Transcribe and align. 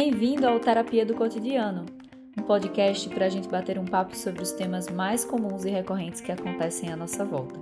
Bem-vindo 0.00 0.46
ao 0.46 0.60
Terapia 0.60 1.04
do 1.04 1.12
Cotidiano, 1.12 1.84
um 2.38 2.42
podcast 2.42 3.08
para 3.08 3.26
a 3.26 3.28
gente 3.28 3.48
bater 3.48 3.80
um 3.80 3.84
papo 3.84 4.16
sobre 4.16 4.40
os 4.40 4.52
temas 4.52 4.88
mais 4.88 5.24
comuns 5.24 5.64
e 5.64 5.70
recorrentes 5.70 6.20
que 6.20 6.30
acontecem 6.30 6.92
à 6.92 6.96
nossa 6.96 7.24
volta. 7.24 7.58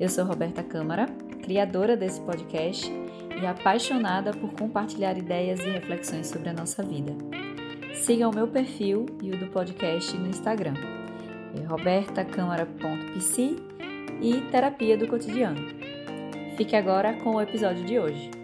Eu 0.00 0.08
sou 0.08 0.24
Roberta 0.24 0.62
Câmara, 0.62 1.04
criadora 1.42 1.94
desse 1.94 2.22
podcast 2.22 2.90
e 3.38 3.46
apaixonada 3.46 4.30
por 4.32 4.50
compartilhar 4.54 5.18
ideias 5.18 5.60
e 5.60 5.68
reflexões 5.68 6.28
sobre 6.28 6.48
a 6.48 6.54
nossa 6.54 6.82
vida. 6.82 7.14
Siga 7.92 8.26
o 8.26 8.34
meu 8.34 8.48
perfil 8.48 9.04
e 9.22 9.30
o 9.30 9.38
do 9.38 9.48
podcast 9.48 10.16
no 10.16 10.26
Instagram, 10.26 10.72
é 11.54 11.66
e 14.22 14.40
Terapia 14.50 14.96
do 14.96 15.06
Cotidiano. 15.06 15.60
Fique 16.56 16.74
agora 16.74 17.12
com 17.18 17.34
o 17.34 17.42
episódio 17.42 17.84
de 17.84 17.98
hoje. 17.98 18.37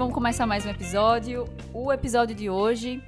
Vamos 0.00 0.14
começar 0.14 0.46
mais 0.46 0.64
um 0.64 0.70
episódio. 0.70 1.44
O 1.74 1.92
episódio 1.92 2.34
de 2.34 2.48
hoje 2.48 3.04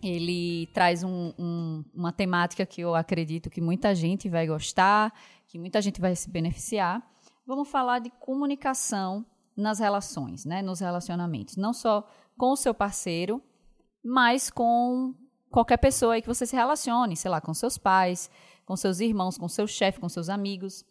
ele 0.00 0.68
traz 0.68 1.02
um, 1.02 1.32
um, 1.36 1.84
uma 1.92 2.12
temática 2.12 2.64
que 2.64 2.80
eu 2.80 2.94
acredito 2.94 3.50
que 3.50 3.60
muita 3.60 3.92
gente 3.92 4.28
vai 4.28 4.46
gostar, 4.46 5.12
que 5.48 5.58
muita 5.58 5.82
gente 5.82 6.00
vai 6.00 6.14
se 6.14 6.30
beneficiar. 6.30 7.02
Vamos 7.44 7.68
falar 7.68 7.98
de 7.98 8.08
comunicação 8.20 9.26
nas 9.56 9.80
relações, 9.80 10.44
né, 10.44 10.62
nos 10.62 10.78
relacionamentos, 10.78 11.56
não 11.56 11.72
só 11.72 12.08
com 12.38 12.52
o 12.52 12.56
seu 12.56 12.72
parceiro, 12.72 13.42
mas 14.00 14.48
com 14.48 15.12
qualquer 15.50 15.78
pessoa 15.78 16.14
aí 16.14 16.22
que 16.22 16.28
você 16.28 16.46
se 16.46 16.54
relacione, 16.54 17.16
sei 17.16 17.32
lá, 17.32 17.40
com 17.40 17.52
seus 17.52 17.76
pais, 17.76 18.30
com 18.64 18.76
seus 18.76 19.00
irmãos, 19.00 19.36
com 19.36 19.48
seu 19.48 19.66
chefe, 19.66 19.98
com 19.98 20.08
seus 20.08 20.28
amigos. 20.28 20.84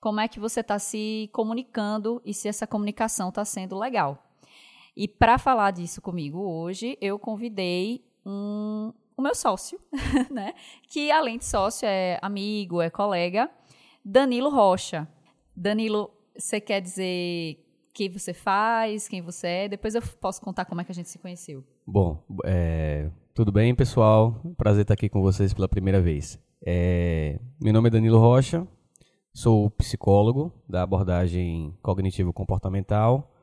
Como 0.00 0.20
é 0.20 0.28
que 0.28 0.38
você 0.38 0.60
está 0.60 0.78
se 0.78 1.28
comunicando 1.32 2.22
e 2.24 2.32
se 2.32 2.46
essa 2.46 2.68
comunicação 2.68 3.30
está 3.30 3.44
sendo 3.44 3.76
legal? 3.76 4.23
E 4.96 5.08
para 5.08 5.38
falar 5.38 5.72
disso 5.72 6.00
comigo 6.00 6.38
hoje, 6.38 6.96
eu 7.00 7.18
convidei 7.18 8.04
um, 8.24 8.92
o 9.16 9.22
meu 9.22 9.34
sócio, 9.34 9.78
né? 10.30 10.54
Que 10.88 11.10
além 11.10 11.38
de 11.38 11.44
sócio 11.44 11.86
é 11.86 12.18
amigo, 12.22 12.80
é 12.80 12.90
colega, 12.90 13.50
Danilo 14.04 14.50
Rocha. 14.50 15.08
Danilo, 15.56 16.10
você 16.36 16.60
quer 16.60 16.80
dizer 16.80 17.60
que 17.92 18.08
você 18.08 18.34
faz, 18.34 19.08
quem 19.08 19.22
você 19.22 19.46
é? 19.46 19.68
Depois 19.68 19.94
eu 19.94 20.02
posso 20.20 20.40
contar 20.40 20.64
como 20.64 20.80
é 20.80 20.84
que 20.84 20.92
a 20.92 20.94
gente 20.94 21.08
se 21.08 21.18
conheceu. 21.18 21.64
Bom, 21.86 22.22
é, 22.44 23.08
tudo 23.32 23.52
bem, 23.52 23.74
pessoal? 23.74 24.40
Prazer 24.56 24.82
estar 24.82 24.94
aqui 24.94 25.08
com 25.08 25.22
vocês 25.22 25.54
pela 25.54 25.68
primeira 25.68 26.00
vez. 26.00 26.38
É, 26.64 27.38
meu 27.60 27.72
nome 27.72 27.88
é 27.88 27.90
Danilo 27.90 28.18
Rocha, 28.18 28.66
sou 29.32 29.70
psicólogo 29.70 30.52
da 30.68 30.82
abordagem 30.82 31.76
cognitivo-comportamental. 31.82 33.33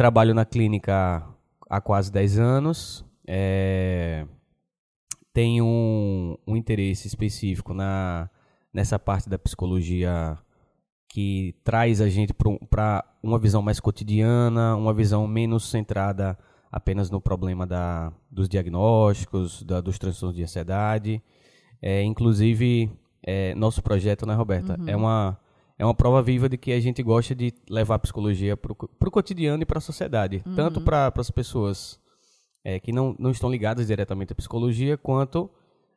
Trabalho 0.00 0.32
na 0.32 0.46
clínica 0.46 1.22
há 1.68 1.78
quase 1.78 2.10
10 2.10 2.38
anos. 2.38 3.04
É, 3.26 4.26
tenho 5.30 5.66
um, 5.66 6.38
um 6.46 6.56
interesse 6.56 7.06
específico 7.06 7.74
na, 7.74 8.30
nessa 8.72 8.98
parte 8.98 9.28
da 9.28 9.38
psicologia 9.38 10.38
que 11.06 11.54
traz 11.62 12.00
a 12.00 12.08
gente 12.08 12.32
para 12.32 13.04
uma 13.22 13.38
visão 13.38 13.60
mais 13.60 13.78
cotidiana, 13.78 14.74
uma 14.74 14.94
visão 14.94 15.26
menos 15.26 15.68
centrada 15.68 16.38
apenas 16.72 17.10
no 17.10 17.20
problema 17.20 17.66
da, 17.66 18.10
dos 18.30 18.48
diagnósticos, 18.48 19.62
da, 19.64 19.82
dos 19.82 19.98
transtornos 19.98 20.34
de 20.34 20.42
ansiedade. 20.42 21.22
É, 21.82 22.02
inclusive, 22.02 22.90
é, 23.22 23.54
nosso 23.54 23.82
projeto, 23.82 24.24
né, 24.24 24.32
Roberta, 24.32 24.80
uhum. 24.80 24.88
é, 24.88 24.96
uma, 24.96 25.38
é 25.80 25.84
uma 25.84 25.94
prova 25.94 26.22
viva 26.22 26.46
de 26.46 26.58
que 26.58 26.72
a 26.72 26.78
gente 26.78 27.02
gosta 27.02 27.34
de 27.34 27.54
levar 27.70 27.94
a 27.94 27.98
psicologia 27.98 28.54
para 28.54 28.70
o 28.70 29.10
cotidiano 29.10 29.62
e 29.62 29.66
para 29.66 29.78
a 29.78 29.80
sociedade, 29.80 30.42
uhum. 30.44 30.54
tanto 30.54 30.78
para 30.82 31.10
as 31.16 31.30
pessoas 31.30 31.98
é, 32.62 32.78
que 32.78 32.92
não, 32.92 33.16
não 33.18 33.30
estão 33.30 33.50
ligadas 33.50 33.86
diretamente 33.86 34.30
à 34.34 34.36
psicologia, 34.36 34.98
quanto 34.98 35.48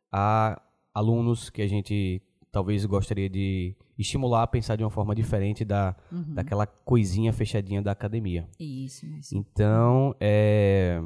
a 0.09 0.61
alunos 0.93 1.49
que 1.49 1.61
a 1.61 1.67
gente 1.67 2.21
talvez 2.49 2.85
gostaria 2.85 3.29
de 3.29 3.75
estimular 3.99 4.43
a 4.43 4.47
pensar 4.47 4.77
de 4.77 4.85
uma 4.85 4.89
forma 4.89 5.13
diferente 5.13 5.65
da, 5.65 5.93
uhum. 6.09 6.33
daquela 6.33 6.65
coisinha 6.65 7.33
fechadinha 7.33 7.81
da 7.81 7.91
academia. 7.91 8.47
Isso, 8.57 9.05
isso. 9.05 9.35
Então, 9.35 10.15
é, 10.17 10.97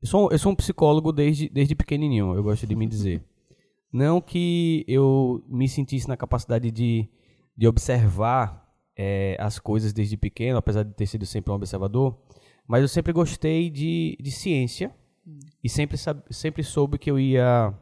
eu, 0.00 0.06
sou, 0.06 0.30
eu 0.30 0.38
sou 0.38 0.52
um 0.52 0.56
psicólogo 0.56 1.10
desde, 1.10 1.48
desde 1.48 1.74
pequenininho, 1.74 2.32
eu 2.36 2.44
gosto 2.44 2.64
de 2.64 2.76
me 2.76 2.86
dizer. 2.86 3.24
Não 3.92 4.20
que 4.20 4.84
eu 4.86 5.42
me 5.48 5.68
sentisse 5.68 6.06
na 6.06 6.16
capacidade 6.16 6.70
de, 6.70 7.08
de 7.56 7.66
observar 7.66 8.64
é, 8.96 9.36
as 9.40 9.58
coisas 9.58 9.92
desde 9.92 10.16
pequeno, 10.16 10.58
apesar 10.58 10.82
de 10.82 10.94
ter 10.94 11.06
sido 11.06 11.26
sempre 11.26 11.52
um 11.52 11.54
observador, 11.54 12.18
mas 12.66 12.82
eu 12.82 12.88
sempre 12.88 13.12
gostei 13.12 13.70
de, 13.70 14.16
de 14.20 14.30
ciência 14.30 14.94
hum. 15.26 15.38
e 15.62 15.68
sempre, 15.68 15.96
sempre 16.30 16.62
soube 16.62 16.98
que 16.98 17.10
eu 17.10 17.18
ia, 17.18 17.74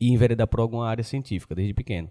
ia 0.00 0.12
enveredar 0.12 0.46
por 0.46 0.60
alguma 0.60 0.88
área 0.88 1.04
científica 1.04 1.54
desde 1.54 1.74
pequeno. 1.74 2.10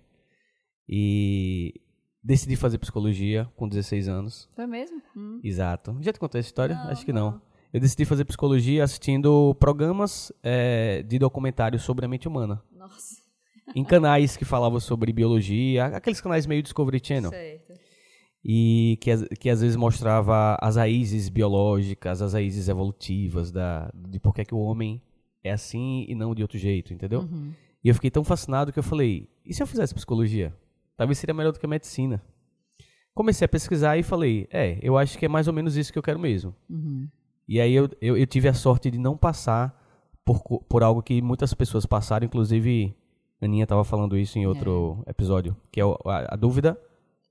E 0.88 1.82
decidi 2.24 2.56
fazer 2.56 2.78
psicologia 2.78 3.50
com 3.56 3.68
16 3.68 4.08
anos. 4.08 4.50
Foi 4.56 4.68
mesmo? 4.68 5.02
Hum. 5.16 5.40
Exato. 5.44 5.98
Já 6.02 6.14
te 6.14 6.20
contei 6.20 6.40
essa 6.40 6.50
história? 6.50 6.76
Não, 6.76 6.90
Acho 6.90 7.06
que 7.06 7.14
não. 7.14 7.32
não. 7.32 7.42
Eu 7.74 7.80
decidi 7.80 8.06
fazer 8.06 8.24
psicologia 8.24 8.84
assistindo 8.84 9.54
programas 9.60 10.32
é, 10.42 11.04
de 11.04 11.20
documentários 11.20 11.82
sobre 11.84 12.06
a 12.06 12.08
mente 12.08 12.28
humana. 12.28 12.64
Nossa. 12.72 13.25
Em 13.74 13.84
canais 13.84 14.38
que 14.38 14.46
falavam 14.46 14.80
sobre 14.80 15.12
biologia, 15.12 15.86
aqueles 15.86 16.22
canais 16.22 16.46
meio 16.46 16.62
Discovery 16.62 17.02
Channel. 17.04 17.32
Certo. 17.32 17.74
E 18.44 19.00
que, 19.02 19.36
que 19.38 19.50
às 19.50 19.62
vezes 19.62 19.76
mostrava 19.76 20.56
as 20.62 20.76
raízes 20.76 21.30
biológicas, 21.30 22.22
as 22.22 22.34
raízes 22.34 22.68
evolutivas 22.68 23.52
da, 23.52 23.92
de 23.96 24.20
por 24.20 24.36
que, 24.36 24.46
que 24.46 24.54
o 24.54 24.60
homem 24.60 25.02
é 25.44 25.52
assim 25.52 26.06
e 26.08 26.14
não 26.14 26.36
de 26.36 26.44
outro 26.44 26.58
jeito, 26.58 26.94
entendeu? 26.94 27.22
Uhum. 27.22 27.54
E 27.84 27.90
eu 27.90 27.96
fiquei 27.96 28.12
tão 28.12 28.24
fascinado 28.24 28.72
que 28.72 28.78
eu 28.78 28.84
falei, 28.84 29.30
e 29.44 29.54
se 29.54 29.64
eu 29.64 29.68
fizesse 29.68 29.96
psicologia? 29.96 30.56
Talvez 30.96 31.18
seria 31.18 31.34
melhor 31.34 31.52
do 31.52 31.60
que 31.60 31.66
a 31.66 31.70
medicina. 31.70 32.22
Comecei 33.14 33.46
a 33.46 33.50
pesquisar 33.50 33.98
e 33.98 34.04
falei, 34.04 34.48
é, 34.52 34.78
eu 34.82 34.98
acho 34.98 35.18
que 35.18 35.26
é 35.26 35.30
mais 35.30 35.48
ou 35.48 35.54
menos 35.54 35.76
isso 35.78 35.92
que 35.92 35.98
eu 35.98 36.04
quero 36.04 36.20
mesmo. 36.20 36.56
Uhum. 36.70 37.08
E 37.48 37.62
aí 37.62 37.74
eu, 37.74 37.90
eu, 38.02 38.18
eu, 38.18 38.28
tive 38.28 38.48
a 38.48 38.54
sorte 38.54 38.90
de 38.90 38.98
não 38.98 39.16
passar 39.16 39.80
por, 40.26 40.42
por 40.64 40.84
algo 40.84 41.02
que 41.02 41.22
muitas 41.22 41.54
pessoas 41.54 41.86
passaram, 41.86 42.26
inclusive 42.26 42.96
Aninha 43.42 43.64
estava 43.64 43.84
falando 43.84 44.18
isso 44.18 44.38
em 44.38 44.48
outro 44.48 45.04
é. 45.06 45.12
episódio, 45.12 45.56
que 45.72 45.80
é 45.80 45.84
a, 45.84 46.34
a, 46.34 46.36
dúvida 46.36 46.80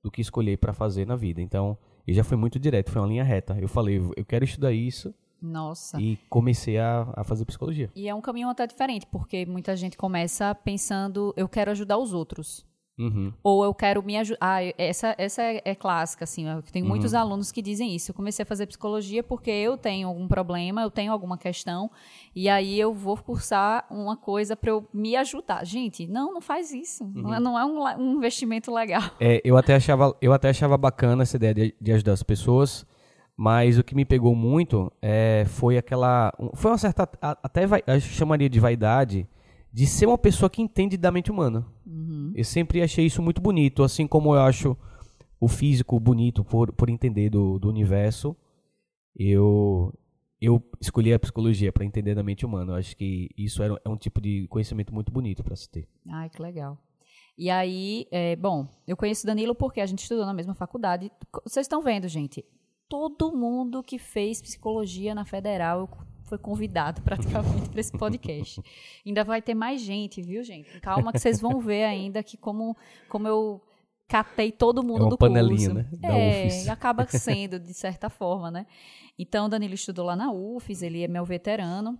do 0.03 0.11
que 0.11 0.21
escolher 0.21 0.59
para 0.59 0.73
fazer 0.73 1.07
na 1.07 1.17
vida. 1.17 1.41
Então, 1.41 1.79
eu 2.07 2.15
já 2.15 2.23
fui 2.23 2.37
muito 2.37 2.59
direto, 2.59 2.91
foi 2.91 3.01
uma 3.01 3.09
linha 3.09 3.25
reta. 3.25 3.57
Eu 3.59 3.69
falei, 3.69 4.01
eu 4.17 4.25
quero 4.25 4.45
estudar 4.45 4.73
isso. 4.73 5.15
Nossa. 5.41 6.01
E 6.01 6.19
comecei 6.29 6.79
a, 6.79 7.13
a 7.15 7.25
fazer 7.25 7.45
psicologia. 7.45 7.91
E 7.95 8.09
é 8.09 8.15
um 8.15 8.21
caminho 8.21 8.49
até 8.49 8.67
diferente, 8.67 9.07
porque 9.07 9.45
muita 9.45 9.77
gente 9.77 9.97
começa 9.97 10.55
pensando, 10.55 11.35
eu 11.37 11.49
quero 11.49 11.71
ajudar 11.71 11.99
os 11.99 12.13
outros. 12.13 12.67
Uhum. 12.99 13.33
Ou 13.43 13.65
eu 13.65 13.75
quero 13.75 14.03
me 14.03 14.17
ajudar. 14.17 14.39
Ah, 14.41 14.63
essa, 14.79 15.15
essa 15.19 15.43
é, 15.43 15.61
é, 15.65 15.75
clássica, 15.75 16.25
assim. 16.25 16.49
Eu 16.49 16.63
tenho 16.63 16.85
uhum. 16.85 16.91
muitos 16.91 17.13
alunos 17.13 17.51
que 17.51 17.61
dizem 17.61 17.95
isso. 17.95 18.11
Eu 18.11 18.15
comecei 18.15 18.43
a 18.43 18.47
fazer 18.47 18.67
psicologia 18.67 19.23
porque 19.23 19.51
eu 19.51 19.77
tenho 19.77 20.07
algum 20.09 20.29
problema, 20.29 20.83
eu 20.83 20.91
tenho 20.91 21.13
alguma 21.13 21.37
questão, 21.37 21.91
e 22.35 22.49
aí 22.49 22.79
eu 22.79 22.95
vou 22.95 23.17
cursar 23.17 23.85
uma 23.91 24.17
coisa 24.17 24.57
para 24.57 24.71
eu 24.71 24.87
me 24.93 25.17
ajudar. 25.17 25.65
Gente, 25.65 26.07
não, 26.07 26.33
não 26.33 26.41
faz 26.41 26.73
isso. 26.73 27.05
Uhum. 27.05 27.13
Não 27.15 27.35
é, 27.35 27.41
não 27.41 27.59
é 27.59 27.65
um, 27.65 28.01
um, 28.01 28.17
investimento 28.17 28.73
legal. 28.73 29.03
É, 29.19 29.41
eu, 29.45 29.57
até 29.57 29.75
achava, 29.75 30.17
eu 30.21 30.33
até 30.33 30.51
achava 30.51 30.77
bacana 30.77 31.23
essa 31.25 31.37
ideia 31.37 31.55
de, 31.55 31.75
de 31.81 31.93
ajudar 31.93 32.13
as 32.13 32.23
pessoas, 32.23 32.87
mas 33.37 33.77
o 33.77 33.83
que 33.83 33.95
me 33.95 34.05
pegou 34.05 34.37
muito 34.37 34.93
é, 35.03 35.45
foi 35.49 35.77
aquela. 35.77 36.33
Foi 36.55 36.71
uma 36.71 36.79
certa. 36.79 37.09
Até 37.21 37.67
vai, 37.67 37.83
eu 37.87 38.01
chamaria 38.01 38.49
de 38.49 38.61
vaidade 38.61 39.29
de 39.75 39.89
ser 39.89 40.07
uma 40.07 40.17
pessoa 40.17 40.49
que 40.49 40.63
entende 40.63 40.97
da 40.97 41.11
mente 41.11 41.33
humana. 41.33 41.67
Uhum. 41.85 42.33
Eu 42.33 42.45
sempre 42.45 42.81
achei 42.81 43.07
isso 43.07 43.21
muito 43.21 43.43
bonito, 43.43 43.83
assim 43.83 44.07
como 44.07 44.33
eu 44.33 44.41
acho 44.41 44.77
o 45.41 45.49
físico 45.49 45.99
bonito 45.99 46.45
por, 46.45 46.73
por 46.73 46.89
entender 46.89 47.29
do, 47.29 47.59
do 47.59 47.69
universo. 47.71 48.37
Eu 49.17 49.93
eu 50.41 50.63
escolhi 50.81 51.13
a 51.13 51.19
psicologia 51.19 51.73
para 51.73 51.85
entender 51.85 52.15
da 52.15 52.23
mente 52.23 52.47
humana. 52.47 52.73
Eu 52.73 52.77
acho 52.77 52.97
que 52.97 53.31
isso 53.37 53.65
era, 53.65 53.81
é 53.85 53.89
um 53.89 53.97
tipo 53.97 54.21
de 54.21 54.47
conhecimento 54.47 54.95
muito 54.95 55.11
bonito 55.11 55.43
para 55.43 55.57
se 55.57 55.69
ter. 55.69 55.89
Ai, 56.09 56.31
que 56.31 56.41
legal. 56.41 56.79
E 57.37 57.51
aí, 57.51 58.07
é, 58.13 58.37
bom, 58.37 58.69
eu 58.87 58.97
conheço 58.97 59.27
Danilo 59.27 59.57
porque 59.57 59.81
a 59.81 59.87
gente 59.87 60.03
estudou 60.03 60.25
na 60.25 60.35
mesma 60.35 60.55
faculdade. 60.55 61.11
Vocês 61.43 61.65
estão 61.65 61.83
vendo, 61.83 62.07
gente? 62.07 62.45
Todo 62.89 63.37
mundo 63.37 63.83
que 63.83 63.99
fez 63.99 64.41
psicologia 64.41 65.17
na 65.17 65.25
federal, 65.25 65.81
eu 65.81 65.89
foi 66.35 66.39
convidado 66.39 67.01
praticamente 67.03 67.69
para 67.71 67.81
esse 67.81 67.93
podcast. 67.93 68.61
ainda 69.07 69.25
vai 69.25 69.41
ter 69.41 69.55
mais 69.55 69.81
gente, 69.81 70.21
viu, 70.21 70.43
gente? 70.43 70.81
Calma 70.81 71.13
que 71.13 71.19
vocês 71.19 71.41
vão 71.41 71.61
ver 71.61 71.85
ainda 71.85 72.23
que 72.23 72.37
como, 72.37 72.77
como 73.09 73.29
eu 73.29 73.63
catei 74.09 74.51
todo 74.51 74.83
mundo 74.83 75.07
é 75.07 75.09
do 75.11 75.19
panelinha, 75.19 75.71
curso. 75.71 75.75
Né? 75.75 75.89
Da 75.93 76.09
é, 76.09 76.47
UFES. 76.47 76.69
acaba 76.69 77.07
sendo, 77.07 77.59
de 77.59 77.73
certa 77.73 78.11
forma, 78.11 78.51
né? 78.51 78.67
Então, 79.19 79.49
Danilo 79.49 79.75
estudou 79.75 80.05
lá 80.05 80.17
na 80.17 80.33
UFES, 80.33 80.83
ele 80.83 81.03
é 81.03 81.09
meu 81.09 81.25
veterano. 81.25 81.99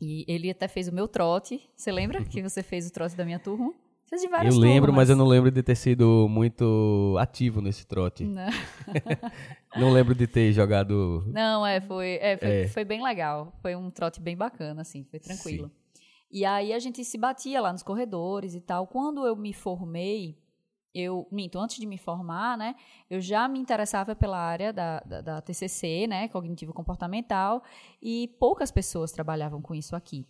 E 0.00 0.24
ele 0.28 0.48
até 0.48 0.68
fez 0.68 0.86
o 0.86 0.94
meu 0.94 1.08
trote. 1.08 1.60
Você 1.76 1.90
lembra 1.90 2.24
que 2.24 2.40
você 2.40 2.62
fez 2.62 2.86
o 2.86 2.92
trote 2.92 3.16
da 3.16 3.24
minha 3.24 3.38
turma? 3.38 3.74
Fiz 4.08 4.22
de 4.22 4.28
várias 4.28 4.54
Eu 4.54 4.60
lembro, 4.60 4.86
turmas. 4.86 4.96
mas 4.96 5.10
eu 5.10 5.16
não 5.16 5.26
lembro 5.26 5.50
de 5.50 5.62
ter 5.62 5.74
sido 5.74 6.26
muito 6.30 7.14
ativo 7.18 7.60
nesse 7.60 7.86
trote. 7.86 8.24
Não. 8.24 8.46
Não 9.76 9.92
lembro 9.92 10.14
de 10.14 10.26
ter 10.26 10.50
jogado. 10.52 11.22
Não, 11.26 11.64
é, 11.66 11.78
foi, 11.80 12.18
é, 12.22 12.36
foi, 12.38 12.48
É. 12.48 12.68
foi 12.68 12.84
bem 12.84 13.02
legal. 13.02 13.52
Foi 13.60 13.76
um 13.76 13.90
trote 13.90 14.18
bem 14.20 14.34
bacana, 14.36 14.80
assim, 14.80 15.04
foi 15.04 15.18
tranquilo. 15.20 15.70
E 16.30 16.44
aí 16.44 16.72
a 16.72 16.78
gente 16.78 17.04
se 17.04 17.18
batia 17.18 17.60
lá 17.60 17.70
nos 17.70 17.82
corredores 17.82 18.54
e 18.54 18.60
tal. 18.60 18.86
Quando 18.86 19.26
eu 19.26 19.36
me 19.36 19.52
formei, 19.52 20.38
eu, 20.94 21.28
minto, 21.30 21.58
antes 21.58 21.76
de 21.78 21.86
me 21.86 21.98
formar, 21.98 22.56
né, 22.56 22.74
eu 23.10 23.20
já 23.20 23.46
me 23.46 23.58
interessava 23.58 24.16
pela 24.16 24.38
área 24.38 24.72
da, 24.72 25.00
da, 25.00 25.20
da 25.20 25.40
TCC, 25.42 26.06
né, 26.06 26.28
cognitivo 26.28 26.72
comportamental, 26.72 27.62
e 28.02 28.28
poucas 28.40 28.70
pessoas 28.70 29.12
trabalhavam 29.12 29.60
com 29.60 29.74
isso 29.74 29.94
aqui. 29.94 30.26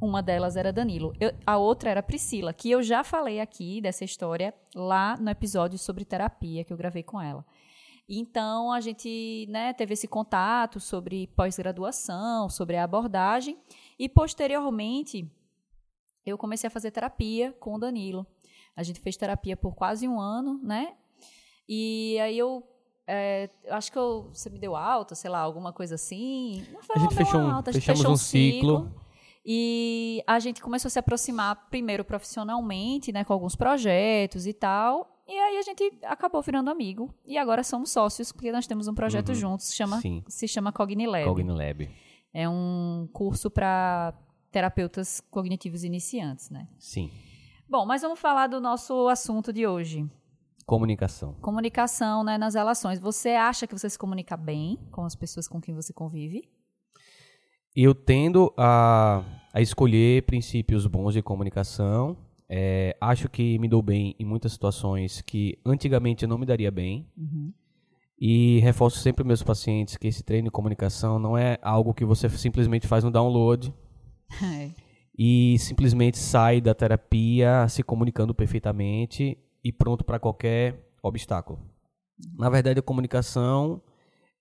Uma 0.00 0.22
delas 0.22 0.56
era 0.56 0.72
Danilo. 0.72 1.14
Eu- 1.18 1.32
a 1.46 1.56
outra 1.56 1.90
era 1.90 2.02
Priscila, 2.02 2.52
que 2.52 2.70
eu 2.70 2.82
já 2.82 3.02
falei 3.02 3.40
aqui 3.40 3.80
dessa 3.80 4.04
história 4.04 4.54
lá 4.74 5.16
no 5.16 5.30
episódio 5.30 5.78
sobre 5.78 6.04
terapia 6.04 6.64
que 6.64 6.72
eu 6.72 6.76
gravei 6.76 7.02
com 7.02 7.20
ela. 7.20 7.44
Então 8.08 8.70
a 8.72 8.80
gente 8.80 9.46
né, 9.48 9.72
teve 9.72 9.94
esse 9.94 10.06
contato 10.06 10.78
sobre 10.78 11.26
pós-graduação, 11.28 12.48
sobre 12.48 12.76
a 12.76 12.84
abordagem, 12.84 13.58
e 13.98 14.08
posteriormente 14.08 15.28
eu 16.24 16.36
comecei 16.36 16.68
a 16.68 16.70
fazer 16.70 16.90
terapia 16.90 17.52
com 17.58 17.74
o 17.74 17.78
Danilo. 17.78 18.26
A 18.76 18.82
gente 18.82 19.00
fez 19.00 19.16
terapia 19.16 19.56
por 19.56 19.74
quase 19.74 20.06
um 20.06 20.20
ano, 20.20 20.60
né? 20.62 20.94
E 21.68 22.18
aí 22.20 22.38
eu 22.38 22.62
é, 23.08 23.48
acho 23.70 23.90
que 23.92 23.96
eu- 23.98 24.30
você 24.34 24.50
me 24.50 24.58
deu 24.58 24.74
alta, 24.74 25.14
sei 25.14 25.30
lá, 25.30 25.38
alguma 25.38 25.72
coisa 25.72 25.94
assim. 25.94 26.66
Não 26.72 26.82
foi 26.82 26.96
A 26.96 26.98
gente 26.98 27.14
fechou 27.14 27.40
alta, 27.40 27.70
a 27.70 27.72
gente 27.72 27.82
fechamos 27.86 28.00
fechou 28.00 28.12
um 28.12 28.16
ciclo. 28.16 29.05
E 29.48 30.24
a 30.26 30.40
gente 30.40 30.60
começou 30.60 30.88
a 30.88 30.90
se 30.90 30.98
aproximar 30.98 31.68
primeiro 31.70 32.04
profissionalmente, 32.04 33.12
né, 33.12 33.22
com 33.22 33.32
alguns 33.32 33.54
projetos 33.54 34.44
e 34.44 34.52
tal. 34.52 35.22
E 35.28 35.32
aí 35.32 35.56
a 35.58 35.62
gente 35.62 35.92
acabou 36.02 36.42
virando 36.42 36.68
amigo. 36.68 37.14
E 37.24 37.38
agora 37.38 37.62
somos 37.62 37.90
sócios, 37.90 38.32
porque 38.32 38.50
nós 38.50 38.66
temos 38.66 38.88
um 38.88 38.94
projeto 38.94 39.28
Uhum. 39.28 39.34
juntos, 39.36 39.66
se 39.66 39.76
chama, 39.76 40.00
Sim. 40.00 40.24
se 40.26 40.48
chama 40.48 40.72
Cognilab. 40.72 41.24
Cognilab. 41.26 41.88
É 42.34 42.48
um 42.48 43.08
curso 43.12 43.48
para 43.48 44.12
terapeutas 44.50 45.20
cognitivos 45.30 45.84
iniciantes, 45.84 46.50
né? 46.50 46.66
Sim. 46.78 47.10
Bom, 47.68 47.86
mas 47.86 48.02
vamos 48.02 48.18
falar 48.18 48.48
do 48.48 48.60
nosso 48.60 49.08
assunto 49.08 49.52
de 49.52 49.66
hoje. 49.66 50.08
Comunicação. 50.64 51.34
Comunicação 51.34 52.24
né, 52.24 52.36
nas 52.36 52.54
relações. 52.54 52.98
Você 52.98 53.30
acha 53.30 53.66
que 53.66 53.78
você 53.78 53.88
se 53.88 53.98
comunica 53.98 54.36
bem 54.36 54.76
com 54.90 55.04
as 55.04 55.14
pessoas 55.14 55.46
com 55.46 55.60
quem 55.60 55.72
você 55.74 55.92
convive? 55.92 56.48
Eu 57.76 57.94
tendo 57.94 58.54
a, 58.56 59.22
a 59.52 59.60
escolher 59.60 60.22
princípios 60.22 60.86
bons 60.86 61.12
de 61.12 61.20
comunicação. 61.20 62.16
É, 62.48 62.96
acho 63.00 63.28
que 63.28 63.58
me 63.58 63.68
dou 63.68 63.82
bem 63.82 64.14
em 64.18 64.24
muitas 64.24 64.52
situações 64.52 65.20
que 65.20 65.58
antigamente 65.64 66.24
eu 66.24 66.28
não 66.28 66.38
me 66.38 66.46
daria 66.46 66.70
bem. 66.70 67.06
E 68.18 68.60
reforço 68.60 68.98
sempre 69.00 69.24
meus 69.24 69.42
pacientes 69.42 69.98
que 69.98 70.08
esse 70.08 70.22
treino 70.22 70.46
de 70.46 70.50
comunicação 70.50 71.18
não 71.18 71.36
é 71.36 71.58
algo 71.60 71.92
que 71.92 72.04
você 72.04 72.30
simplesmente 72.30 72.86
faz 72.86 73.04
um 73.04 73.10
download 73.10 73.74
É. 74.42 74.70
e 75.16 75.58
simplesmente 75.58 76.18
sai 76.18 76.60
da 76.60 76.74
terapia 76.74 77.68
se 77.68 77.82
comunicando 77.82 78.34
perfeitamente 78.34 79.36
e 79.62 79.70
pronto 79.70 80.02
para 80.02 80.18
qualquer 80.18 80.88
obstáculo. 81.02 81.60
Na 82.38 82.48
verdade, 82.48 82.80
a 82.80 82.82
comunicação 82.82 83.82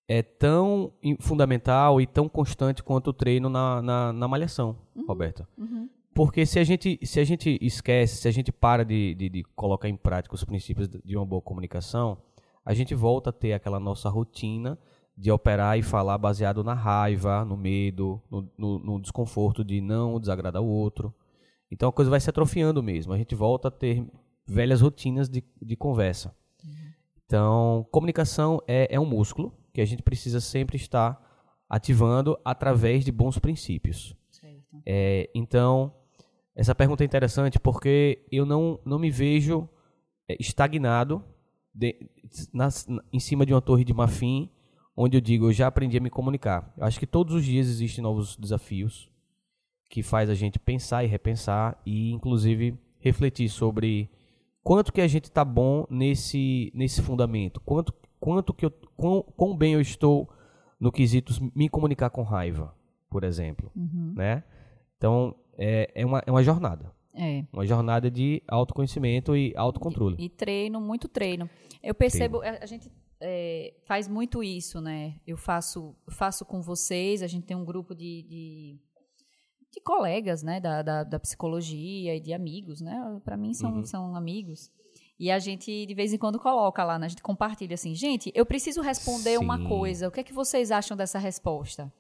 é 0.08 0.22
tão 0.22 0.92
fundamental 1.20 2.00
e 2.00 2.06
tão 2.06 2.30
constante 2.30 2.84
quanto 2.84 3.08
o 3.10 3.14
treino 3.14 3.50
na, 3.50 3.82
na, 3.82 4.14
na 4.14 4.28
malhação, 4.28 4.78
Roberta. 5.08 5.48
Uhum. 5.58 5.90
Porque 6.14 6.46
se 6.46 6.60
a 6.60 6.64
gente, 6.64 6.98
se 7.04 7.20
a 7.20 7.24
gente 7.24 7.58
esquece, 7.62 8.18
se 8.18 8.28
a 8.28 8.32
gente 8.32 8.52
para 8.52 8.86
de, 8.86 9.14
de, 9.16 9.30
de 9.30 9.44
colocar 9.56 9.90
em 9.90 9.96
prática 9.98 10.34
os 10.36 10.44
princípios 10.46 10.88
de 10.88 11.18
uma 11.18 11.26
boa 11.26 11.42
comunicação, 11.42 12.18
a 12.64 12.74
gente 12.74 12.96
volta 12.96 13.32
a 13.32 13.34
ter 13.34 13.54
aquela 13.54 13.80
nossa 13.80 14.08
rotina 14.10 14.78
de 15.18 15.32
operar 15.32 15.78
e 15.78 15.82
falar 15.82 16.18
baseado 16.18 16.64
na 16.64 16.74
raiva, 16.74 17.44
no 17.46 17.58
medo, 17.58 18.22
no, 18.30 18.50
no- 18.58 18.80
no 18.80 19.02
desconforto 19.02 19.64
de 19.64 19.82
não 19.82 20.20
desagradar 20.20 20.62
o 20.62 20.68
outro. 20.68 21.14
Então 21.72 21.90
a 21.90 21.92
coisa 21.92 22.12
vai 22.12 22.20
se 22.20 22.30
atrofiando 22.30 22.82
mesmo. 22.84 23.12
A 23.12 23.18
gente 23.18 23.34
volta 23.36 23.68
a 23.68 23.72
ter 23.72 24.06
velhas 24.48 24.82
rotinas 24.82 25.28
de, 25.28 25.44
de 25.62 25.76
conversa. 25.76 26.36
Então, 27.26 27.86
comunicação 27.92 28.62
é, 28.68 28.88
é 28.94 29.00
um 29.00 29.06
músculo 29.06 29.52
que 29.76 29.82
a 29.82 29.86
gente 29.86 30.02
precisa 30.02 30.40
sempre 30.42 30.76
estar 30.78 31.22
ativando 31.70 32.38
através 32.44 33.04
de 33.06 33.12
bons 33.12 33.38
princípios. 33.38 34.16
É, 34.86 35.30
então, 35.36 35.94
essa 36.56 36.74
pergunta 36.74 37.04
é 37.04 37.06
interessante 37.06 37.60
porque 37.60 38.26
eu 38.32 38.46
não, 38.46 38.80
não 38.86 38.98
me 38.98 39.10
vejo 39.12 39.68
é, 40.28 40.36
estagnado 40.40 41.24
de- 41.74 42.10
na- 42.54 42.70
em 43.14 43.20
cima 43.20 43.46
de 43.46 43.54
uma 43.54 43.62
torre 43.62 43.84
de 43.84 43.94
marfim, 43.94 44.50
onde 44.96 45.18
eu 45.18 45.22
digo, 45.22 45.48
eu 45.48 45.52
já 45.54 45.68
aprendi 45.68 45.98
a 45.98 46.02
me 46.02 46.10
comunicar. 46.10 46.74
Eu 46.78 46.86
acho 46.86 47.00
que 47.00 47.06
todos 47.08 47.34
os 47.36 47.44
dias 47.46 47.68
existem 47.68 48.02
novos 48.02 48.38
desafios 48.38 49.10
que 49.90 50.02
faz 50.02 50.30
a 50.30 50.34
gente 50.34 50.58
pensar 50.58 51.04
e 51.04 51.08
repensar 51.08 51.80
e, 51.86 52.12
inclusive, 52.12 52.78
refletir 53.00 53.50
sobre 53.50 54.10
quanto 54.64 54.92
que 54.92 55.02
a 55.02 55.08
gente 55.08 55.26
está 55.26 55.44
bom 55.46 55.86
nesse, 55.90 56.72
nesse 56.74 57.02
fundamento, 57.02 57.60
quanto, 57.62 57.94
quanto 58.26 58.54
que 58.54 58.66
eu, 58.66 58.72
quão, 58.98 59.22
quão 59.38 59.56
bem 59.56 59.74
eu 59.74 59.82
estou 59.82 60.28
no 60.80 60.92
quesito 60.92 61.32
me 61.56 61.70
comunicar 61.70 62.10
com 62.10 62.24
raiva, 62.24 62.74
por 63.10 63.24
exemplo 63.24 63.72
Uhum. 63.76 64.14
né? 64.16 64.44
Então, 64.98 65.36
é, 65.58 65.92
é, 65.94 66.06
uma, 66.06 66.24
é 66.26 66.32
uma 66.32 66.44
jornada. 66.44 66.92
É. 67.14 67.46
Uma 67.54 67.66
jornada 67.66 68.10
de 68.10 68.42
autoconhecimento 68.48 69.36
e 69.38 69.54
autocontrole. 69.56 70.16
E 70.20 70.28
treino, 70.28 70.82
muito 70.82 71.08
treino. 71.08 71.48
Eu 71.84 71.94
percebo, 71.94 72.42
a, 72.42 72.64
a 72.64 72.66
gente 72.66 72.92
é, 73.22 73.74
faz 73.86 74.08
muito 74.08 74.44
isso, 74.44 74.82
né? 74.82 75.16
Eu 75.26 75.38
faço, 75.38 75.96
faço 76.10 76.44
com 76.46 76.62
vocês, 76.62 77.22
a 77.22 77.28
gente 77.28 77.46
tem 77.46 77.56
um 77.56 77.64
grupo 77.64 77.94
de, 77.96 78.24
de, 78.24 78.80
de 79.72 79.82
colegas, 79.82 80.42
né? 80.44 80.60
Da, 80.60 80.82
da, 80.82 81.04
da 81.04 81.20
psicologia 81.20 82.16
e 82.16 82.20
de 82.20 82.34
amigos, 82.34 82.82
né? 82.82 83.22
Para 83.24 83.38
mim 83.38 83.54
são, 83.54 83.76
Uhum. 83.76 83.86
são 83.86 84.16
amigos. 84.16 84.72
E 85.18 85.32
a 85.32 85.40
gente, 85.40 85.86
de 85.86 85.94
vez 85.94 86.14
em 86.14 86.18
quando, 86.18 86.40
coloca 86.40 86.84
lá, 86.84 87.00
né? 87.00 87.06
A 87.06 87.10
gente 87.10 87.22
compartilha 87.22 87.74
assim, 87.74 87.96
gente, 87.96 88.32
eu 88.36 88.46
preciso 88.46 88.82
responder 88.82 89.38
uma 89.38 89.58
Sim. 89.58 89.68
coisa. 89.68 90.08
O 90.08 90.12
que 90.12 90.20
é 90.20 90.24
que 90.24 90.34
vocês 90.34 90.72
acham 90.72 90.98
dessa 90.98 91.18
resposta? 91.18 91.92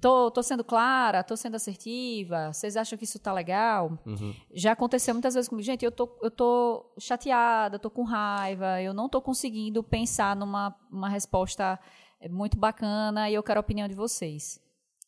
Tô, 0.00 0.30
tô 0.30 0.42
sendo 0.42 0.64
clara, 0.64 1.22
tô 1.22 1.36
sendo 1.36 1.56
assertiva, 1.56 2.50
vocês 2.52 2.74
acham 2.74 2.96
que 2.96 3.04
isso 3.04 3.18
tá 3.18 3.32
legal? 3.32 3.98
Uhum. 4.06 4.34
Já 4.54 4.72
aconteceu 4.72 5.12
muitas 5.12 5.34
vezes 5.34 5.48
comigo. 5.48 5.66
Gente, 5.66 5.84
eu 5.84 5.92
tô, 5.92 6.08
eu 6.22 6.30
tô 6.30 6.90
chateada, 6.98 7.78
tô 7.78 7.90
com 7.90 8.02
raiva, 8.02 8.80
eu 8.80 8.94
não 8.94 9.10
tô 9.10 9.20
conseguindo 9.20 9.82
pensar 9.82 10.34
numa 10.34 10.74
uma 10.90 11.08
resposta 11.08 11.78
eh, 12.18 12.30
muito 12.30 12.56
bacana 12.56 13.28
e 13.28 13.34
eu 13.34 13.42
quero 13.42 13.58
a 13.58 13.60
opinião 13.60 13.86
de 13.86 13.94
vocês. 13.94 14.58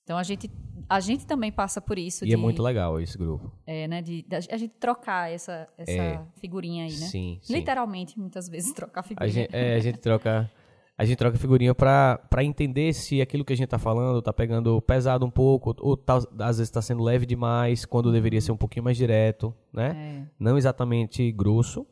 Então 0.04 0.18
a 0.18 0.22
gente, 0.22 0.50
a 0.88 0.98
gente 1.00 1.26
também 1.26 1.52
passa 1.52 1.80
por 1.80 1.98
isso. 1.98 2.24
E 2.24 2.28
de, 2.28 2.34
é 2.34 2.36
muito 2.36 2.62
legal 2.62 3.00
esse 3.00 3.16
grupo. 3.16 3.52
é, 3.66 3.86
né, 3.86 4.02
de, 4.02 4.22
da- 4.22 4.38
a 4.38 4.56
gente 4.56 4.74
trocar 4.80 5.30
essa, 5.30 5.68
essa 5.78 5.92
É. 5.92 6.20
figurinha 6.40 6.84
aí, 6.84 6.90
né? 6.90 7.06
Sim, 7.06 7.38
sim. 7.40 7.52
Literalmente, 7.54 8.18
muitas 8.18 8.48
vezes, 8.48 8.72
trocar 8.74 9.00
A 9.00 9.04
figurinha. 9.04 9.32
gente, 9.32 9.54
é, 9.54 9.74
a 9.76 9.80
gente 9.80 9.98
troca 9.98 10.50
a 10.98 11.04
gente 11.04 11.16
troca 11.16 11.38
figurinha 11.38 11.74
pra, 11.74 12.18
pra 12.30 12.44
entender 12.44 12.92
se 12.92 13.20
aquilo 13.20 13.44
que 13.44 13.52
a 13.52 13.56
gente 13.56 13.68
tá 13.68 13.78
falando 13.78 14.20
tá 14.22 14.32
pegando 14.32 14.80
pesado 14.82 15.24
um 15.24 15.30
pouco, 15.30 15.74
ou 15.80 15.96
tá, 15.96 16.18
às 16.38 16.58
vezes 16.58 16.70
tá 16.70 16.82
sendo 16.82 17.02
leve 17.02 17.24
demais, 17.26 17.84
quando 17.84 18.12
deveria 18.12 18.40
ser 18.40 18.52
um 18.52 18.56
pouquinho 18.56 18.84
mais 18.84 18.96
direto, 18.96 19.54
né? 19.72 20.24
É. 20.26 20.30
Não 20.38 20.56
exatamente 20.58 21.32
grosso, 21.32 21.86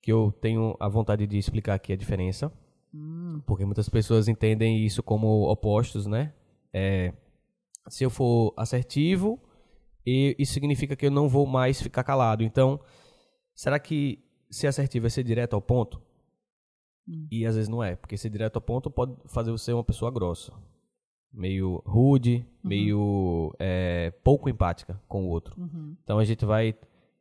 que 0.00 0.10
eu 0.12 0.32
tenho 0.40 0.76
a 0.80 0.88
vontade 0.88 1.26
de 1.26 1.36
explicar 1.36 1.74
aqui 1.74 1.92
a 1.92 1.96
diferença. 1.96 2.50
Hum. 2.94 3.40
Porque 3.44 3.64
muitas 3.64 3.88
pessoas 3.88 4.28
entendem 4.28 4.78
isso 4.84 5.02
como 5.02 5.42
opostos, 5.50 6.06
né? 6.06 6.32
É, 6.72 7.12
se 7.88 8.04
eu 8.04 8.10
for 8.10 8.52
assertivo, 8.56 9.40
e- 10.06 10.34
isso 10.38 10.52
significa 10.52 10.96
que 10.96 11.06
eu 11.06 11.10
não 11.10 11.28
vou 11.28 11.46
mais 11.46 11.80
ficar 11.80 12.04
calado. 12.04 12.42
Então, 12.42 12.80
será 13.54 13.78
que 13.78 14.18
ser 14.50 14.66
assertivo 14.66 15.06
é 15.06 15.10
ser 15.10 15.24
direto 15.24 15.54
ao 15.54 15.62
ponto? 15.62 16.00
Hum. 17.08 17.26
E 17.30 17.46
às 17.46 17.54
vezes 17.54 17.68
não 17.68 17.82
é, 17.82 17.96
porque 17.96 18.16
ser 18.16 18.30
direto 18.30 18.56
ao 18.56 18.62
ponto 18.62 18.90
pode 18.90 19.16
fazer 19.26 19.50
você 19.50 19.72
uma 19.72 19.84
pessoa 19.84 20.10
grossa. 20.10 20.52
Meio 21.32 21.82
rude, 21.86 22.46
meio 22.62 23.54
é, 23.58 24.10
pouco 24.22 24.50
empática 24.50 25.00
com 25.08 25.24
o 25.24 25.28
outro. 25.30 25.58
Uhum. 25.58 25.96
Então 26.04 26.18
a 26.18 26.24
gente 26.24 26.44
vai. 26.44 26.74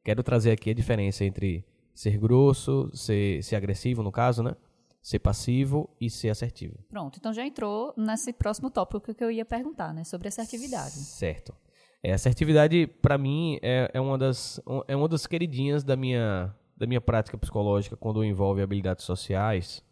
Quero 0.04 0.22
trazer 0.22 0.52
aqui 0.52 0.70
a 0.70 0.74
diferença 0.74 1.24
entre 1.24 1.64
ser 1.94 2.18
grosso, 2.18 2.90
ser, 2.94 3.42
ser 3.42 3.56
agressivo, 3.56 4.04
no 4.04 4.12
caso, 4.12 4.44
né? 4.44 4.54
Ser 5.02 5.20
passivo 5.20 5.90
e 6.00 6.10
ser 6.10 6.30
assertivo. 6.30 6.78
Pronto, 6.90 7.18
então 7.18 7.34
já 7.34 7.46
entrou 7.46 7.94
nesse 7.98 8.32
próximo 8.32 8.70
tópico 8.70 9.14
que 9.14 9.24
eu 9.24 9.32
ia 9.32 9.44
perguntar, 9.44 9.94
né? 9.94 10.04
Sobre 10.04 10.28
assertividade. 10.28 10.92
Certo. 10.92 11.56
É, 12.04 12.14
assertividade, 12.14 12.88
para 13.02 13.18
mim, 13.18 13.58
é, 13.62 13.90
é, 13.94 14.00
uma 14.02 14.18
das, 14.18 14.60
é 14.88 14.96
uma 14.96 15.08
das 15.08 15.26
queridinhas 15.28 15.84
da 15.84 15.96
minha, 15.96 16.54
da 16.78 16.86
minha 16.88 17.02
prática 17.02 17.38
psicológica 17.38 17.96
quando 17.98 18.24
envolve 18.24 18.62
habilidades 18.62 19.04
sociais, 19.06 19.84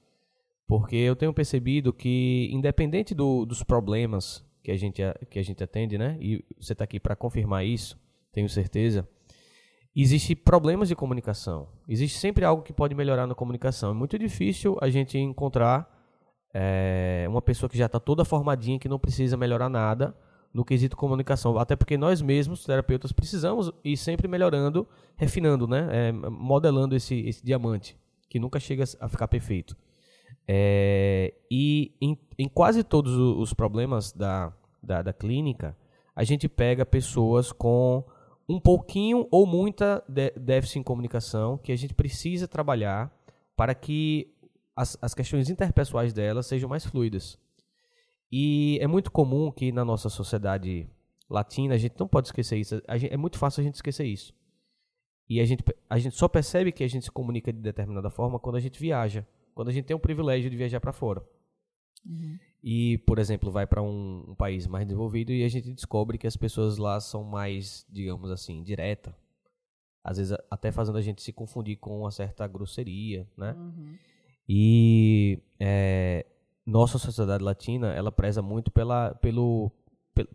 porque 0.67 0.95
eu 0.95 1.15
tenho 1.15 1.33
percebido 1.33 1.91
que, 1.91 2.47
independente 2.51 3.13
do- 3.15 3.45
dos 3.45 3.63
problemas 3.63 4.43
que 4.63 4.71
a, 4.71 4.77
gente, 4.77 5.01
que 5.29 5.39
a 5.39 5.43
gente 5.43 5.63
atende, 5.63 5.97
né? 5.97 6.17
E 6.19 6.43
você 6.59 6.73
está 6.73 6.83
aqui 6.83 6.99
para 6.99 7.15
confirmar 7.15 7.65
isso, 7.65 7.99
tenho 8.31 8.47
certeza. 8.49 9.07
Existem 9.95 10.35
problemas 10.35 10.87
de 10.87 10.95
comunicação. 10.95 11.67
Existe 11.87 12.19
sempre 12.19 12.45
algo 12.45 12.63
que 12.63 12.71
pode 12.71 12.93
melhorar 12.95 13.27
na 13.27 13.35
comunicação. 13.35 13.91
É 13.91 13.93
muito 13.93 14.17
difícil 14.17 14.77
a 14.81 14.89
gente 14.89 15.17
encontrar 15.17 15.89
é, 16.53 17.25
uma 17.27 17.41
pessoa 17.41 17.69
que 17.69 17.77
já 17.77 17.87
está 17.87 17.99
toda 17.99 18.23
formadinha, 18.23 18.79
que 18.79 18.87
não 18.87 18.99
precisa 18.99 19.35
melhorar 19.35 19.69
nada 19.69 20.15
no 20.53 20.65
quesito 20.65 20.95
comunicação. 20.95 21.57
Até 21.57 21.75
porque 21.75 21.97
nós 21.97 22.21
mesmos, 22.21 22.63
terapeutas, 22.63 23.11
precisamos 23.11 23.71
ir 23.83 23.97
sempre 23.97 24.27
melhorando, 24.27 24.87
refinando, 25.15 25.67
né? 25.67 25.87
É, 25.91 26.11
modelando 26.11 26.95
esse, 26.95 27.19
esse 27.27 27.43
diamante, 27.43 27.97
que 28.29 28.39
nunca 28.39 28.59
chega 28.59 28.83
a 28.99 29.07
ficar 29.07 29.27
perfeito. 29.27 29.75
É, 30.47 31.33
e 31.49 31.93
em, 32.01 32.17
em, 32.37 32.47
quase 32.47 32.83
todos 32.83 33.15
os 33.15 33.53
problemas 33.53 34.11
da, 34.11 34.51
da, 34.81 35.01
da 35.01 35.13
clínica, 35.13 35.77
a 36.15 36.23
gente 36.23 36.49
pega 36.49 36.85
pessoas 36.85 37.51
com 37.51 38.03
um 38.49 38.59
pouquinho 38.59 39.27
ou 39.29 39.45
muita 39.45 40.03
déficit 40.35 40.79
em 40.79 40.83
comunicação 40.83 41.57
que 41.59 41.71
a 41.71 41.75
gente 41.75 41.93
precisa 41.93 42.47
trabalhar 42.47 43.15
para 43.55 43.75
que 43.75 44.33
as, 44.75 44.97
as 44.99 45.13
questões 45.13 45.49
interpessoais 45.51 46.13
delas 46.13 46.47
sejam 46.47 46.67
mais 46.67 46.83
fluidas. 46.83 47.37
E 48.31 48.79
é 48.81 48.87
muito 48.87 49.11
comum 49.11 49.51
que 49.51 49.71
na 49.71 49.85
nossa 49.85 50.09
sociedade 50.09 50.89
latina, 51.29 51.75
a 51.75 51.77
gente 51.77 51.95
não 51.99 52.07
pode 52.07 52.29
esquecer 52.29 52.57
isso, 52.57 52.81
gente, 52.97 53.13
é 53.13 53.17
muito 53.17 53.37
fácil 53.37 53.61
a 53.61 53.63
gente 53.63 53.75
esquecer 53.75 54.05
isso. 54.05 54.33
E 55.29 55.39
a 55.39 55.45
gente, 55.45 55.63
a 55.87 55.99
gente 55.99 56.15
só 56.15 56.27
percebe 56.27 56.71
que 56.71 56.83
a 56.83 56.87
gente 56.87 57.05
se 57.05 57.11
comunica 57.11 57.53
de 57.53 57.59
determinada 57.59 58.09
forma 58.09 58.39
quando 58.39 58.55
a 58.55 58.59
gente 58.59 58.79
viaja, 58.79 59.27
quando 59.53 59.69
a 59.69 59.71
gente 59.71 59.85
tem 59.85 59.95
o 59.95 59.99
privilégio 59.99 60.49
de 60.49 60.57
viajar 60.57 60.79
para 60.79 60.91
fora. 60.91 61.23
Uhum 62.05 62.37
e, 62.61 62.97
por 62.99 63.19
exemplo, 63.19 63.49
vai 63.49 63.65
para 63.65 63.81
um, 63.81 64.25
um, 64.29 64.35
país 64.35 64.67
mais 64.67 64.85
desenvolvido 64.85 65.31
e 65.31 65.43
a 65.43 65.49
gente 65.49 65.71
descobre 65.73 66.17
que 66.17 66.27
as 66.27 66.35
pessoas 66.35 66.77
lá 66.77 66.99
são 66.99 67.23
mais, 67.23 67.85
digamos 67.89 68.29
assim, 68.31 68.61
direta. 68.61 69.15
Às 70.03 70.17
vezes 70.17 70.37
até 70.49 70.71
fazendo 70.71 70.97
a 70.97 71.01
gente 71.01 71.21
se 71.21 71.31
confundir 71.31 71.77
com 71.77 72.01
uma 72.01 72.11
certa 72.11 72.45
grosseria, 72.47 73.27
né? 73.37 73.53
Uhum. 73.53 73.95
E 74.47 75.39
é, 75.59 76.25
nossa 76.65 76.97
sociedade 76.97 77.43
latina, 77.43 77.93
ela 77.93 78.11
preza 78.11 78.41
muito 78.41 78.71
pela, 78.71 79.13
pelo, 79.15 79.71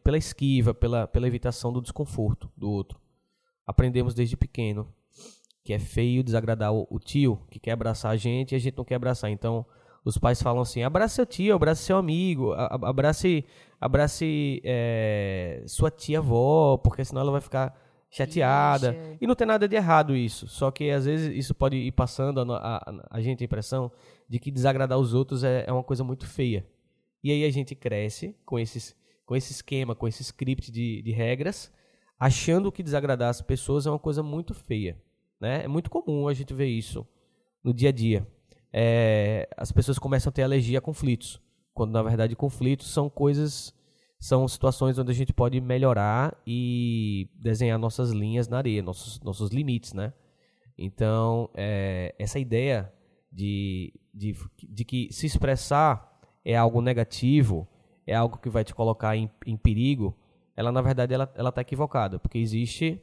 pela 0.02 0.16
esquiva, 0.16 0.72
pela, 0.72 1.06
pela 1.06 1.26
evitação 1.26 1.72
do 1.72 1.82
desconforto 1.82 2.50
do 2.56 2.70
outro. 2.70 2.98
Aprendemos 3.66 4.14
desde 4.14 4.36
pequeno 4.36 4.92
que 5.62 5.72
é 5.72 5.78
feio 5.78 6.22
desagradar 6.22 6.72
o, 6.72 6.86
o 6.90 6.98
tio 6.98 7.40
que 7.50 7.58
quer 7.58 7.72
abraçar 7.72 8.12
a 8.12 8.16
gente 8.16 8.52
e 8.52 8.54
a 8.54 8.58
gente 8.58 8.76
não 8.76 8.84
quer 8.84 8.96
abraçar. 8.96 9.30
Então, 9.30 9.66
os 10.04 10.18
pais 10.18 10.42
falam 10.42 10.62
assim: 10.62 10.82
abrace 10.82 11.14
seu 11.14 11.24
tio, 11.24 11.54
abrace 11.54 11.82
seu 11.82 11.96
amigo, 11.96 12.52
abrace, 12.52 13.44
abrace 13.80 14.60
é, 14.62 15.62
sua 15.66 15.90
tia 15.90 16.18
avó, 16.18 16.76
porque 16.76 17.04
senão 17.04 17.22
ela 17.22 17.32
vai 17.32 17.40
ficar 17.40 17.74
chateada. 18.10 18.90
Ixi. 18.92 19.18
E 19.22 19.26
não 19.26 19.34
tem 19.34 19.46
nada 19.46 19.66
de 19.66 19.74
errado 19.74 20.14
isso. 20.14 20.46
Só 20.46 20.70
que 20.70 20.90
às 20.90 21.06
vezes 21.06 21.34
isso 21.34 21.54
pode 21.54 21.76
ir 21.76 21.92
passando 21.92 22.52
a, 22.52 22.76
a, 22.76 23.08
a 23.10 23.20
gente 23.20 23.42
a 23.42 23.46
impressão 23.46 23.90
de 24.28 24.38
que 24.38 24.50
desagradar 24.50 24.98
os 24.98 25.14
outros 25.14 25.42
é, 25.42 25.64
é 25.66 25.72
uma 25.72 25.82
coisa 25.82 26.04
muito 26.04 26.26
feia. 26.26 26.66
E 27.22 27.32
aí 27.32 27.44
a 27.44 27.50
gente 27.50 27.74
cresce 27.74 28.36
com, 28.44 28.58
esses, 28.58 28.94
com 29.24 29.34
esse 29.34 29.52
esquema, 29.52 29.94
com 29.94 30.06
esse 30.06 30.22
script 30.22 30.70
de, 30.70 31.00
de 31.00 31.10
regras, 31.12 31.72
achando 32.20 32.70
que 32.70 32.82
desagradar 32.82 33.30
as 33.30 33.40
pessoas 33.40 33.86
é 33.86 33.90
uma 33.90 33.98
coisa 33.98 34.22
muito 34.22 34.52
feia. 34.52 35.00
Né? 35.40 35.64
É 35.64 35.68
muito 35.68 35.88
comum 35.88 36.28
a 36.28 36.34
gente 36.34 36.52
ver 36.52 36.66
isso 36.66 37.06
no 37.64 37.72
dia 37.72 37.88
a 37.88 37.92
dia 37.92 38.26
é, 38.76 39.48
as 39.56 39.70
pessoas 39.70 40.00
começam 40.00 40.30
a 40.30 40.32
ter 40.32 40.42
alergia 40.42 40.78
a 40.78 40.82
conflitos, 40.82 41.40
quando 41.72 41.92
na 41.92 42.02
verdade 42.02 42.34
conflitos 42.34 42.92
são 42.92 43.08
coisas, 43.08 43.72
são 44.18 44.48
situações 44.48 44.98
onde 44.98 45.12
a 45.12 45.14
gente 45.14 45.32
pode 45.32 45.60
melhorar 45.60 46.36
e 46.44 47.30
desenhar 47.36 47.78
nossas 47.78 48.10
linhas 48.10 48.48
na 48.48 48.56
areia, 48.56 48.82
nossos, 48.82 49.20
nossos 49.20 49.50
limites, 49.50 49.92
né? 49.92 50.12
Então, 50.76 51.48
é, 51.54 52.16
essa 52.18 52.36
ideia 52.40 52.92
de, 53.30 53.94
de, 54.12 54.34
de 54.68 54.84
que 54.84 55.08
se 55.12 55.24
expressar 55.24 56.20
é 56.44 56.56
algo 56.56 56.80
negativo, 56.80 57.68
é 58.04 58.12
algo 58.16 58.38
que 58.38 58.50
vai 58.50 58.64
te 58.64 58.74
colocar 58.74 59.16
em, 59.16 59.30
em 59.46 59.56
perigo, 59.56 60.18
ela 60.56 60.72
na 60.72 60.82
verdade 60.82 61.14
ela 61.14 61.30
está 61.48 61.60
equivocada, 61.60 62.18
porque 62.18 62.38
existe 62.38 63.00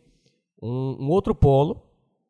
um, 0.62 0.98
um 1.00 1.10
outro 1.10 1.34
polo, 1.34 1.82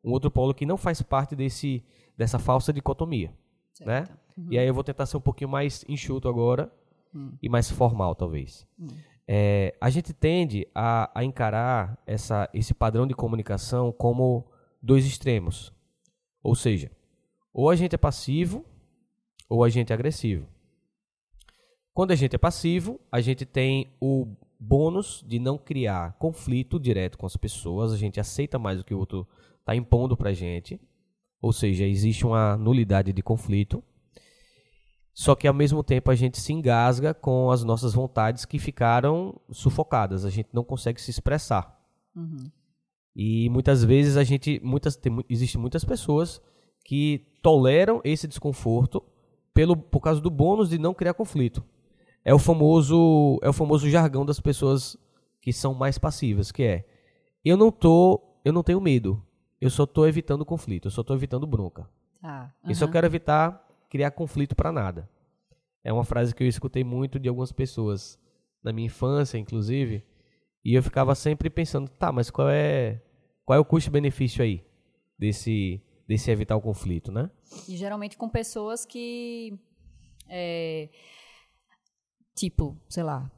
um 0.04 0.12
outro 0.12 0.30
polo 0.30 0.54
que 0.54 0.64
não 0.64 0.76
faz 0.76 1.02
parte 1.02 1.34
desse 1.34 1.84
dessa 2.22 2.38
falsa 2.38 2.72
dicotomia, 2.72 3.34
certo. 3.74 3.88
né? 3.88 4.04
Uhum. 4.38 4.46
E 4.52 4.58
aí 4.58 4.66
eu 4.66 4.72
vou 4.72 4.84
tentar 4.84 5.06
ser 5.06 5.16
um 5.16 5.20
pouquinho 5.20 5.50
mais 5.50 5.84
enxuto 5.88 6.28
agora 6.28 6.72
uhum. 7.12 7.36
e 7.42 7.48
mais 7.48 7.68
formal, 7.68 8.14
talvez. 8.14 8.64
Uhum. 8.78 8.86
É, 9.26 9.74
a 9.80 9.90
gente 9.90 10.12
tende 10.12 10.68
a, 10.72 11.10
a 11.12 11.24
encarar 11.24 12.00
essa, 12.06 12.48
esse 12.54 12.72
padrão 12.72 13.08
de 13.08 13.14
comunicação 13.14 13.90
como 13.90 14.46
dois 14.80 15.04
extremos. 15.04 15.72
Ou 16.44 16.54
seja, 16.54 16.92
ou 17.52 17.68
a 17.68 17.74
gente 17.74 17.94
é 17.94 17.98
passivo 17.98 18.64
ou 19.48 19.64
a 19.64 19.68
gente 19.68 19.90
é 19.90 19.94
agressivo. 19.94 20.46
Quando 21.92 22.12
a 22.12 22.14
gente 22.14 22.36
é 22.36 22.38
passivo, 22.38 23.00
a 23.10 23.20
gente 23.20 23.44
tem 23.44 23.92
o 24.00 24.28
bônus 24.58 25.24
de 25.26 25.40
não 25.40 25.58
criar 25.58 26.12
conflito 26.20 26.78
direto 26.78 27.18
com 27.18 27.26
as 27.26 27.36
pessoas, 27.36 27.92
a 27.92 27.96
gente 27.96 28.20
aceita 28.20 28.60
mais 28.60 28.80
o 28.80 28.84
que 28.84 28.94
o 28.94 28.98
outro 28.98 29.26
está 29.58 29.74
impondo 29.74 30.16
para 30.16 30.30
a 30.30 30.32
gente. 30.32 30.80
Ou 31.42 31.52
seja, 31.52 31.84
existe 31.84 32.24
uma 32.24 32.56
nulidade 32.56 33.12
de 33.12 33.20
conflito. 33.20 33.82
Só 35.12 35.34
que 35.34 35.48
ao 35.48 35.52
mesmo 35.52 35.82
tempo 35.82 36.08
a 36.08 36.14
gente 36.14 36.40
se 36.40 36.52
engasga 36.52 37.12
com 37.12 37.50
as 37.50 37.64
nossas 37.64 37.92
vontades 37.92 38.44
que 38.44 38.60
ficaram 38.60 39.38
sufocadas. 39.50 40.24
A 40.24 40.30
gente 40.30 40.50
não 40.52 40.62
consegue 40.62 41.00
se 41.02 41.10
expressar. 41.10 41.76
Uhum. 42.14 42.48
E 43.14 43.50
muitas 43.50 43.82
vezes 43.82 44.16
a 44.16 44.22
gente, 44.22 44.60
muitas, 44.62 44.94
tem, 44.94 45.12
existe 45.28 45.58
muitas 45.58 45.84
pessoas 45.84 46.40
que 46.84 47.26
toleram 47.42 48.00
esse 48.04 48.28
desconforto 48.28 49.02
pelo, 49.52 49.76
por 49.76 50.00
causa 50.00 50.20
do 50.20 50.30
bônus 50.30 50.70
de 50.70 50.78
não 50.78 50.94
criar 50.94 51.12
conflito. 51.12 51.62
É 52.24 52.32
o 52.32 52.38
famoso, 52.38 53.40
é 53.42 53.48
o 53.48 53.52
famoso 53.52 53.90
jargão 53.90 54.24
das 54.24 54.38
pessoas 54.38 54.96
que 55.40 55.52
são 55.52 55.74
mais 55.74 55.98
passivas, 55.98 56.52
que 56.52 56.62
é 56.62 56.84
eu 57.44 57.56
não 57.56 57.72
tô, 57.72 58.38
eu 58.44 58.52
não 58.52 58.62
tenho 58.62 58.80
medo 58.80 59.20
eu 59.62 59.70
só 59.70 59.84
estou 59.84 60.08
evitando 60.08 60.44
conflito, 60.44 60.88
eu 60.88 60.90
só 60.90 61.02
estou 61.02 61.14
evitando 61.14 61.46
bronca. 61.46 61.88
Tá. 62.20 62.52
Uhum. 62.64 62.70
Eu 62.70 62.74
só 62.74 62.88
quero 62.88 63.06
evitar 63.06 63.64
criar 63.88 64.10
conflito 64.10 64.56
para 64.56 64.72
nada. 64.72 65.08
É 65.84 65.92
uma 65.92 66.02
frase 66.04 66.34
que 66.34 66.42
eu 66.42 66.48
escutei 66.48 66.82
muito 66.82 67.20
de 67.20 67.28
algumas 67.28 67.52
pessoas 67.52 68.18
na 68.60 68.72
minha 68.72 68.86
infância, 68.86 69.38
inclusive, 69.38 70.04
e 70.64 70.74
eu 70.74 70.82
ficava 70.82 71.14
sempre 71.14 71.48
pensando, 71.48 71.88
tá, 71.88 72.10
mas 72.10 72.28
qual 72.28 72.48
é 72.50 73.00
qual 73.44 73.56
é 73.56 73.60
o 73.60 73.64
custo-benefício 73.64 74.42
aí 74.42 74.64
desse 75.16 75.80
desse 76.08 76.28
evitar 76.30 76.56
o 76.56 76.60
conflito, 76.60 77.12
né? 77.12 77.30
E 77.68 77.76
geralmente 77.76 78.16
com 78.16 78.28
pessoas 78.28 78.84
que 78.84 79.56
é, 80.28 80.88
tipo, 82.34 82.76
sei 82.88 83.04
lá, 83.04 83.30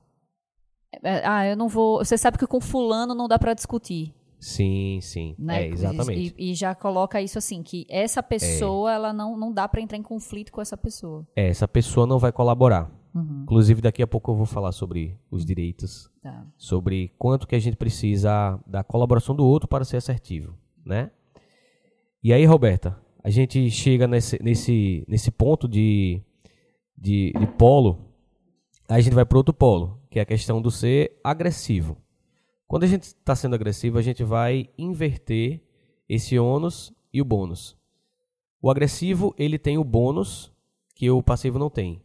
é, 1.02 1.26
ah, 1.26 1.46
eu 1.46 1.56
não 1.56 1.68
vou. 1.68 1.98
Você 1.98 2.16
sabe 2.16 2.38
que 2.38 2.46
com 2.46 2.62
fulano 2.62 3.14
não 3.14 3.28
dá 3.28 3.38
para 3.38 3.52
discutir. 3.52 4.14
Sim, 4.44 4.98
sim. 5.00 5.34
Né? 5.38 5.62
É, 5.62 5.68
exatamente. 5.68 6.34
E, 6.36 6.50
e, 6.50 6.54
já 6.54 6.74
coloca 6.74 7.18
isso 7.22 7.38
assim, 7.38 7.62
que 7.62 7.86
essa 7.88 8.22
pessoa, 8.22 8.92
é. 8.92 8.94
ela 8.94 9.10
não, 9.10 9.38
não 9.38 9.50
dá 9.50 9.66
para 9.66 9.80
entrar 9.80 9.96
em 9.96 10.02
conflito 10.02 10.52
com 10.52 10.60
essa 10.60 10.76
pessoa. 10.76 11.26
É, 11.34 11.48
essa 11.48 11.66
pessoa 11.66 12.06
não 12.06 12.18
vai 12.18 12.30
colaborar. 12.30 12.90
Uhum. 13.14 13.44
Inclusive, 13.44 13.80
daqui 13.80 14.02
a 14.02 14.06
pouco 14.06 14.32
eu 14.32 14.36
vou 14.36 14.44
falar 14.44 14.72
sobre 14.72 15.18
os 15.30 15.46
direitos, 15.46 16.10
tá. 16.22 16.46
sobre 16.58 17.10
quanto 17.16 17.48
que 17.48 17.54
a 17.54 17.58
gente 17.58 17.78
precisa 17.78 18.60
da 18.66 18.84
colaboração 18.84 19.34
do 19.34 19.46
outro 19.46 19.66
para 19.66 19.82
ser 19.82 19.96
assertivo, 19.96 20.54
né? 20.84 21.10
E 22.22 22.30
aí, 22.30 22.44
Roberta, 22.44 23.00
a 23.22 23.30
gente 23.30 23.70
chega 23.70 24.06
nesse, 24.06 24.38
nesse, 24.42 25.06
nesse 25.08 25.30
ponto 25.30 25.66
de, 25.66 26.20
de, 26.98 27.32
de 27.32 27.46
polo, 27.56 27.98
aí 28.86 28.98
a 28.98 29.00
gente 29.00 29.14
vai 29.14 29.24
para 29.24 29.38
outro 29.38 29.54
polo, 29.54 29.98
que 30.10 30.18
é 30.18 30.22
a 30.22 30.26
questão 30.26 30.60
do 30.60 30.70
ser 30.70 31.18
agressivo. 31.24 31.96
Quando 32.66 32.84
a 32.84 32.86
gente 32.86 33.02
está 33.02 33.36
sendo 33.36 33.54
agressivo, 33.54 33.98
a 33.98 34.02
gente 34.02 34.24
vai 34.24 34.70
inverter 34.76 35.60
esse 36.08 36.38
ônus 36.38 36.92
e 37.12 37.20
o 37.20 37.24
bônus. 37.24 37.76
O 38.60 38.70
agressivo 38.70 39.34
ele 39.38 39.58
tem 39.58 39.76
o 39.76 39.84
bônus 39.84 40.52
que 40.94 41.10
o 41.10 41.22
passivo 41.22 41.58
não 41.58 41.68
tem. 41.68 42.02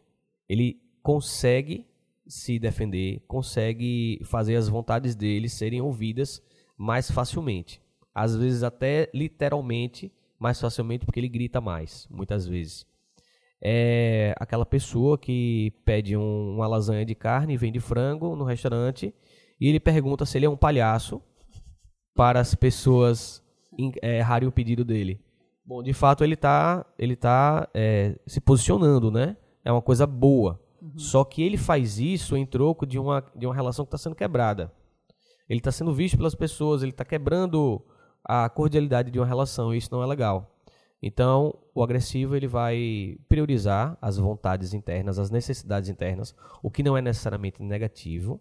Ele 0.48 0.80
consegue 1.02 1.86
se 2.26 2.58
defender, 2.58 3.22
consegue 3.26 4.20
fazer 4.24 4.56
as 4.56 4.68
vontades 4.68 5.14
dele 5.14 5.48
serem 5.48 5.80
ouvidas 5.80 6.42
mais 6.76 7.10
facilmente. 7.10 7.80
Às 8.14 8.36
vezes 8.36 8.62
até 8.62 9.10
literalmente 9.14 10.12
mais 10.38 10.60
facilmente 10.60 11.04
porque 11.04 11.20
ele 11.20 11.28
grita 11.28 11.60
mais, 11.60 12.06
muitas 12.10 12.46
vezes. 12.46 12.86
É 13.60 14.34
aquela 14.38 14.64
pessoa 14.64 15.18
que 15.18 15.72
pede 15.84 16.16
um, 16.16 16.54
uma 16.54 16.66
lasanha 16.66 17.04
de 17.04 17.14
carne 17.14 17.54
e 17.54 17.58
vende 17.58 17.78
frango 17.78 18.34
no 18.34 18.44
restaurante 18.44 19.14
e 19.60 19.68
ele 19.68 19.78
pergunta 19.78 20.24
se 20.24 20.38
ele 20.38 20.46
é 20.46 20.50
um 20.50 20.56
palhaço 20.56 21.20
para 22.14 22.40
as 22.40 22.54
pessoas 22.54 23.42
é, 24.02 24.18
errarem 24.18 24.48
o 24.48 24.52
pedido 24.52 24.84
dele. 24.84 25.20
Bom, 25.64 25.82
de 25.82 25.92
fato 25.92 26.24
ele 26.24 26.34
está 26.34 26.84
ele 26.98 27.14
tá, 27.14 27.68
é, 27.74 28.18
se 28.26 28.40
posicionando, 28.40 29.10
né? 29.10 29.36
É 29.64 29.70
uma 29.70 29.82
coisa 29.82 30.06
boa. 30.06 30.60
Uhum. 30.80 30.98
Só 30.98 31.24
que 31.24 31.42
ele 31.42 31.56
faz 31.56 31.98
isso 31.98 32.36
em 32.36 32.46
troco 32.46 32.86
de 32.86 32.98
uma, 32.98 33.22
de 33.36 33.46
uma 33.46 33.54
relação 33.54 33.84
que 33.84 33.88
está 33.88 33.98
sendo 33.98 34.16
quebrada. 34.16 34.72
Ele 35.48 35.58
está 35.58 35.70
sendo 35.70 35.92
visto 35.92 36.16
pelas 36.16 36.34
pessoas, 36.34 36.82
ele 36.82 36.92
está 36.92 37.04
quebrando 37.04 37.82
a 38.24 38.48
cordialidade 38.48 39.10
de 39.10 39.18
uma 39.18 39.26
relação, 39.26 39.74
e 39.74 39.78
isso 39.78 39.88
não 39.90 40.02
é 40.02 40.06
legal. 40.06 40.56
Então, 41.02 41.58
o 41.74 41.82
agressivo 41.82 42.36
ele 42.36 42.46
vai 42.46 43.18
priorizar 43.28 43.96
as 44.00 44.18
vontades 44.18 44.74
internas, 44.74 45.18
as 45.18 45.30
necessidades 45.30 45.88
internas, 45.88 46.34
o 46.62 46.70
que 46.70 46.82
não 46.82 46.96
é 46.96 47.02
necessariamente 47.02 47.62
negativo, 47.62 48.40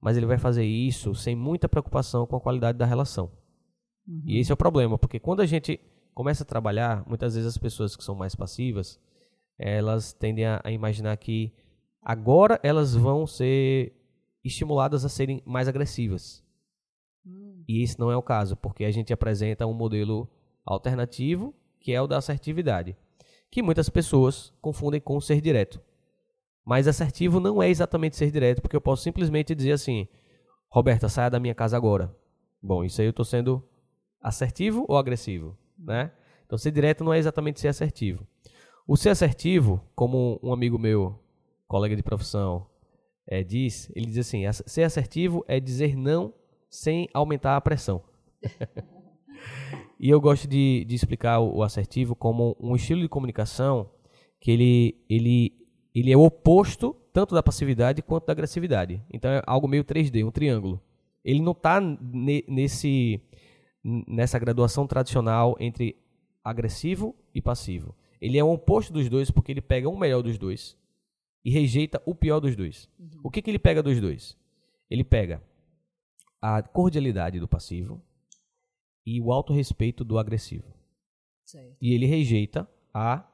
mas 0.00 0.16
ele 0.16 0.26
vai 0.26 0.38
fazer 0.38 0.64
isso 0.64 1.14
sem 1.14 1.34
muita 1.34 1.68
preocupação 1.68 2.26
com 2.26 2.36
a 2.36 2.40
qualidade 2.40 2.78
da 2.78 2.86
relação. 2.86 3.30
Uhum. 4.06 4.22
E 4.24 4.38
esse 4.38 4.50
é 4.50 4.54
o 4.54 4.56
problema, 4.56 4.98
porque 4.98 5.18
quando 5.18 5.40
a 5.40 5.46
gente 5.46 5.80
começa 6.14 6.42
a 6.42 6.46
trabalhar, 6.46 7.04
muitas 7.06 7.34
vezes 7.34 7.48
as 7.48 7.58
pessoas 7.58 7.96
que 7.96 8.04
são 8.04 8.14
mais 8.14 8.34
passivas, 8.34 9.00
elas 9.58 10.12
tendem 10.12 10.44
a, 10.44 10.60
a 10.64 10.70
imaginar 10.70 11.16
que 11.16 11.52
agora 12.02 12.60
elas 12.62 12.94
vão 12.94 13.26
ser 13.26 13.92
estimuladas 14.44 15.04
a 15.04 15.08
serem 15.08 15.42
mais 15.44 15.66
agressivas. 15.66 16.44
Uhum. 17.24 17.64
E 17.68 17.82
isso 17.82 18.00
não 18.00 18.10
é 18.10 18.16
o 18.16 18.22
caso, 18.22 18.56
porque 18.56 18.84
a 18.84 18.90
gente 18.90 19.12
apresenta 19.12 19.66
um 19.66 19.74
modelo 19.74 20.28
alternativo 20.64 21.54
que 21.80 21.92
é 21.92 22.00
o 22.00 22.06
da 22.06 22.18
assertividade, 22.18 22.96
que 23.50 23.62
muitas 23.62 23.88
pessoas 23.88 24.52
confundem 24.60 25.00
com 25.00 25.20
ser 25.20 25.40
direto. 25.40 25.80
Mas 26.66 26.88
assertivo 26.88 27.38
não 27.38 27.62
é 27.62 27.70
exatamente 27.70 28.16
ser 28.16 28.30
direto, 28.30 28.60
porque 28.60 28.74
eu 28.74 28.80
posso 28.80 29.02
simplesmente 29.02 29.54
dizer 29.54 29.72
assim: 29.72 30.08
Roberta, 30.68 31.08
saia 31.08 31.30
da 31.30 31.38
minha 31.38 31.54
casa 31.54 31.76
agora. 31.76 32.14
Bom, 32.60 32.84
isso 32.84 33.00
aí 33.00 33.06
eu 33.06 33.10
estou 33.10 33.24
sendo 33.24 33.62
assertivo 34.20 34.84
ou 34.88 34.96
agressivo, 34.98 35.56
né? 35.78 36.10
Então, 36.44 36.58
ser 36.58 36.72
direto 36.72 37.04
não 37.04 37.12
é 37.12 37.18
exatamente 37.18 37.60
ser 37.60 37.68
assertivo. 37.68 38.26
O 38.86 38.96
ser 38.96 39.10
assertivo, 39.10 39.80
como 39.94 40.40
um 40.42 40.52
amigo 40.52 40.78
meu, 40.78 41.18
colega 41.68 41.94
de 41.94 42.02
profissão, 42.02 42.66
é, 43.26 43.42
diz, 43.42 43.90
ele 43.94 44.06
diz 44.06 44.18
assim: 44.18 44.42
ser 44.66 44.82
assertivo 44.82 45.44
é 45.46 45.60
dizer 45.60 45.96
não 45.96 46.34
sem 46.68 47.08
aumentar 47.14 47.56
a 47.56 47.60
pressão. 47.60 48.02
E 49.98 50.10
eu 50.10 50.20
gosto 50.20 50.46
de, 50.46 50.84
de 50.84 50.94
explicar 50.94 51.40
o, 51.40 51.62
assertivo 51.62 52.14
como 52.14 52.54
um 52.60 52.76
estilo 52.76 53.00
de 53.00 53.08
comunicação 53.08 53.90
que 54.38 54.50
ele, 54.50 55.04
ele, 55.08 55.54
ele 55.98 56.12
é 56.12 56.16
o 56.16 56.24
oposto 56.24 56.94
tanto 57.10 57.34
da 57.34 57.42
passividade 57.42 58.02
quanto 58.02 58.26
da 58.26 58.32
agressividade. 58.32 59.02
Então 59.10 59.30
é 59.30 59.42
algo 59.46 59.66
meio 59.66 59.82
3D, 59.82 60.26
um 60.26 60.30
triângulo. 60.30 60.78
Ele 61.24 61.40
não 61.40 61.52
está 61.52 61.80
nesse 61.80 63.20
nessa 63.82 64.38
graduação 64.38 64.86
tradicional 64.86 65.56
entre 65.58 65.96
agressivo 66.44 67.16
e 67.34 67.40
passivo. 67.40 67.94
Ele 68.20 68.36
é 68.36 68.44
o 68.44 68.52
oposto 68.52 68.92
dos 68.92 69.08
dois 69.08 69.30
porque 69.30 69.52
ele 69.52 69.62
pega 69.62 69.88
o 69.88 69.96
melhor 69.96 70.22
dos 70.22 70.36
dois 70.36 70.76
e 71.42 71.50
rejeita 71.50 72.02
o 72.04 72.14
pior 72.14 72.40
dos 72.40 72.54
dois. 72.54 72.90
Uhum. 72.98 73.20
O 73.24 73.30
que, 73.30 73.40
que 73.40 73.50
ele 73.50 73.58
pega 73.58 73.82
dos 73.82 73.98
dois? 73.98 74.36
Ele 74.90 75.04
pega 75.04 75.42
a 76.42 76.62
cordialidade 76.62 77.40
do 77.40 77.48
passivo 77.48 78.02
e 79.06 79.20
o 79.20 79.32
autorrespeito 79.32 80.04
do 80.04 80.18
agressivo. 80.18 80.74
E 81.80 81.94
ele 81.94 82.04
rejeita 82.04 82.68
a 82.92 83.24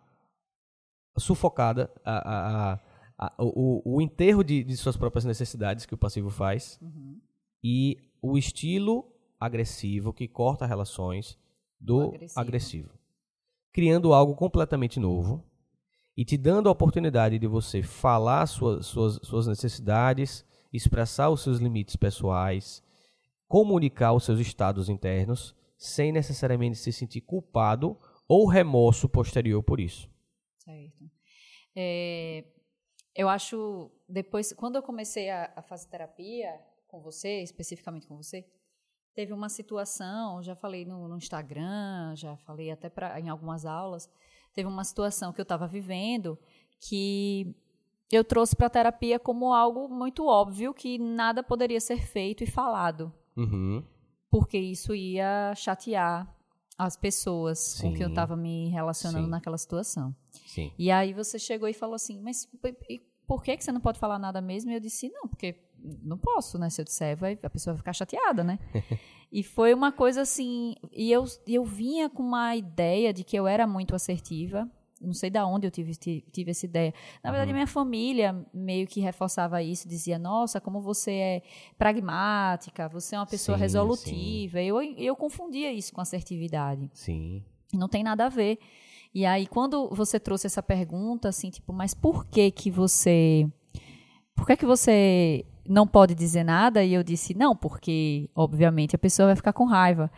sufocada, 1.17 1.91
a, 2.05 2.73
a, 2.73 2.81
a, 3.19 3.35
o, 3.39 3.97
o, 3.97 4.01
enterro 4.01 4.43
de, 4.43 4.65
de, 4.65 4.77
suas 4.77 4.97
próprias 4.97 5.25
necessidades 5.25 5.87
que 5.87 5.95
o 5.95 5.99
passivo 5.99 6.31
faz 6.31 6.79
uhum. 6.81 7.21
e 7.63 7.99
o 8.21 8.39
estilo 8.39 9.07
agressivo 9.39 10.13
que 10.13 10.29
corta 10.29 10.67
relações 10.67 11.39
do 11.79 12.03
agressivo. 12.03 12.41
agressivo. 12.41 12.91
Criando 13.73 14.13
algo 14.13 14.35
completamente 14.35 15.01
novo 15.01 15.45
e 16.17 16.25
te 16.25 16.37
dando 16.37 16.69
a 16.69 16.73
oportunidade 16.73 17.39
de 17.39 17.47
você 17.47 17.83
falar 17.83 18.47
suas, 18.47 18.87
suas, 18.87 19.19
suas 19.23 19.47
necessidades, 19.47 20.45
expressar 20.73 21.31
os 21.31 21.43
seus 21.43 21.59
limites 21.59 21.97
pessoais, 21.97 22.83
comunicar 23.49 24.13
os 24.13 24.25
seus 24.25 24.41
estados 24.41 24.89
internos 24.89 25.55
sem 25.77 26.13
necessariamente 26.13 26.79
se 26.79 26.93
sentir 26.93 27.23
culpado 27.23 27.99
ou 28.29 28.47
remorso 28.47 29.09
posterior 29.09 29.63
por 29.63 29.81
isso. 29.81 30.09
Certo. 30.65 31.11
É, 31.75 32.45
eu 33.15 33.29
acho, 33.29 33.91
depois, 34.09 34.53
quando 34.53 34.77
eu 34.77 34.83
comecei 34.83 35.31
a, 35.31 35.53
a 35.57 35.63
fazer 35.63 35.89
terapia 35.89 36.61
com 36.87 37.01
você, 37.01 37.43
especificamente 37.43 38.07
com 38.07 38.17
você, 38.17 38.47
teve 39.15 39.33
uma 39.33 39.49
situação, 39.49 40.43
já 40.43 40.55
falei 40.55 40.85
no, 40.85 41.09
no 41.09 41.17
Instagram, 41.17 42.15
já 42.15 42.37
falei 42.39 42.71
até 42.71 42.89
pra, 42.89 43.19
em 43.21 43.29
algumas 43.29 43.67
aulas, 43.67 44.11
teve 44.53 44.69
uma 44.69 44.85
situação 44.85 45.33
que 45.33 45.41
eu 45.41 45.45
estava 45.45 45.67
vivendo 45.67 46.39
que 46.81 47.55
eu 48.11 48.25
trouxe 48.25 48.57
para 48.57 48.67
a 48.67 48.71
terapia 48.71 49.19
como 49.19 49.53
algo 49.53 49.89
muito 49.89 50.27
óbvio 50.27 50.75
que 50.75 50.99
nada 50.99 51.43
poderia 51.43 51.81
ser 51.81 51.99
feito 51.99 52.43
e 52.43 52.47
falado. 52.47 53.13
Uhum 53.37 53.85
porque 54.33 54.57
isso 54.57 54.95
ia 54.95 55.55
chatear 55.55 56.27
as 56.79 56.97
pessoas 56.97 57.59
Sim. 57.59 57.91
com 57.91 57.97
que 57.97 58.05
eu 58.05 58.09
estava 58.09 58.37
me 58.37 58.69
relacionando 58.69 59.25
Sim. 59.25 59.31
naquela 59.31 59.59
situação. 59.59 60.15
Sim. 60.47 60.73
E 60.79 60.91
aí 60.91 61.13
você 61.13 61.39
chegou 61.39 61.69
e 61.69 61.75
falou 61.75 61.95
assim, 61.95 62.21
mas 62.21 62.49
por 63.27 63.43
que, 63.43 63.57
que 63.57 63.65
você 63.65 63.73
não 63.73 63.81
pode 63.81 63.99
falar 63.99 64.19
nada 64.19 64.41
mesmo? 64.41 64.71
E 64.71 64.75
eu 64.75 64.81
disse, 64.81 65.09
não, 65.11 65.29
porque 65.29 65.57
não 66.03 66.19
posso, 66.19 66.59
né? 66.59 66.71
Se 66.71 66.81
eu 66.81 66.85
disser, 66.85 67.17
vai, 67.17 67.39
a 67.43 67.51
pessoa 67.51 67.75
vai 67.75 67.79
ficar 67.79 67.93
chateada, 67.93 68.45
né? 68.45 68.59
e 69.31 69.43
foi 69.43 69.75
uma 69.75 69.93
coisa 69.93 70.23
assim, 70.23 70.75
e 70.93 71.11
eu, 71.11 71.25
eu 71.47 71.65
vinha 71.65 72.09
com 72.09 72.23
uma 72.23 72.55
ideia 72.57 73.13
de 73.13 73.25
que 73.25 73.37
eu 73.37 73.47
era 73.47 73.67
muito 73.67 73.95
assertiva, 73.95 74.71
não 75.03 75.13
sei 75.13 75.31
de 75.31 75.39
onde 75.41 75.67
eu 75.67 75.71
tive, 75.71 75.95
tive 75.97 76.51
essa 76.51 76.65
ideia. 76.65 76.95
Na 77.23 77.31
verdade, 77.31 77.51
uhum. 77.51 77.57
minha 77.57 77.67
família 77.67 78.47
meio 78.55 78.87
que 78.87 79.01
reforçava 79.01 79.63
isso, 79.63 79.89
dizia: 79.89 80.19
Nossa, 80.19 80.61
como 80.61 80.81
você 80.81 81.13
é 81.13 81.43
pragmática, 81.77 82.89
você 82.89 83.17
é 83.17 83.19
uma 83.19 83.27
pessoa 83.27 83.57
sim, 83.59 83.63
resolutiva. 83.63 84.59
Sim. 84.59 84.65
Eu, 84.65 84.83
eu 84.83 85.17
confundia 85.17 85.73
isso 85.73 85.93
com 85.93 86.01
assertividade. 86.01 86.91
Sim. 86.95 87.43
Não 87.73 87.89
tem 87.89 88.03
nada 88.03 88.27
a 88.27 88.29
ver. 88.29 88.59
E 89.15 89.27
aí, 89.27 89.47
quando 89.47 89.91
você 89.91 90.19
trouxe 90.19 90.47
essa 90.47 90.63
pergunta, 90.63 91.29
assim, 91.29 91.51
tipo, 91.51 91.73
mas 91.73 91.93
por 91.93 92.27
que 92.27 92.51
que 92.51 92.71
você. 92.71 93.47
Por 94.35 94.47
que 94.47 94.57
que 94.57 94.65
você 94.65 95.45
não 95.69 95.87
pode 95.87 96.15
dizer 96.15 96.45
nada? 96.45 96.83
E 96.83 96.95
eu 96.95 97.03
disse: 97.03 97.35
Não, 97.35 97.55
porque, 97.55 98.31
obviamente, 98.35 98.97
a 98.97 98.99
pessoa 98.99 99.27
vai 99.27 99.37
ficar 99.37 99.53
com 99.53 99.65
raiva. 99.65 100.11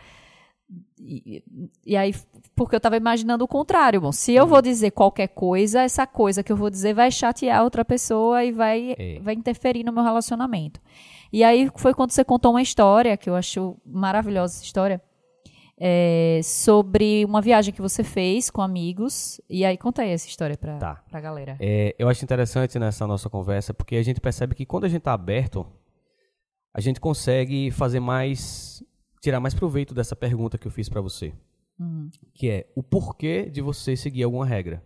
E, 0.99 1.45
e, 1.85 1.97
aí, 1.97 2.15
porque 2.57 2.75
eu 2.75 2.79
estava 2.79 2.97
imaginando 2.97 3.45
o 3.45 3.49
contrário. 3.49 4.01
Bom, 4.01 4.13
se 4.13 4.33
eu 4.33 4.47
vou 4.47 4.63
dizer 4.63 4.91
qualquer 4.91 5.29
coisa, 5.29 5.83
essa 5.83 6.07
coisa 6.07 6.43
que 6.43 6.51
eu 6.51 6.57
vou 6.57 6.71
dizer 6.71 6.95
vai 6.95 7.11
chatear 7.11 7.63
outra 7.63 7.85
pessoa 7.85 8.45
e 8.45 8.51
vai, 8.51 8.95
é. 8.99 9.21
vai 9.21 9.35
interferir 9.35 9.85
no 9.85 9.93
meu 9.93 10.03
relacionamento. 10.03 10.81
E 11.33 11.45
aí 11.45 11.71
foi 11.77 11.93
quando 11.93 12.13
você 12.13 12.25
contou 12.25 12.53
uma 12.53 12.63
história, 12.63 13.17
que 13.17 13.29
eu 13.29 13.35
acho 13.35 13.77
maravilhosa 13.85 14.55
essa 14.55 14.65
história, 14.65 15.03
é, 15.77 16.41
sobre 16.43 17.25
uma 17.25 17.41
viagem 17.41 17.75
que 17.75 17.83
você 17.83 18.05
fez 18.05 18.51
com 18.51 18.63
amigos. 18.63 19.41
E 19.51 19.65
aí, 19.65 19.77
conta 19.77 20.03
aí 20.03 20.11
essa 20.11 20.29
história 20.29 20.57
para 20.57 20.79
tá. 20.79 21.03
a 21.13 21.21
galera. 21.21 21.57
É, 21.61 21.95
eu 21.99 22.09
acho 22.09 22.25
interessante 22.25 22.79
nessa 22.79 23.07
nossa 23.07 23.29
conversa, 23.29 23.75
porque 23.75 23.97
a 23.97 24.03
gente 24.03 24.21
percebe 24.21 24.55
que 24.55 24.65
quando 24.65 24.85
a 24.85 24.89
gente 24.89 24.99
está 24.99 25.13
aberto, 25.13 25.67
a 26.73 26.81
gente 26.81 27.01
consegue 27.01 27.71
fazer 27.71 28.01
mais 28.01 28.84
tirar 29.25 29.41
mais 29.41 29.55
proveito 29.55 29.95
dessa 29.95 30.15
pergunta 30.15 30.59
que 30.59 30.67
eu 30.67 30.71
fiz 30.71 30.89
para 30.89 31.01
você. 31.01 31.33
Uhum. 31.79 32.11
Que 32.35 32.51
é 32.51 32.67
o 32.75 32.83
porquê 32.83 33.49
de 33.51 33.63
você 33.63 33.97
seguir 33.97 34.23
alguma 34.23 34.45
regra. 34.45 34.85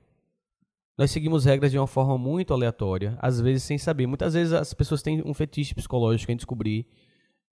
Nós 0.96 1.10
seguimos 1.10 1.44
regras 1.44 1.72
de 1.72 1.78
uma 1.78 1.86
forma 1.86 2.16
muito 2.16 2.54
aleatória, 2.54 3.18
às 3.20 3.40
vezes 3.40 3.64
sem 3.64 3.78
saber. 3.78 4.06
Muitas 4.06 4.34
vezes 4.34 4.52
as 4.52 4.72
pessoas 4.72 5.02
têm 5.02 5.22
um 5.24 5.34
fetiche 5.34 5.74
psicológico 5.74 6.30
em 6.30 6.36
descobrir 6.36 6.86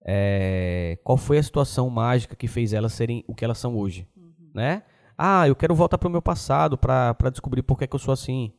é, 0.05 0.99
qual 1.03 1.18
foi 1.18 1.38
a 1.38 1.42
situação 1.42 1.90
mágica 1.90 2.37
que 2.37 2.46
fez 2.46 2.72
elas 2.72 2.92
serem 2.92 3.25
o 3.27 3.35
que 3.35 3.44
elas 3.44 3.59
são 3.59 3.77
hoje. 3.77 4.07
Uhum. 4.16 4.51
Né? 4.55 4.83
Ah, 5.18 5.49
eu 5.49 5.57
quero 5.57 5.75
voltar 5.75 5.99
para 5.99 6.09
o 6.09 6.11
meu 6.11 6.22
passado 6.22 6.79
para 6.79 7.31
descobrir 7.31 7.62
por 7.62 7.77
que, 7.79 7.85
é 7.85 7.87
que 7.87 7.94
eu 7.94 8.01
sou 8.01 8.12
assim. 8.12 8.53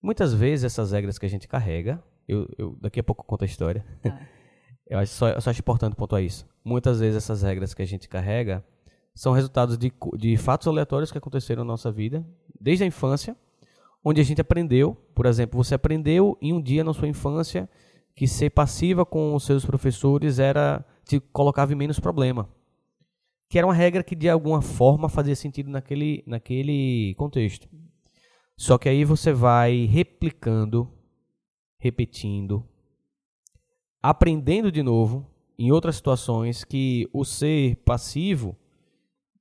Muitas 0.00 0.32
vezes 0.32 0.64
essas 0.64 0.92
regras 0.92 1.18
que 1.18 1.26
a 1.26 1.28
gente 1.28 1.48
carrega, 1.48 2.02
eu, 2.28 2.48
eu 2.56 2.76
daqui 2.80 3.00
a 3.00 3.04
pouco 3.04 3.24
conto 3.24 3.42
a 3.42 3.46
história. 3.46 3.84
Ah. 4.04 4.18
eu, 4.90 4.98
acho 4.98 5.14
só, 5.14 5.28
eu 5.30 5.40
só 5.40 5.48
acho 5.48 5.60
importante 5.60 5.96
pontuar 5.96 6.22
isso 6.22 6.50
muitas 6.64 7.00
vezes 7.00 7.16
essas 7.16 7.42
regras 7.42 7.74
que 7.74 7.82
a 7.82 7.86
gente 7.86 8.08
carrega 8.08 8.64
são 9.14 9.32
resultados 9.32 9.76
de, 9.76 9.92
de 10.16 10.36
fatos 10.36 10.66
aleatórios 10.68 11.10
que 11.10 11.18
aconteceram 11.18 11.64
na 11.64 11.72
nossa 11.72 11.90
vida, 11.90 12.24
desde 12.60 12.84
a 12.84 12.86
infância, 12.86 13.36
onde 14.04 14.20
a 14.20 14.24
gente 14.24 14.40
aprendeu, 14.40 14.94
por 15.14 15.26
exemplo, 15.26 15.62
você 15.62 15.74
aprendeu 15.74 16.38
em 16.40 16.52
um 16.52 16.62
dia 16.62 16.84
na 16.84 16.94
sua 16.94 17.08
infância 17.08 17.68
que 18.14 18.26
ser 18.26 18.50
passiva 18.50 19.04
com 19.04 19.34
os 19.34 19.44
seus 19.44 19.64
professores 19.64 20.38
era 20.38 20.84
te 21.04 21.18
colocava 21.20 21.72
em 21.72 21.76
menos 21.76 21.98
problema. 21.98 22.48
Que 23.48 23.58
era 23.58 23.66
uma 23.66 23.74
regra 23.74 24.02
que 24.02 24.14
de 24.14 24.28
alguma 24.28 24.62
forma 24.62 25.08
fazia 25.08 25.34
sentido 25.34 25.70
naquele, 25.70 26.22
naquele 26.26 27.14
contexto. 27.16 27.68
Só 28.56 28.78
que 28.78 28.88
aí 28.88 29.04
você 29.04 29.32
vai 29.32 29.86
replicando, 29.86 30.88
repetindo, 31.78 32.64
aprendendo 34.02 34.70
de 34.72 34.82
novo, 34.82 35.26
em 35.58 35.70
outras 35.70 35.96
situações 35.96 36.64
que 36.64 37.08
o 37.12 37.24
ser 37.24 37.76
passivo 37.84 38.56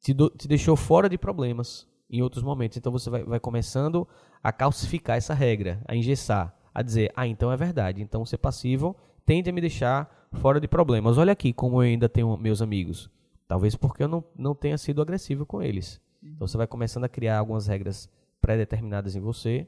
te, 0.01 0.13
do, 0.13 0.29
te 0.29 0.47
deixou 0.47 0.75
fora 0.75 1.07
de 1.07 1.17
problemas 1.17 1.87
em 2.09 2.21
outros 2.21 2.43
momentos. 2.43 2.77
Então 2.77 2.91
você 2.91 3.09
vai, 3.09 3.23
vai 3.23 3.39
começando 3.39 4.07
a 4.43 4.51
calcificar 4.51 5.17
essa 5.17 5.33
regra, 5.33 5.81
a 5.87 5.95
engessar, 5.95 6.53
a 6.73 6.81
dizer, 6.81 7.11
ah, 7.15 7.27
então 7.27 7.51
é 7.51 7.57
verdade. 7.57 8.01
Então 8.01 8.25
ser 8.25 8.37
passivo 8.37 8.95
tende 9.25 9.49
a 9.49 9.53
me 9.53 9.61
deixar 9.61 10.27
fora 10.33 10.59
de 10.59 10.67
problemas. 10.67 11.17
Olha 11.17 11.33
aqui 11.33 11.53
como 11.53 11.77
eu 11.77 11.87
ainda 11.87 12.09
tenho 12.09 12.35
meus 12.37 12.61
amigos. 12.61 13.09
Talvez 13.47 13.75
porque 13.75 14.03
eu 14.03 14.07
não, 14.07 14.23
não 14.37 14.53
tenha 14.53 14.77
sido 14.77 15.01
agressivo 15.01 15.45
com 15.45 15.61
eles. 15.61 16.01
Então 16.21 16.47
você 16.47 16.57
vai 16.57 16.67
começando 16.67 17.05
a 17.05 17.09
criar 17.09 17.39
algumas 17.39 17.67
regras 17.67 18.09
pré-determinadas 18.41 19.15
em 19.15 19.19
você, 19.19 19.67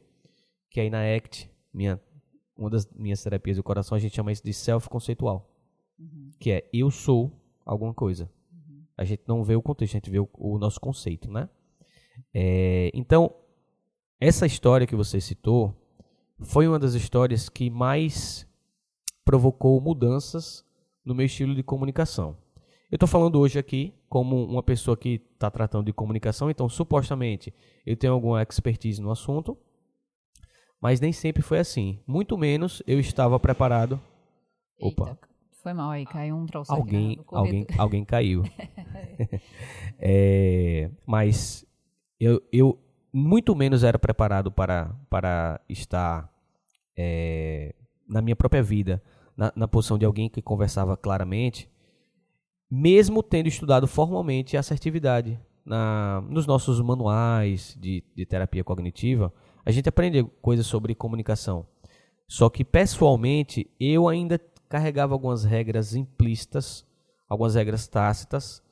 que 0.69 0.80
aí 0.80 0.89
na 0.89 0.99
ACT, 1.15 1.49
minha, 1.73 1.99
uma 2.57 2.69
das 2.69 2.85
minhas 2.93 3.21
terapias 3.23 3.57
do 3.57 3.63
coração, 3.63 3.95
a 3.95 3.99
gente 3.99 4.15
chama 4.15 4.31
isso 4.31 4.43
de 4.43 4.53
self-conceitual. 4.53 5.49
Uhum. 5.99 6.31
Que 6.39 6.51
é 6.51 6.69
eu 6.73 6.89
sou 6.91 7.31
alguma 7.65 7.93
coisa. 7.93 8.29
Uhum. 8.51 8.83
A 8.97 9.03
gente 9.03 9.23
não 9.27 9.43
vê 9.43 9.55
o 9.55 9.61
contexto, 9.61 9.93
a 9.93 9.97
gente 9.97 10.09
vê 10.09 10.19
o, 10.19 10.29
o 10.33 10.57
nosso 10.57 10.79
conceito, 10.79 11.31
né? 11.31 11.49
É, 12.33 12.91
então, 12.93 13.33
essa 14.19 14.45
história 14.45 14.85
que 14.85 14.95
você 14.95 15.19
citou 15.19 15.75
foi 16.39 16.67
uma 16.67 16.79
das 16.79 16.93
histórias 16.93 17.49
que 17.49 17.69
mais 17.69 18.47
provocou 19.23 19.79
mudanças 19.79 20.65
no 21.05 21.15
meu 21.15 21.25
estilo 21.25 21.55
de 21.55 21.63
comunicação. 21.63 22.37
Eu 22.91 22.97
estou 22.97 23.07
falando 23.07 23.39
hoje 23.39 23.57
aqui 23.57 23.93
como 24.09 24.43
uma 24.43 24.61
pessoa 24.61 24.97
que 24.97 25.21
está 25.33 25.49
tratando 25.49 25.85
de 25.85 25.93
comunicação, 25.93 26.49
então 26.49 26.67
supostamente 26.67 27.53
eu 27.85 27.95
tenho 27.95 28.13
alguma 28.13 28.41
expertise 28.43 29.01
no 29.01 29.11
assunto, 29.11 29.57
mas 30.82 31.00
nem 31.00 31.13
sempre 31.13 31.44
foi 31.44 31.60
assim. 31.60 32.00
Muito 32.08 32.38
menos 32.38 32.82
eu 32.88 33.00
estava 33.00 33.39
preparado. 33.39 34.02
Eita, 34.80 35.04
Opa. 35.04 35.17
Foi 35.62 35.74
mal 35.74 35.91
aí, 35.91 36.08
caiu 36.08 36.36
um 36.36 36.48
troço 36.48 36.74
alguém, 36.74 37.12
aqui 37.12 37.26
alguém, 37.28 37.67
alguém 37.78 38.04
caiu. 38.04 38.44
é, 40.00 40.89
mas 41.06 41.63
eu, 42.20 42.41
eu 42.52 42.80
muito 43.13 43.56
menos 43.56 43.84
era 43.84 44.00
preparado 44.00 44.52
para, 44.52 44.96
para 45.08 45.62
estar 45.70 46.28
é, 46.98 47.76
na 48.10 48.24
minha 48.24 48.36
própria 48.36 48.63
vida, 48.63 49.04
na, 49.38 49.54
na 49.56 49.67
posição 49.67 50.00
de 50.00 50.06
alguém 50.06 50.30
que 50.30 50.41
conversava 50.41 50.98
claramente, 50.98 51.70
mesmo 52.70 53.22
tendo 53.22 53.48
estudado 53.48 53.88
formalmente 53.88 54.58
assertividade. 54.58 55.39
Na, 55.63 56.24
nos 56.28 56.48
nossos 56.48 56.82
manuais 56.82 57.78
de, 57.80 58.04
de 58.15 58.26
terapia 58.26 58.63
cognitiva, 58.63 59.32
a 59.65 59.71
gente 59.71 59.89
aprende 59.89 60.24
coisas 60.41 60.65
sobre 60.65 60.95
comunicação. 60.95 61.65
Só 62.28 62.50
que, 62.50 62.63
pessoalmente, 62.63 63.69
eu 63.80 64.08
ainda 64.08 64.39
carregava 64.69 65.13
algumas 65.13 65.43
regras 65.43 65.95
implícitas, 65.95 66.86
algumas 67.28 67.56
regras 67.56 67.88
tácitas, 67.88 68.63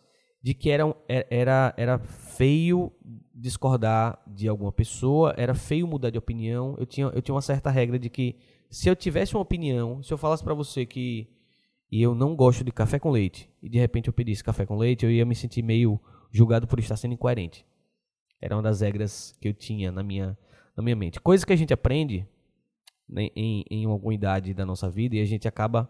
de 0.42 0.54
que 0.54 0.70
era, 0.70 0.96
é, 1.08 1.28
era, 1.30 1.74
era 1.78 2.00
feio 2.00 2.92
discordar 3.34 4.22
de 4.26 4.48
alguma 4.48 4.72
pessoa, 4.72 5.34
era 5.38 5.54
feio 5.54 5.88
mudar 5.88 6.10
de 6.10 6.18
opinião. 6.18 6.76
Eu 6.80 6.86
tinha, 6.86 7.08
eu 7.08 7.22
tinha 7.22 7.36
uma 7.36 7.42
certa 7.42 7.70
regra 7.70 8.00
de 8.00 8.10
que 8.10 8.38
se 8.70 8.88
eu 8.88 8.96
tivesse 8.96 9.36
uma 9.36 9.42
opinião, 9.42 10.02
se 10.04 10.14
eu 10.14 10.18
falasse 10.18 10.44
para 10.44 10.54
você 10.54 10.86
que 10.86 11.28
eu 11.92 12.14
não 12.14 12.36
gosto 12.36 12.64
de 12.64 12.72
café 12.72 13.00
com 13.00 13.10
leite, 13.10 13.50
e 13.62 13.70
de 13.70 13.80
repente 13.80 14.08
eu 14.08 14.14
pedisse 14.14 14.44
café 14.44 14.66
com 14.66 14.78
leite, 14.78 15.06
eu 15.06 15.12
ia 15.12 15.26
me 15.26 15.36
sentir 15.36 15.64
meio 15.64 16.00
julgado 16.32 16.68
por 16.68 16.80
estar 16.80 16.96
sendo 16.96 17.14
incoerente. 17.14 17.66
Era 18.40 18.56
uma 18.56 18.62
das 18.62 18.82
regras 18.82 19.36
que 19.42 19.48
eu 19.48 19.54
tinha 19.54 19.92
na 19.92 20.04
minha, 20.04 20.38
na 20.76 20.84
minha 20.84 20.96
mente. 20.96 21.20
Coisa 21.20 21.46
que 21.46 21.54
a 21.54 21.56
gente 21.56 21.74
aprende 21.74 22.28
né, 23.08 23.30
em, 23.36 23.66
em 23.70 23.86
alguma 23.86 24.14
idade 24.14 24.54
da 24.54 24.66
nossa 24.66 24.90
vida 24.90 25.16
e 25.16 25.22
a 25.22 25.26
gente 25.26 25.48
acaba 25.48 25.90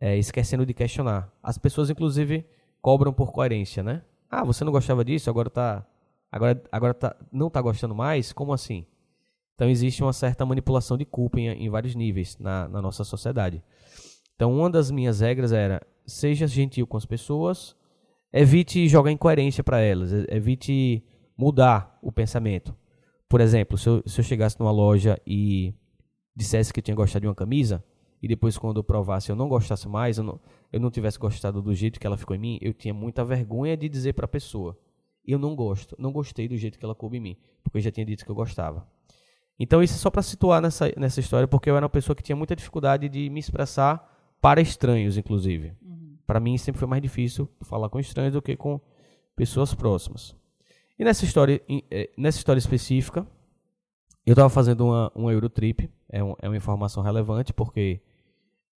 é, 0.00 0.16
esquecendo 0.16 0.64
de 0.66 0.74
questionar. 0.74 1.32
As 1.42 1.58
pessoas, 1.58 1.90
inclusive, 1.90 2.44
cobram 2.80 3.12
por 3.12 3.32
coerência, 3.32 3.82
né? 3.82 4.02
Ah, 4.30 4.44
você 4.44 4.64
não 4.64 4.72
gostava 4.72 5.04
disso, 5.04 5.30
agora 5.30 5.48
tá, 5.48 5.86
agora, 6.30 6.62
agora 6.70 6.94
tá, 6.94 7.16
não 7.32 7.48
está 7.48 7.60
gostando 7.62 7.94
mais? 7.94 8.32
Como 8.32 8.52
assim? 8.52 8.86
Então 9.54 9.68
existe 9.68 10.02
uma 10.02 10.12
certa 10.12 10.46
manipulação 10.46 10.96
de 10.96 11.04
culpa 11.04 11.40
em, 11.40 11.48
em 11.48 11.68
vários 11.68 11.94
níveis 11.94 12.38
na, 12.38 12.68
na 12.68 12.80
nossa 12.80 13.02
sociedade. 13.02 13.62
Então 14.36 14.52
uma 14.52 14.70
das 14.70 14.90
minhas 14.90 15.20
regras 15.20 15.50
era 15.50 15.82
seja 16.06 16.46
gentil 16.46 16.86
com 16.86 16.96
as 16.96 17.04
pessoas, 17.04 17.74
evite 18.32 18.86
jogar 18.88 19.10
incoerência 19.10 19.64
para 19.64 19.80
elas, 19.80 20.12
evite 20.28 21.02
mudar 21.36 21.98
o 22.02 22.12
pensamento. 22.12 22.74
Por 23.28 23.40
exemplo, 23.40 23.76
se 23.76 23.88
eu, 23.88 24.02
se 24.06 24.20
eu 24.20 24.24
chegasse 24.24 24.58
numa 24.58 24.70
loja 24.70 25.20
e 25.26 25.74
dissesse 26.34 26.72
que 26.72 26.80
tinha 26.80 26.94
gostado 26.94 27.22
de 27.22 27.28
uma 27.28 27.34
camisa, 27.34 27.84
e 28.22 28.28
depois 28.28 28.56
quando 28.56 28.78
eu 28.78 28.84
provasse 28.84 29.30
eu 29.30 29.36
não 29.36 29.48
gostasse 29.48 29.88
mais, 29.88 30.18
eu 30.18 30.24
não, 30.24 30.40
eu 30.72 30.80
não 30.80 30.90
tivesse 30.90 31.18
gostado 31.18 31.60
do 31.60 31.74
jeito 31.74 32.00
que 32.00 32.06
ela 32.06 32.16
ficou 32.16 32.34
em 32.34 32.38
mim, 32.38 32.58
eu 32.60 32.72
tinha 32.72 32.94
muita 32.94 33.24
vergonha 33.24 33.76
de 33.76 33.88
dizer 33.88 34.14
para 34.14 34.24
a 34.24 34.28
pessoa, 34.28 34.78
eu 35.26 35.38
não 35.38 35.54
gosto, 35.54 35.94
não 35.98 36.10
gostei 36.10 36.48
do 36.48 36.56
jeito 36.56 36.78
que 36.78 36.84
ela 36.84 36.94
coube 36.94 37.18
em 37.18 37.20
mim, 37.20 37.36
porque 37.62 37.78
eu 37.78 37.82
já 37.82 37.90
tinha 37.90 38.06
dito 38.06 38.24
que 38.24 38.30
eu 38.30 38.34
gostava. 38.34 38.86
Então 39.58 39.82
isso 39.82 39.94
é 39.94 39.98
só 39.98 40.10
para 40.10 40.22
situar 40.22 40.62
nessa, 40.62 40.92
nessa 40.96 41.20
história, 41.20 41.48
porque 41.48 41.68
eu 41.68 41.76
era 41.76 41.84
uma 41.84 41.90
pessoa 41.90 42.14
que 42.14 42.22
tinha 42.22 42.36
muita 42.36 42.54
dificuldade 42.54 43.08
de 43.08 43.28
me 43.28 43.40
expressar 43.40 44.16
para 44.40 44.60
estranhos, 44.60 45.16
inclusive. 45.16 45.74
Uhum. 45.82 46.16
Para 46.26 46.38
mim 46.38 46.56
sempre 46.56 46.78
foi 46.78 46.88
mais 46.88 47.02
difícil 47.02 47.48
falar 47.62 47.88
com 47.88 47.98
estranhos 47.98 48.32
do 48.32 48.40
que 48.40 48.56
com 48.56 48.80
pessoas 49.34 49.74
próximas. 49.74 50.37
E 50.98 51.04
nessa 51.04 51.24
história, 51.24 51.62
eh, 51.90 52.10
nessa 52.18 52.38
história 52.38 52.58
específica, 52.58 53.26
eu 54.26 54.32
estava 54.32 54.50
fazendo 54.50 54.86
uma, 54.86 55.12
uma 55.14 55.32
Eurotrip, 55.32 55.88
é, 56.08 56.22
um, 56.22 56.34
é 56.40 56.48
uma 56.48 56.56
informação 56.56 57.02
relevante 57.02 57.52
porque 57.52 58.00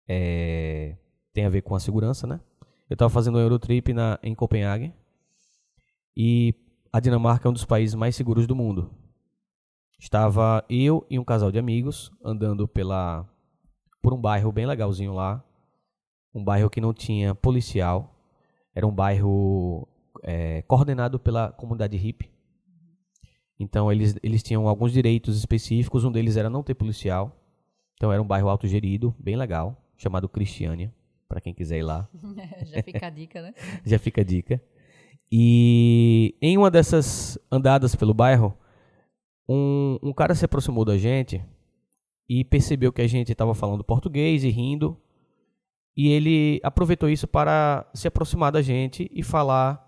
é, 0.08 0.96
tem 1.32 1.44
a 1.44 1.50
ver 1.50 1.62
com 1.62 1.74
a 1.74 1.80
segurança, 1.80 2.26
né? 2.26 2.40
Eu 2.88 2.94
estava 2.94 3.10
fazendo 3.10 3.36
uma 3.36 3.42
Eurotrip 3.42 3.92
na, 3.92 4.18
em 4.22 4.34
Copenhague 4.34 4.94
e 6.16 6.54
a 6.92 7.00
Dinamarca 7.00 7.48
é 7.48 7.50
um 7.50 7.52
dos 7.52 7.64
países 7.64 7.94
mais 7.94 8.14
seguros 8.14 8.46
do 8.46 8.54
mundo. 8.54 8.90
Estava 9.98 10.64
eu 10.68 11.04
e 11.10 11.18
um 11.18 11.24
casal 11.24 11.50
de 11.50 11.58
amigos 11.58 12.12
andando 12.24 12.68
pela 12.68 13.28
por 14.00 14.12
um 14.12 14.20
bairro 14.20 14.50
bem 14.52 14.66
legalzinho 14.66 15.12
lá, 15.12 15.44
um 16.34 16.42
bairro 16.42 16.70
que 16.70 16.80
não 16.80 16.92
tinha 16.92 17.34
policial, 17.34 18.14
era 18.74 18.86
um 18.86 18.92
bairro 18.92 19.88
é, 20.22 20.62
coordenado 20.62 21.18
pela 21.18 21.50
comunidade 21.50 21.96
hippie. 21.96 22.30
Então 23.58 23.92
eles, 23.92 24.16
eles 24.22 24.42
tinham 24.42 24.66
alguns 24.68 24.92
direitos 24.92 25.36
específicos, 25.36 26.04
um 26.04 26.12
deles 26.12 26.36
era 26.36 26.48
não 26.48 26.62
ter 26.62 26.74
policial. 26.74 27.36
Então 27.96 28.12
era 28.12 28.22
um 28.22 28.26
bairro 28.26 28.48
autogerido, 28.48 29.14
bem 29.18 29.36
legal, 29.36 29.76
chamado 29.96 30.28
Cristiânia, 30.28 30.92
para 31.28 31.40
quem 31.40 31.54
quiser 31.54 31.78
ir 31.78 31.82
lá. 31.82 32.08
Já 32.66 32.82
fica 32.82 33.06
a 33.06 33.10
dica, 33.10 33.42
né? 33.42 33.54
Já 33.84 33.98
fica 33.98 34.20
a 34.20 34.24
dica. 34.24 34.62
E 35.30 36.36
em 36.42 36.58
uma 36.58 36.70
dessas 36.70 37.38
andadas 37.50 37.94
pelo 37.94 38.12
bairro, 38.12 38.56
um, 39.48 39.98
um 40.02 40.12
cara 40.12 40.34
se 40.34 40.44
aproximou 40.44 40.84
da 40.84 40.98
gente 40.98 41.42
e 42.28 42.44
percebeu 42.44 42.92
que 42.92 43.02
a 43.02 43.06
gente 43.06 43.32
estava 43.32 43.54
falando 43.54 43.84
português 43.84 44.44
e 44.44 44.50
rindo. 44.50 44.96
E 45.96 46.08
ele 46.08 46.60
aproveitou 46.62 47.08
isso 47.08 47.26
para 47.28 47.88
se 47.94 48.08
aproximar 48.08 48.50
da 48.50 48.62
gente 48.62 49.10
e 49.12 49.22
falar 49.22 49.81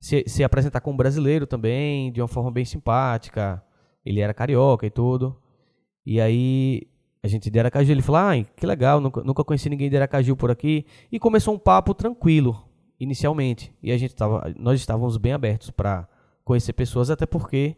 se, 0.00 0.24
se 0.26 0.42
apresentar 0.42 0.80
como 0.80 0.96
brasileiro 0.96 1.46
também, 1.46 2.10
de 2.10 2.20
uma 2.20 2.28
forma 2.28 2.50
bem 2.50 2.64
simpática. 2.64 3.62
Ele 4.04 4.20
era 4.20 4.32
carioca 4.32 4.86
e 4.86 4.90
tudo. 4.90 5.36
E 6.04 6.20
aí 6.20 6.88
a 7.22 7.28
gente 7.28 7.50
de 7.50 7.58
Aracaju, 7.58 7.92
ele 7.92 8.02
falou, 8.02 8.20
ah, 8.20 8.44
que 8.56 8.66
legal, 8.66 9.00
nunca, 9.00 9.22
nunca 9.22 9.44
conheci 9.44 9.68
ninguém 9.68 9.90
de 9.90 9.96
Aracaju 9.96 10.34
por 10.34 10.50
aqui. 10.50 10.86
E 11.12 11.18
começou 11.18 11.54
um 11.54 11.58
papo 11.58 11.92
tranquilo, 11.92 12.64
inicialmente. 12.98 13.74
E 13.82 13.92
a 13.92 13.98
gente 13.98 14.14
tava, 14.14 14.52
nós 14.58 14.80
estávamos 14.80 15.18
bem 15.18 15.32
abertos 15.32 15.70
para 15.70 16.08
conhecer 16.44 16.72
pessoas, 16.72 17.10
até 17.10 17.26
porque 17.26 17.76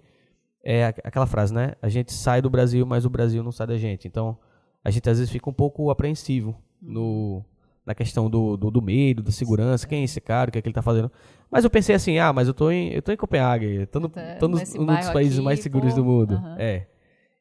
é 0.65 0.87
aquela 0.87 1.27
frase, 1.27 1.53
né? 1.53 1.73
A 1.83 1.89
gente 1.89 2.13
sai 2.13 2.41
do 2.41 2.49
Brasil, 2.49 2.87
mas 2.87 3.05
o 3.05 3.11
Brasil 3.11 3.43
não 3.43 3.51
sai 3.51 3.67
da 3.67 3.77
gente. 3.77 4.07
Então, 4.07 4.39
a 4.85 4.91
gente 4.91 5.11
às 5.11 5.19
vezes 5.19 5.33
fica 5.33 5.51
um 5.51 5.53
pouco 5.53 5.91
apreensivo 5.91 6.57
no, 6.81 7.45
na 7.85 7.95
questão 7.95 8.31
do, 8.31 8.57
do, 8.57 8.71
do, 8.71 8.83
medo, 8.83 9.23
da 9.23 9.33
segurança, 9.33 9.87
quem 9.87 10.03
é 10.03 10.05
esse 10.05 10.21
cara, 10.21 10.49
o 10.49 10.53
que 10.53 10.59
é 10.59 10.63
que 10.63 10.69
ele 10.69 10.73
está 10.73 10.83
fazendo. 10.83 11.11
Mas 11.51 11.65
eu 11.65 11.71
pensei 11.71 11.95
assim, 11.95 12.19
ah, 12.19 12.33
mas 12.33 12.49
eu 12.49 12.55
tô 12.55 12.71
em, 12.71 12.93
eu 12.93 13.03
tô 13.03 13.13
em 13.13 13.17
Copenhague, 13.17 13.87
tô, 13.87 14.01
no, 14.01 14.09
tô 14.39 14.49
nos, 14.49 14.75
um 14.75 14.87
dos 14.87 15.11
países 15.11 15.39
aqui, 15.39 15.45
mais 15.45 15.61
seguros 15.61 15.93
pô, 15.93 16.01
do 16.01 16.05
mundo. 16.05 16.35
Uh 16.35 16.41
-huh. 16.41 16.57
É. 16.59 16.87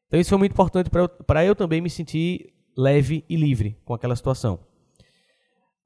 Então 0.06 0.20
isso 0.20 0.30
foi 0.30 0.38
muito 0.38 0.52
importante 0.52 0.90
para 0.90 1.44
eu, 1.44 1.50
eu 1.50 1.56
também 1.56 1.80
me 1.80 1.88
sentir 1.88 2.52
leve 2.76 3.24
e 3.28 3.36
livre 3.36 3.78
com 3.84 3.94
aquela 3.94 4.16
situação. 4.16 4.58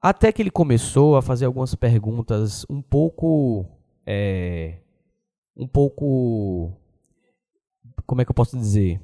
Até 0.01 0.31
que 0.31 0.41
ele 0.41 0.51
começou 0.51 1.17
a 1.17 1.21
fazer 1.21 1.45
algumas 1.45 1.73
perguntas 1.75 2.65
um 2.69 2.81
pouco. 2.81 3.65
É, 4.05 4.79
um 5.55 5.67
pouco. 5.67 6.71
Como 8.05 8.21
é 8.21 8.25
que 8.25 8.31
eu 8.31 8.35
posso 8.35 8.57
dizer? 8.57 9.01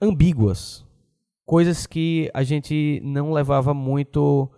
Ambíguas 0.00 0.85
coisas 1.46 1.86
que 1.86 2.28
a 2.34 2.42
gente 2.42 3.00
não 3.04 3.32
levava 3.32 3.72
muito 3.72 4.50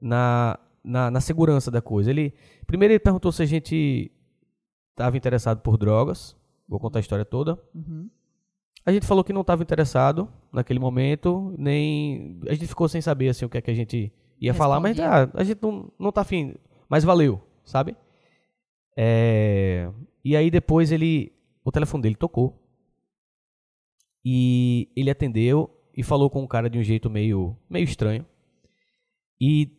na, 0.00 0.58
na, 0.84 1.10
na 1.10 1.20
segurança 1.20 1.70
da 1.70 1.80
coisa. 1.80 2.10
Ele 2.10 2.34
primeiro 2.66 2.92
ele 2.92 3.00
perguntou 3.00 3.32
se 3.32 3.42
a 3.42 3.46
gente 3.46 4.12
estava 4.90 5.16
interessado 5.16 5.60
por 5.62 5.78
drogas. 5.78 6.36
Vou 6.68 6.78
contar 6.78 6.98
a 6.98 7.00
história 7.00 7.24
toda. 7.24 7.58
Uhum. 7.74 8.08
A 8.86 8.92
gente 8.92 9.06
falou 9.06 9.24
que 9.24 9.32
não 9.32 9.40
estava 9.40 9.62
interessado 9.62 10.28
naquele 10.52 10.78
momento, 10.78 11.54
nem 11.58 12.38
a 12.46 12.52
gente 12.52 12.66
ficou 12.66 12.86
sem 12.86 13.00
saber 13.00 13.30
assim 13.30 13.46
o 13.46 13.48
que 13.48 13.56
é 13.56 13.62
que 13.62 13.70
a 13.70 13.74
gente 13.74 14.12
ia 14.38 14.52
Respondia. 14.52 14.54
falar, 14.54 14.80
mas 14.80 15.00
ah, 15.00 15.30
a 15.32 15.42
gente 15.42 15.62
não 15.62 15.90
não 15.98 16.12
tá 16.12 16.20
afim, 16.20 16.54
mas 16.88 17.02
valeu, 17.02 17.40
sabe? 17.64 17.96
É... 18.96 19.90
E 20.22 20.36
aí 20.36 20.50
depois 20.50 20.92
ele 20.92 21.32
o 21.64 21.72
telefone 21.72 22.02
dele 22.02 22.14
tocou 22.14 22.62
e 24.22 24.90
ele 24.94 25.10
atendeu 25.10 25.73
e 25.96 26.02
falou 26.02 26.28
com 26.28 26.42
o 26.42 26.48
cara 26.48 26.68
de 26.68 26.78
um 26.78 26.82
jeito 26.82 27.08
meio, 27.08 27.56
meio 27.68 27.84
estranho. 27.84 28.24
E 29.40 29.70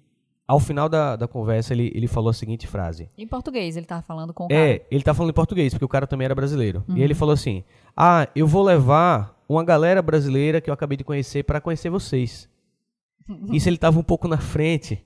ao 0.47 0.59
final 0.59 0.87
da, 0.87 1.15
da 1.15 1.27
conversa, 1.27 1.73
ele, 1.73 1.91
ele 1.95 2.07
falou 2.07 2.29
a 2.29 2.33
seguinte 2.33 2.67
frase. 2.67 3.09
Em 3.17 3.27
português, 3.27 3.75
ele 3.75 3.85
tava 3.85 4.01
falando 4.01 4.33
com 4.33 4.45
o 4.45 4.47
cara. 4.47 4.61
É, 4.61 4.85
ele 4.91 5.03
tá 5.03 5.13
falando 5.13 5.31
em 5.31 5.35
português, 5.35 5.73
porque 5.73 5.85
o 5.85 5.89
cara 5.89 6.05
também 6.05 6.25
era 6.25 6.35
brasileiro. 6.35 6.83
E 6.95 7.01
ele 7.01 7.13
falou 7.13 7.33
assim: 7.33 7.63
Ah, 7.95 8.27
eu 8.35 8.47
vou 8.47 8.63
levar 8.63 9.35
uma 9.49 9.63
galera 9.63 10.01
brasileira 10.01 10.61
que 10.61 10.69
eu 10.69 10.73
acabei 10.73 10.97
de 10.97 11.03
conhecer 11.03 11.43
para 11.43 11.61
conhecer 11.61 11.89
vocês. 11.89 12.49
Isso 13.51 13.67
ele 13.67 13.77
tava 13.77 13.99
um 13.99 14.03
pouco 14.03 14.27
na 14.27 14.37
frente. 14.37 15.03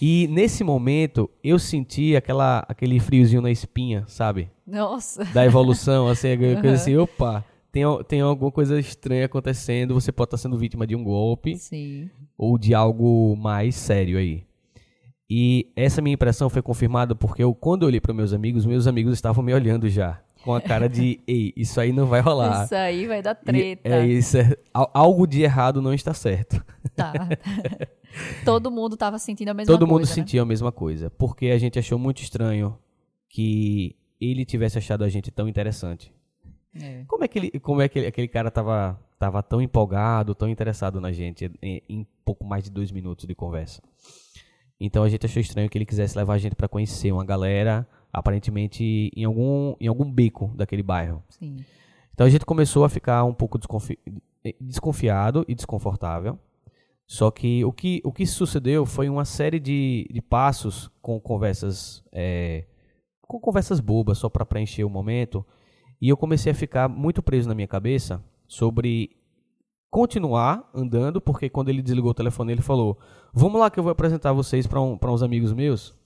E 0.00 0.28
nesse 0.28 0.62
momento, 0.62 1.28
eu 1.42 1.58
senti 1.58 2.14
aquela, 2.14 2.64
aquele 2.68 3.00
friozinho 3.00 3.42
na 3.42 3.50
espinha, 3.50 4.04
sabe? 4.06 4.48
Nossa. 4.64 5.24
Da 5.24 5.44
evolução, 5.44 6.06
assim, 6.06 6.28
coisa 6.60 6.74
assim, 6.74 6.96
opa, 6.96 7.44
tem, 7.82 8.04
tem 8.04 8.20
alguma 8.20 8.50
coisa 8.50 8.78
estranha 8.78 9.26
acontecendo, 9.26 9.94
você 9.94 10.10
pode 10.12 10.28
estar 10.28 10.36
sendo 10.38 10.58
vítima 10.58 10.86
de 10.86 10.94
um 10.96 11.02
golpe 11.04 11.56
Sim. 11.56 12.10
ou 12.36 12.58
de 12.58 12.74
algo 12.74 13.36
mais 13.36 13.74
sério 13.74 14.18
aí. 14.18 14.42
E 15.30 15.70
essa 15.76 16.00
minha 16.00 16.14
impressão 16.14 16.48
foi 16.48 16.62
confirmada 16.62 17.14
porque 17.14 17.42
eu, 17.42 17.54
quando 17.54 17.82
eu 17.82 17.88
olhei 17.88 18.00
para 18.00 18.14
meus 18.14 18.32
amigos, 18.32 18.64
meus 18.64 18.86
amigos 18.86 19.12
estavam 19.14 19.44
me 19.44 19.52
olhando 19.52 19.88
já, 19.88 20.20
com 20.42 20.54
a 20.54 20.60
cara 20.60 20.88
de, 20.88 21.20
ei, 21.28 21.52
isso 21.54 21.78
aí 21.80 21.92
não 21.92 22.06
vai 22.06 22.20
rolar. 22.20 22.64
Isso 22.64 22.74
aí 22.74 23.06
vai 23.06 23.20
dar 23.22 23.38
E 23.42 23.44
treta. 23.44 23.88
é 23.88 24.06
isso, 24.06 24.38
é- 24.38 24.56
al- 24.72 24.90
algo 24.94 25.26
de 25.26 25.42
errado 25.42 25.82
não 25.82 25.92
está 25.92 26.14
certo. 26.14 26.64
Tá. 26.96 27.12
Todo 28.44 28.70
mundo 28.70 28.96
tava 28.96 29.18
sentindo 29.18 29.50
a 29.50 29.54
mesma 29.54 29.70
Todo 29.72 29.80
coisa. 29.80 29.92
mundo 29.92 30.08
né? 30.08 30.14
sentia 30.14 30.42
a 30.42 30.46
mesma 30.46 30.72
coisa, 30.72 31.10
porque 31.10 31.46
a 31.48 31.58
gente 31.58 31.78
achou 31.78 31.98
muito 31.98 32.22
estranho 32.22 32.76
que 33.28 33.94
ele 34.20 34.44
tivesse 34.46 34.78
achado 34.78 35.04
a 35.04 35.08
gente 35.08 35.30
tão 35.30 35.46
interessante. 35.46 36.10
É. 36.80 37.04
Como 37.06 37.24
é 37.24 37.28
que, 37.28 37.38
ele, 37.38 37.60
como 37.60 37.80
é 37.82 37.88
que 37.88 37.98
ele- 37.98 38.06
aquele 38.06 38.28
cara 38.28 38.50
tava, 38.50 38.98
tava 39.18 39.42
tão 39.42 39.60
empolgado, 39.60 40.34
tão 40.34 40.48
interessado 40.48 41.00
na 41.00 41.12
gente 41.12 41.50
em, 41.62 41.82
em 41.88 42.06
pouco 42.24 42.44
mais 42.44 42.64
de 42.64 42.70
dois 42.70 42.90
minutos 42.90 43.26
de 43.26 43.34
conversa? 43.34 43.82
Então 44.80 45.02
a 45.02 45.08
gente 45.08 45.26
achou 45.26 45.40
estranho 45.40 45.68
que 45.68 45.76
ele 45.76 45.84
quisesse 45.86 46.16
levar 46.16 46.34
a 46.34 46.38
gente 46.38 46.54
para 46.54 46.68
conhecer 46.68 47.10
uma 47.12 47.24
galera, 47.24 47.86
aparentemente 48.12 49.10
em 49.16 49.24
algum, 49.24 49.74
em 49.80 49.88
algum 49.88 50.10
beco 50.10 50.52
daquele 50.54 50.82
bairro. 50.82 51.22
Sim. 51.30 51.56
Então 52.14 52.26
a 52.26 52.30
gente 52.30 52.44
começou 52.46 52.84
a 52.84 52.88
ficar 52.88 53.24
um 53.24 53.34
pouco 53.34 53.58
desconfi- 53.58 53.98
eh, 54.44 54.54
desconfiado 54.60 55.44
e 55.48 55.54
desconfortável. 55.54 56.38
Só 57.06 57.30
que 57.30 57.64
o 57.64 57.72
que, 57.72 58.00
o 58.04 58.12
que 58.12 58.26
sucedeu 58.26 58.84
foi 58.84 59.08
uma 59.08 59.24
série 59.24 59.58
de, 59.58 60.06
de 60.12 60.20
passos 60.20 60.90
com 61.00 61.18
conversas 61.18 62.04
eh, 62.12 62.64
com 63.22 63.40
conversas 63.40 63.80
bobas 63.80 64.18
só 64.18 64.28
para 64.28 64.44
preencher 64.46 64.84
o 64.84 64.90
momento. 64.90 65.44
E 66.00 66.08
eu 66.08 66.16
comecei 66.16 66.52
a 66.52 66.54
ficar 66.54 66.88
muito 66.88 67.22
preso 67.22 67.48
na 67.48 67.54
minha 67.54 67.68
cabeça 67.68 68.22
sobre 68.46 69.16
continuar 69.90 70.68
andando, 70.74 71.20
porque 71.20 71.48
quando 71.48 71.68
ele 71.68 71.82
desligou 71.82 72.10
o 72.10 72.14
telefone, 72.14 72.52
ele 72.52 72.62
falou: 72.62 72.98
Vamos 73.32 73.60
lá 73.60 73.70
que 73.70 73.78
eu 73.78 73.82
vou 73.82 73.92
apresentar 73.92 74.32
vocês 74.32 74.66
para 74.66 74.80
um, 74.80 74.98
uns 75.02 75.22
amigos 75.22 75.52
meus. 75.52 75.96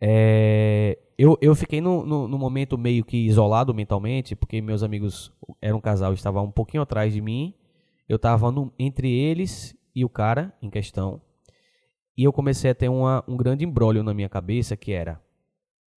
É, 0.00 0.98
eu, 1.18 1.36
eu 1.40 1.54
fiquei 1.54 1.80
no, 1.80 2.04
no, 2.06 2.26
no 2.26 2.38
momento 2.38 2.78
meio 2.78 3.04
que 3.04 3.26
isolado 3.26 3.74
mentalmente, 3.74 4.34
porque 4.34 4.60
meus 4.60 4.82
amigos 4.82 5.32
eram 5.60 5.78
um 5.78 5.80
casal, 5.80 6.14
estavam 6.14 6.44
um 6.44 6.50
pouquinho 6.50 6.82
atrás 6.82 7.12
de 7.12 7.20
mim. 7.20 7.54
Eu 8.08 8.16
estava 8.16 8.52
entre 8.78 9.12
eles 9.12 9.76
e 9.94 10.04
o 10.04 10.08
cara 10.08 10.52
em 10.60 10.70
questão. 10.70 11.20
E 12.16 12.24
eu 12.24 12.32
comecei 12.32 12.70
a 12.70 12.74
ter 12.74 12.88
uma, 12.88 13.24
um 13.28 13.36
grande 13.36 13.64
embrólio 13.64 14.02
na 14.02 14.12
minha 14.12 14.28
cabeça 14.28 14.76
que 14.76 14.92
era: 14.92 15.20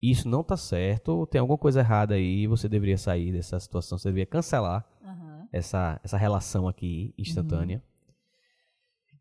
Isso 0.04 0.28
não 0.28 0.44
tá 0.44 0.58
certo, 0.58 1.26
tem 1.28 1.39
alguma 1.39 1.58
coisa 1.58 1.80
errada 1.80 2.16
aí, 2.16 2.46
você 2.46 2.68
deveria 2.68 2.98
sair 2.98 3.32
dessa 3.32 3.58
situação, 3.58 3.98
você 3.98 4.10
deveria 4.10 4.26
cancelar 4.26 4.86
Aham. 5.02 5.48
essa, 5.50 5.98
essa 6.04 6.18
relação 6.18 6.68
aqui 6.68 7.13
instantânea. 7.18 7.82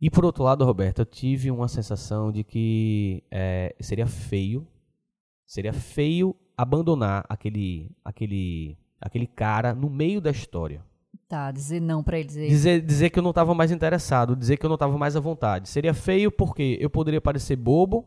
E 0.01 0.11
por 0.11 0.25
outro 0.25 0.43
lado, 0.43 0.65
Roberto, 0.65 0.99
eu 0.99 1.07
tive 1.07 1.53
uma 1.53 1.69
sensação 1.69 2.33
de 2.33 2.43
que 2.43 3.23
é, 3.31 3.77
seria 3.79 4.09
feio, 4.09 4.67
seria 5.47 5.73
feio 5.73 6.35
abandonar 6.57 7.25
aquele, 7.29 7.89
aquele, 8.05 8.77
aquele 9.01 9.29
cara 9.29 9.77
no 9.77 9.89
meio 9.89 10.21
da 10.21 10.33
história. 10.33 10.85
Tá, 11.29 11.53
dizer 11.53 11.79
não 11.79 12.03
pra 12.03 12.19
ele 12.19 12.27
dizer. 12.27 12.49
Dizer, 12.49 12.81
dizer 12.81 13.11
que 13.11 13.21
eu 13.21 13.23
não 13.23 13.31
estava 13.31 13.55
mais 13.55 13.71
interessado, 13.71 14.35
dizer 14.35 14.57
que 14.57 14.67
eu 14.67 14.69
não 14.69 14.75
estava 14.75 14.99
mais 14.99 15.15
à 15.15 15.21
vontade. 15.21 15.69
Seria 15.69 15.95
feio 15.95 16.33
porque 16.33 16.77
eu 16.81 16.91
poderia 16.91 17.21
parecer 17.21 17.55
bobo, 17.55 18.05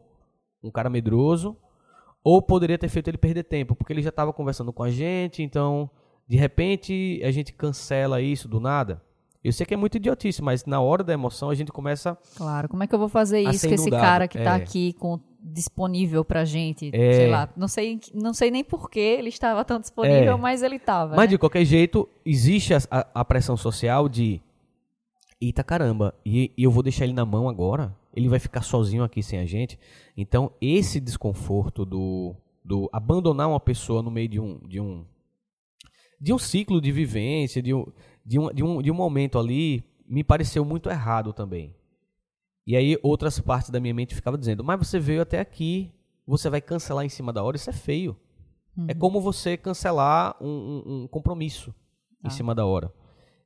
um 0.62 0.70
cara 0.70 0.90
medroso, 0.90 1.56
ou 2.26 2.42
poderia 2.42 2.78
ter 2.78 2.90
feito 2.90 3.08
ele 3.08 3.18
perder 3.20 3.44
tempo, 3.44 3.76
porque 3.76 3.94
ele 3.94 4.02
já 4.02 4.10
estava 4.10 4.34
conversando 4.34 4.74
com 4.74 4.82
a 4.84 4.90
gente, 4.90 5.44
então, 5.44 5.88
de 6.28 6.36
repente, 6.36 7.22
a 7.24 7.30
gente 7.30 7.54
cancela 7.54 8.20
isso 8.20 8.48
do 8.48 8.60
nada. 8.60 9.00
Eu 9.44 9.54
sei 9.54 9.64
que 9.64 9.76
é 9.76 9.78
muito 9.78 9.96
idiotice, 9.98 10.42
mas 10.42 10.66
na 10.66 10.82
hora 10.82 11.04
da 11.04 11.14
emoção 11.14 11.52
a 11.52 11.56
gente 11.56 11.72
começa. 11.72 12.18
Claro, 12.36 12.68
como 12.68 12.82
é 12.82 12.88
que 12.88 12.96
eu 12.96 12.98
vou 13.00 13.08
fazer 13.08 13.46
A 13.46 13.52
isso 13.52 13.68
com 13.68 13.76
esse 13.76 13.92
cara 13.92 14.28
que 14.28 14.40
tá 14.40 14.54
é. 14.58 14.62
aqui 14.64 14.94
com, 14.94 15.20
disponível 15.40 16.26
pra 16.26 16.44
gente? 16.44 16.90
É. 16.92 17.14
Sei 17.14 17.30
lá, 17.30 17.48
não 17.56 17.68
sei, 17.68 18.00
não 18.12 18.34
sei 18.34 18.50
nem 18.50 18.64
por 18.64 18.90
que 18.90 19.00
ele 19.00 19.30
estava 19.30 19.64
tão 19.64 19.80
disponível, 19.80 20.34
É. 20.34 20.36
mas 20.38 20.64
ele 20.64 20.80
tava. 20.80 21.12
Mas 21.16 21.26
né? 21.26 21.28
de 21.28 21.38
qualquer 21.38 21.64
jeito, 21.64 22.10
existe 22.26 22.74
a, 22.74 22.80
a- 22.90 23.08
a 23.14 23.24
pressão 23.24 23.56
social 23.56 24.10
de. 24.10 24.42
Eita 25.41 25.63
caramba, 25.63 26.13
e, 26.26 26.52
e 26.58 26.63
eu 26.63 26.71
vou 26.71 26.82
deixar 26.82 27.04
ele 27.04 27.13
na 27.13 27.26
mão 27.26 27.50
agora? 27.50 27.95
Ele 28.13 28.30
vai 28.30 28.39
ficar 28.39 28.62
sozinho 28.62 29.04
aqui 29.04 29.21
sem 29.21 29.38
a 29.39 29.45
gente? 29.45 29.78
Então, 30.15 30.52
esse 30.62 31.00
desconforto 31.00 31.86
do, 31.86 32.34
do 32.63 32.89
abandonar 32.93 33.50
uma 33.50 33.60
pessoa 33.60 34.02
no 34.02 34.10
meio 34.10 34.30
de 34.30 34.39
um. 34.39 34.60
De 34.67 34.80
um 34.80 35.06
de 36.19 36.32
um 36.34 36.39
ciclo 36.39 36.80
de 36.80 36.91
vivência, 36.93 37.62
de 37.62 37.74
um, 37.74 37.86
de, 38.26 38.39
um, 38.39 38.52
de, 38.54 38.63
um, 38.63 38.82
de 38.82 38.89
um 38.89 38.93
momento 38.95 39.38
ali, 39.38 39.84
me 40.08 40.24
pareceu 40.24 40.63
muito 40.63 40.89
errado 40.89 41.34
também. 41.34 41.76
E 42.65 42.76
aí 42.76 42.98
outras 43.04 43.38
partes 43.39 43.69
da 43.69 43.82
minha 43.82 43.93
mente 43.93 44.15
ficavam 44.15 44.39
dizendo, 44.39 44.63
mas 44.63 44.80
você 44.80 44.98
veio 44.98 45.21
até 45.21 45.39
aqui, 45.41 45.91
você 46.26 46.50
vai 46.50 46.62
cancelar 46.62 47.04
em 47.06 47.10
cima 47.10 47.34
da 47.34 47.43
hora, 47.43 47.58
isso 47.58 47.69
é 47.69 47.74
feio. 47.74 48.15
É 48.88 48.93
como 48.93 49.19
você 49.21 49.58
cancelar 49.58 50.36
um, 50.41 50.48
um- 50.48 51.04
um 51.04 51.08
compromisso 51.08 51.76
em 52.21 52.24
Tá. 52.24 52.30
cima 52.30 52.56
da 52.56 52.65
hora. 52.65 52.91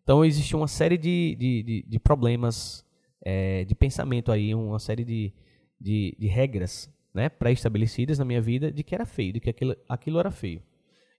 Então 0.10 0.26
existe 0.26 0.56
uma 0.56 0.68
série 0.68 0.98
de, 0.98 1.36
de, 1.36 1.62
de, 1.62 1.86
de 1.88 2.00
problemas 2.00 2.84
é, 3.24 3.64
de 3.64 3.76
pensamento 3.76 4.32
aí, 4.32 4.56
uma 4.56 4.80
série 4.80 5.06
de, 5.06 5.32
de, 5.80 6.16
de 6.18 6.26
regras 6.26 6.92
né, 7.14 7.30
pré-estabelecidas 7.30 8.18
na 8.18 8.26
minha 8.26 8.42
vida 8.42 8.72
de 8.72 8.84
que 8.84 8.96
era 8.96 9.06
feio, 9.06 9.34
de 9.34 9.40
que 9.40 9.52
aquilo, 9.52 9.76
aquilo 9.88 10.20
era 10.20 10.32
feio. 10.32 10.64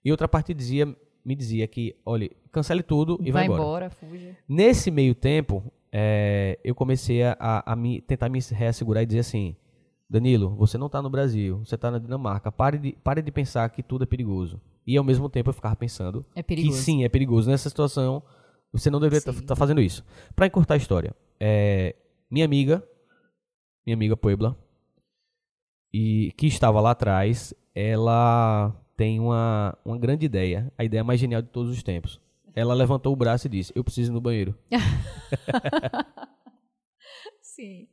E 0.05 0.11
outra 0.11 0.26
parte 0.26 0.53
dizia, 0.53 0.92
me 1.24 1.37
dizia 1.37 1.68
que, 1.68 1.94
olha, 2.05 2.29
cancele 2.50 2.83
tudo 2.83 3.16
e 3.20 3.31
vai, 3.31 3.46
vai 3.46 3.55
embora. 3.55 3.62
embora, 3.62 3.90
fuja. 3.90 4.37
Nesse 4.48 4.90
meio 4.90 5.14
tempo, 5.14 5.62
é, 5.92 6.59
eu 6.64 6.74
comecei 6.74 7.22
a, 7.22 7.37
a, 7.38 7.72
a 7.72 7.76
me, 7.76 8.00
tentar 8.00 8.29
me 8.29 8.40
reassegurar 8.40 9.05
e 9.05 9.07
dizer 9.07 9.20
assim: 9.20 9.55
Danilo, 10.09 10.57
você 10.57 10.76
não 10.76 10.87
está 10.87 11.00
no 11.00 11.09
Brasil, 11.09 11.61
você 11.64 11.76
está 11.76 11.92
na 11.92 11.98
Dinamarca. 12.00 12.50
Pare 12.50 12.76
de, 12.76 12.92
pare 13.05 13.22
de 13.22 13.31
pensar 13.31 13.70
que 13.70 13.85
tudo 13.85 14.03
é 14.03 14.07
perigoso. 14.07 14.61
E 14.85 14.96
ao 14.96 15.05
mesmo 15.05 15.29
tempo 15.29 15.50
eu 15.50 15.55
ficava 15.55 15.76
pensando 15.76 16.24
É 16.35 16.42
que 16.42 16.72
sim, 16.72 17.05
é 17.05 17.09
perigoso. 17.09 17.48
Nessa 17.48 17.68
situação, 17.68 18.20
você 18.72 18.90
não 18.90 19.00
deveria 19.00 19.18
estar 19.18 19.33
Sim. 19.33 19.56
fazendo 19.56 19.80
isso. 19.80 20.04
Para 20.35 20.46
encurtar 20.46 20.74
a 20.74 20.76
história, 20.76 21.14
é, 21.38 21.94
minha 22.30 22.44
amiga, 22.44 22.83
minha 23.85 23.94
amiga 23.94 24.16
Puebla, 24.16 24.56
e 25.92 26.33
que 26.37 26.46
estava 26.46 26.80
lá 26.80 26.92
atrás, 26.92 27.52
ela 27.74 28.74
tem 28.96 29.18
uma, 29.18 29.76
uma 29.85 29.98
grande 29.98 30.26
ideia, 30.26 30.72
a 30.76 30.85
ideia 30.85 31.02
mais 31.02 31.18
genial 31.18 31.42
de 31.42 31.48
todos 31.48 31.72
os 31.72 31.83
tempos. 31.83 32.20
Ela 32.54 32.74
levantou 32.74 33.12
o 33.12 33.16
braço 33.16 33.46
e 33.46 33.50
disse: 33.50 33.72
Eu 33.74 33.85
preciso 33.85 34.12
ir 34.12 34.14
no 34.14 34.20
banheiro. 34.20 34.54
Sim. 37.40 37.88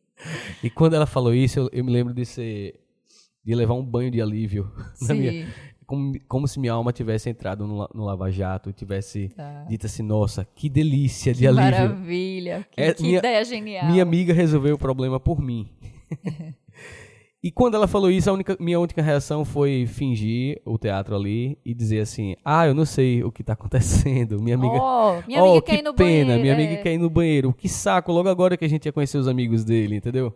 E 0.63 0.69
quando 0.69 0.95
ela 0.95 1.05
falou 1.05 1.33
isso, 1.33 1.59
eu, 1.59 1.69
eu 1.71 1.83
me 1.83 1.91
lembro 1.91 2.13
de 2.13 2.25
ser. 2.25 2.79
de 3.43 3.55
levar 3.55 3.75
um 3.75 3.85
banho 3.85 4.11
de 4.11 4.21
alívio. 4.21 4.71
Na 5.01 5.07
Sim. 5.07 5.13
minha, 5.13 5.53
como, 5.87 6.13
como 6.27 6.47
se 6.47 6.59
minha 6.59 6.73
alma 6.73 6.91
tivesse 6.91 7.29
entrado 7.29 7.65
no, 7.65 7.87
no 7.95 8.03
Lava 8.03 8.29
Jato 8.29 8.69
e 8.69 8.73
tivesse 8.73 9.29
Tá. 9.29 9.63
dito 9.69 9.85
assim: 9.85 10.03
Nossa, 10.03 10.45
que 10.53 10.69
delícia 10.69 11.33
de 11.33 11.39
Que 11.39 11.47
alívio. 11.47 11.63
maravilha. 11.71 12.67
Que, 12.69 12.81
É, 12.81 12.93
que 12.93 13.01
minha- 13.03 13.19
ideia 13.19 13.43
genial. 13.45 13.85
Minha 13.89 14.03
amiga 14.03 14.33
resolveu 14.33 14.75
o 14.75 14.77
problema 14.77 15.17
por 15.19 15.41
mim. 15.41 15.67
e 17.41 17.51
quando 17.51 17.75
ela 17.75 17.87
falou 17.87 18.09
isso, 18.11 18.29
a 18.29 18.33
única, 18.33 18.57
minha 18.59 18.79
única 18.79 19.01
reação 19.01 19.45
foi 19.45 19.85
fingir 19.87 20.61
o 20.65 20.77
teatro 20.77 21.15
ali 21.15 21.57
e 21.65 21.73
dizer 21.73 22.01
assim: 22.01 22.35
Ah, 22.43 22.67
eu 22.67 22.73
não 22.73 22.85
sei 22.85 23.23
o 23.23 23.31
que 23.31 23.41
está 23.41 23.53
acontecendo. 23.53 24.41
Minha 24.41 24.55
amiga. 24.55 24.75
Oh, 24.75 25.21
minha 25.25 25.41
oh, 25.43 25.51
amiga 25.51 25.61
que 25.65 25.75
ir 25.75 25.81
no 25.83 25.93
pena, 25.93 26.25
banheiro. 26.33 26.41
minha 26.41 26.53
é. 26.53 26.55
amiga 26.55 26.83
quer 26.83 26.93
ir 26.93 26.97
no 26.97 27.09
banheiro. 27.09 27.53
Que 27.53 27.69
saco, 27.69 28.11
logo 28.11 28.27
agora 28.27 28.57
que 28.57 28.65
a 28.65 28.69
gente 28.69 28.85
ia 28.85 28.91
conhecer 28.91 29.17
os 29.17 29.27
amigos 29.27 29.63
dele, 29.63 29.95
entendeu? 29.95 30.35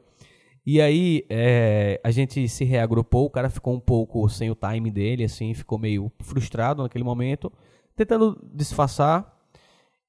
E 0.65 0.79
aí, 0.79 1.25
é, 1.29 1.99
a 2.03 2.11
gente 2.11 2.47
se 2.47 2.63
reagrupou, 2.63 3.25
o 3.25 3.29
cara 3.29 3.49
ficou 3.49 3.73
um 3.73 3.79
pouco 3.79 4.27
sem 4.29 4.51
o 4.51 4.55
time 4.55 4.91
dele, 4.91 5.23
assim, 5.23 5.53
ficou 5.53 5.79
meio 5.79 6.11
frustrado 6.21 6.83
naquele 6.83 7.03
momento, 7.03 7.51
tentando 7.95 8.39
disfarçar. 8.53 9.37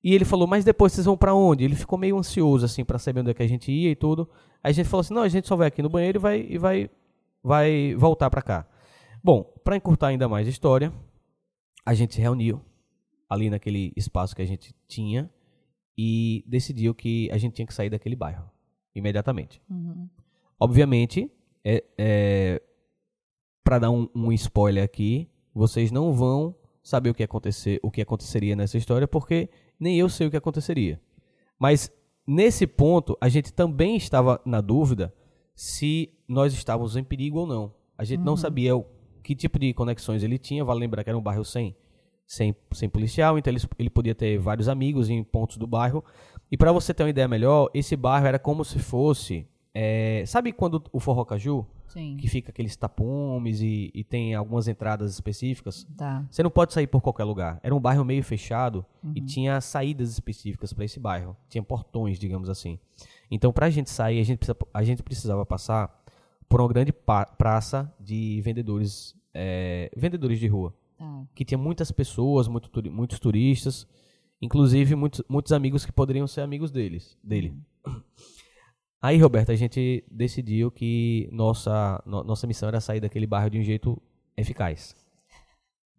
E 0.05 0.15
ele 0.15 0.25
falou, 0.25 0.47
mas 0.47 0.65
depois 0.65 0.93
vocês 0.93 1.07
vão 1.07 1.17
pra 1.17 1.35
onde? 1.35 1.65
Ele 1.65 1.75
ficou 1.75 1.99
meio 1.99 2.19
ansioso, 2.19 2.67
assim, 2.67 2.85
pra 2.85 2.99
saber 2.99 3.21
onde 3.21 3.31
é 3.31 3.35
que 3.35 3.43
a 3.43 3.49
gente 3.49 3.73
ia 3.73 3.91
e 3.91 3.97
tudo. 3.97 4.29
Aí 4.63 4.71
a 4.71 4.73
gente 4.73 4.89
falou 4.89 5.01
assim, 5.01 5.15
não, 5.15 5.23
a 5.23 5.29
gente 5.29 5.49
só 5.49 5.57
vai 5.57 5.69
aqui 5.69 5.81
no 5.81 5.89
banheiro 5.89 6.19
e 6.19 6.21
vai, 6.21 6.41
e 6.41 6.59
vai, 6.59 6.91
vai 7.43 7.95
voltar 7.95 8.29
pra 8.29 8.43
cá. 8.43 8.67
Bom, 9.25 9.45
pra 9.65 9.77
encurtar 9.77 10.09
ainda 10.09 10.29
mais 10.29 10.47
a 10.47 10.51
história, 10.51 10.93
a 11.87 11.95
gente 11.95 12.15
se 12.15 12.21
reuniu 12.21 12.61
ali 13.31 13.49
naquele 13.49 13.93
espaço 13.97 14.37
que 14.37 14.43
a 14.43 14.47
gente 14.47 14.75
tinha 14.87 15.31
e 15.97 16.45
decidiu 16.47 16.95
que 16.95 17.31
a 17.31 17.39
gente 17.39 17.55
tinha 17.55 17.67
que 17.67 17.73
sair 17.73 17.89
daquele 17.89 18.17
bairro 18.17 18.45
imediatamente. 18.95 19.63
Uhum. 19.71 20.09
Obviamente, 20.63 21.29
é, 21.65 21.83
é 21.99 22.63
para 23.65 23.81
dar 23.81 23.91
um, 23.91 24.09
um 24.15 24.31
spoiler 24.31 24.85
aqui, 24.85 25.29
vocês 25.53 25.91
não 25.91 26.13
vão 26.13 26.55
saber 26.81 27.11
o 27.11 27.15
que 27.15 27.25
acontecer, 27.25 27.81
o 27.83 27.91
que 27.91 28.01
aconteceria 28.01 28.55
nessa 28.55 28.79
história, 28.79 29.09
porque 29.09 29.51
nem 29.79 29.99
eu 29.99 30.09
sei 30.09 30.29
o 30.29 30.31
que 30.31 30.37
aconteceria. 30.37 31.01
Mas 31.59 31.91
nesse 32.25 32.65
ponto, 32.65 33.19
a 33.21 33.29
gente 33.29 33.53
também 33.53 33.97
estava 33.97 34.41
na 34.45 34.61
dúvida 34.61 35.13
se 35.53 36.15
nós 36.29 36.55
estávamos 36.55 36.95
em 36.97 37.03
perigo 37.03 37.41
ou 37.41 37.47
não. 37.49 37.75
A 37.99 38.05
gente 38.05 38.21
uhum. 38.21 38.27
não 38.27 38.37
sabia 38.37 38.77
o, 38.77 38.87
que 39.21 39.35
tipo 39.35 39.59
de 39.59 39.75
conexões 39.75 40.23
ele 40.23 40.39
tinha. 40.39 40.65
Vale 40.65 40.79
lembrar 40.79 41.03
que 41.03 41.11
era 41.11 41.19
um 41.19 41.23
bairro 41.23 41.45
sem, 41.45 41.77
sem, 42.25 42.55
sem 42.73 42.89
policial, 42.89 43.37
então 43.37 43.53
ele, 43.53 43.61
ele 43.81 43.91
podia 43.91 44.15
ter 44.15 44.39
vários 44.39 44.69
amigos 44.69 45.11
em 45.11 45.25
pontos 45.25 45.57
do 45.57 45.67
bairro. 45.67 46.05
E 46.53 46.57
para 46.57 46.71
você 46.71 46.95
ter 46.95 47.03
uma 47.03 47.11
ideia 47.11 47.27
melhor, 47.27 47.69
esse 47.75 47.97
bairro 47.97 48.29
era 48.29 48.39
como 48.39 48.65
se 48.65 48.79
fosse. 48.79 49.49
É, 49.75 50.25
sabe 50.27 50.53
quando 50.53 50.83
o 50.93 51.01
Forró 51.01 51.25
Caju? 51.25 51.67
Sim. 51.89 52.17
Que 52.17 52.27
fica 52.27 52.51
aqueles 52.51 52.75
tapumes 52.75 53.61
e, 53.61 53.91
e 53.95 54.03
tem 54.03 54.35
algumas 54.35 54.67
entradas 54.67 55.13
específicas. 55.13 55.87
Tá. 55.97 56.25
Você 56.31 56.43
não 56.43 56.51
pode 56.51 56.73
sair 56.73 56.87
por 56.87 57.03
qualquer 57.03 57.25
lugar. 57.25 57.61
Era 57.63 57.75
um 57.75 57.81
bairro 57.81 58.05
meio 58.05 58.25
fechado 58.25 58.85
uhum. 59.05 59.13
e 59.15 59.21
tinha 59.21 59.61
saídas 59.61 60.11
específicas 60.11 60.73
para 60.73 60.85
esse 60.85 60.99
bairro. 60.99 61.37
Tinha 61.51 61.63
portões, 61.63 62.19
digamos 62.19 62.49
assim. 62.49 62.79
Então, 63.31 63.53
para 63.53 63.67
a 63.67 63.71
gente 63.71 63.91
sair, 63.91 64.21
a 64.21 64.25
gente, 64.25 64.39
precisa, 64.39 64.57
a 64.73 64.83
gente 64.83 65.03
precisava 65.03 65.45
passar 65.45 66.03
por 66.49 66.61
uma 66.61 66.69
grande 66.69 66.93
praça 66.93 67.93
de 68.01 68.41
vendedores, 68.43 69.15
é, 69.35 69.91
vendedores 69.97 70.39
de 70.39 70.47
rua. 70.47 70.75
Tá. 70.99 71.25
Que 71.35 71.45
tinha 71.45 71.59
muitas 71.59 71.91
pessoas, 71.91 72.49
muito, 72.49 72.71
muitos 72.91 73.19
turistas, 73.19 73.87
inclusive 74.41 74.95
muitos, 74.95 75.23
muitos 75.29 75.53
amigos 75.53 75.85
que 75.85 75.93
poderiam 75.93 76.27
ser 76.27 76.41
amigos 76.41 76.71
deles, 76.71 77.19
dele. 77.23 77.55
Uhum. 77.87 78.03
Aí, 79.03 79.19
Roberto, 79.19 79.51
a 79.51 79.57
gente 79.57 80.05
decidiu 80.09 80.71
que 80.71 81.29
nossa, 81.33 82.01
no, 82.07 82.23
nossa 82.23 82.47
missão 82.47 82.69
era 82.69 82.81
sair 82.81 83.01
daquele 83.01 83.27
bairro 83.27 83.51
de 83.51 83.59
um 83.59 83.63
jeito 83.63 84.01
eficaz. 84.37 84.95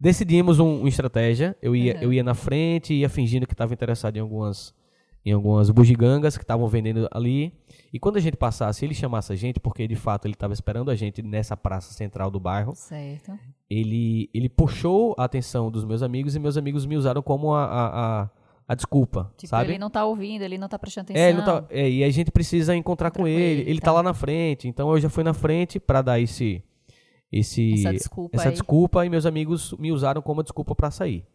Decidimos 0.00 0.58
um, 0.58 0.80
uma 0.80 0.88
estratégia. 0.88 1.54
Eu 1.60 1.76
ia, 1.76 1.96
uhum. 1.96 2.00
eu 2.00 2.12
ia 2.14 2.24
na 2.24 2.32
frente, 2.32 2.94
ia 2.94 3.10
fingindo 3.10 3.46
que 3.46 3.52
estava 3.52 3.74
interessado 3.74 4.16
em 4.16 4.20
algumas, 4.20 4.74
em 5.22 5.32
algumas 5.32 5.68
bugigangas 5.68 6.38
que 6.38 6.44
estavam 6.44 6.66
vendendo 6.66 7.06
ali. 7.12 7.52
E 7.92 7.98
quando 7.98 8.16
a 8.16 8.20
gente 8.20 8.38
passasse, 8.38 8.86
ele 8.86 8.94
chamasse 8.94 9.30
a 9.30 9.36
gente, 9.36 9.60
porque 9.60 9.86
de 9.86 9.96
fato 9.96 10.24
ele 10.24 10.32
estava 10.32 10.54
esperando 10.54 10.90
a 10.90 10.94
gente 10.94 11.22
nessa 11.22 11.54
praça 11.54 11.92
central 11.92 12.30
do 12.30 12.40
bairro. 12.40 12.74
Certo. 12.74 13.38
Ele, 13.68 14.30
ele 14.32 14.48
puxou 14.48 15.14
a 15.18 15.24
atenção 15.24 15.70
dos 15.70 15.84
meus 15.84 16.02
amigos 16.02 16.34
e 16.34 16.38
meus 16.38 16.56
amigos 16.56 16.86
me 16.86 16.96
usaram 16.96 17.22
como 17.22 17.52
a, 17.52 17.64
a, 17.64 18.22
a 18.22 18.30
a 18.66 18.74
desculpa, 18.74 19.30
tipo, 19.36 19.50
sabe? 19.50 19.72
ele 19.72 19.78
não 19.78 19.90
tá 19.90 20.04
ouvindo, 20.06 20.42
ele 20.42 20.56
não 20.56 20.68
tá 20.68 20.78
prestando 20.78 21.06
atenção. 21.06 21.22
É, 21.22 21.28
ele 21.28 21.38
não 21.38 21.44
tá, 21.44 21.64
é 21.68 21.88
e 21.88 22.02
a 22.02 22.10
gente 22.10 22.30
precisa 22.30 22.74
encontrar, 22.74 23.10
com, 23.10 23.20
com 23.20 23.28
ele. 23.28 23.60
ele. 23.60 23.70
Ele 23.70 23.78
tá. 23.78 23.86
tá. 23.86 23.92
lá 23.92 24.02
na 24.02 24.14
frente, 24.14 24.66
então 24.66 24.90
eu 24.92 25.00
já 25.00 25.10
fui 25.10 25.22
na 25.22 25.34
frente 25.34 25.78
para 25.78 26.00
dar 26.00 26.18
esse 26.18 26.62
esse 27.30 27.74
essa 27.74 27.92
desculpa, 27.92 28.36
essa 28.36 28.50
desculpa 28.50 29.04
e 29.04 29.10
meus 29.10 29.26
amigos 29.26 29.74
me 29.78 29.92
usaram 29.92 30.22
como 30.22 30.42
desculpa 30.42 30.74
para 30.74 30.90
sair. 30.90 31.26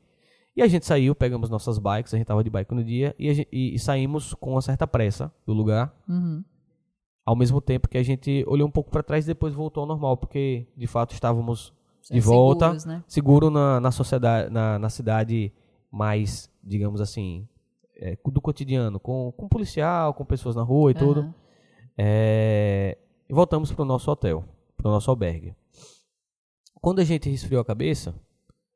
E 0.55 0.61
a 0.61 0.67
gente 0.67 0.85
saiu, 0.85 1.13
pegamos 1.13 1.49
nossas 1.49 1.77
bikes, 1.77 2.13
a 2.13 2.17
gente 2.17 2.25
tava 2.25 2.43
de 2.43 2.49
bike 2.49 2.73
no 2.73 2.83
dia 2.83 3.15
e, 3.19 3.33
gente, 3.33 3.49
e, 3.51 3.75
e 3.75 3.79
saímos 3.79 4.33
com 4.33 4.51
uma 4.51 4.61
certa 4.61 4.87
pressa 4.87 5.31
do 5.45 5.53
lugar. 5.53 5.93
Uhum. 6.07 6.43
Ao 7.25 7.35
mesmo 7.35 7.61
tempo 7.61 7.87
que 7.87 7.97
a 7.97 8.03
gente 8.03 8.43
olhou 8.47 8.67
um 8.67 8.71
pouco 8.71 8.89
para 8.89 9.03
trás 9.03 9.25
e 9.25 9.27
depois 9.27 9.53
voltou 9.53 9.81
ao 9.81 9.87
normal, 9.87 10.17
porque 10.17 10.67
de 10.75 10.87
fato 10.87 11.13
estávamos 11.13 11.73
de 12.09 12.17
é, 12.17 12.21
volta, 12.21 12.65
seguros, 12.65 12.85
né? 12.85 13.03
seguro 13.07 13.49
na, 13.51 13.79
na 13.79 13.91
sociedade, 13.91 14.51
na, 14.51 14.79
na 14.79 14.89
cidade 14.89 15.53
mais, 15.91 16.49
digamos 16.63 17.02
assim, 17.02 17.47
é, 17.95 18.17
do 18.25 18.41
cotidiano, 18.41 18.99
com, 18.99 19.32
com 19.36 19.47
policial, 19.47 20.13
com 20.13 20.25
pessoas 20.25 20.56
na 20.56 20.63
rua 20.63 20.91
e 20.91 20.93
uhum. 20.93 20.99
tudo. 20.99 21.36
É, 21.97 22.97
e 23.28 23.34
voltamos 23.34 23.71
para 23.71 23.84
o 23.84 23.86
nosso 23.86 24.10
hotel, 24.10 24.45
para 24.78 24.88
o 24.88 24.91
nosso 24.91 25.10
albergue. 25.10 25.56
Quando 26.82 26.99
a 26.99 27.04
gente 27.04 27.30
resfriou 27.30 27.62
a 27.62 27.65
cabeça, 27.65 28.15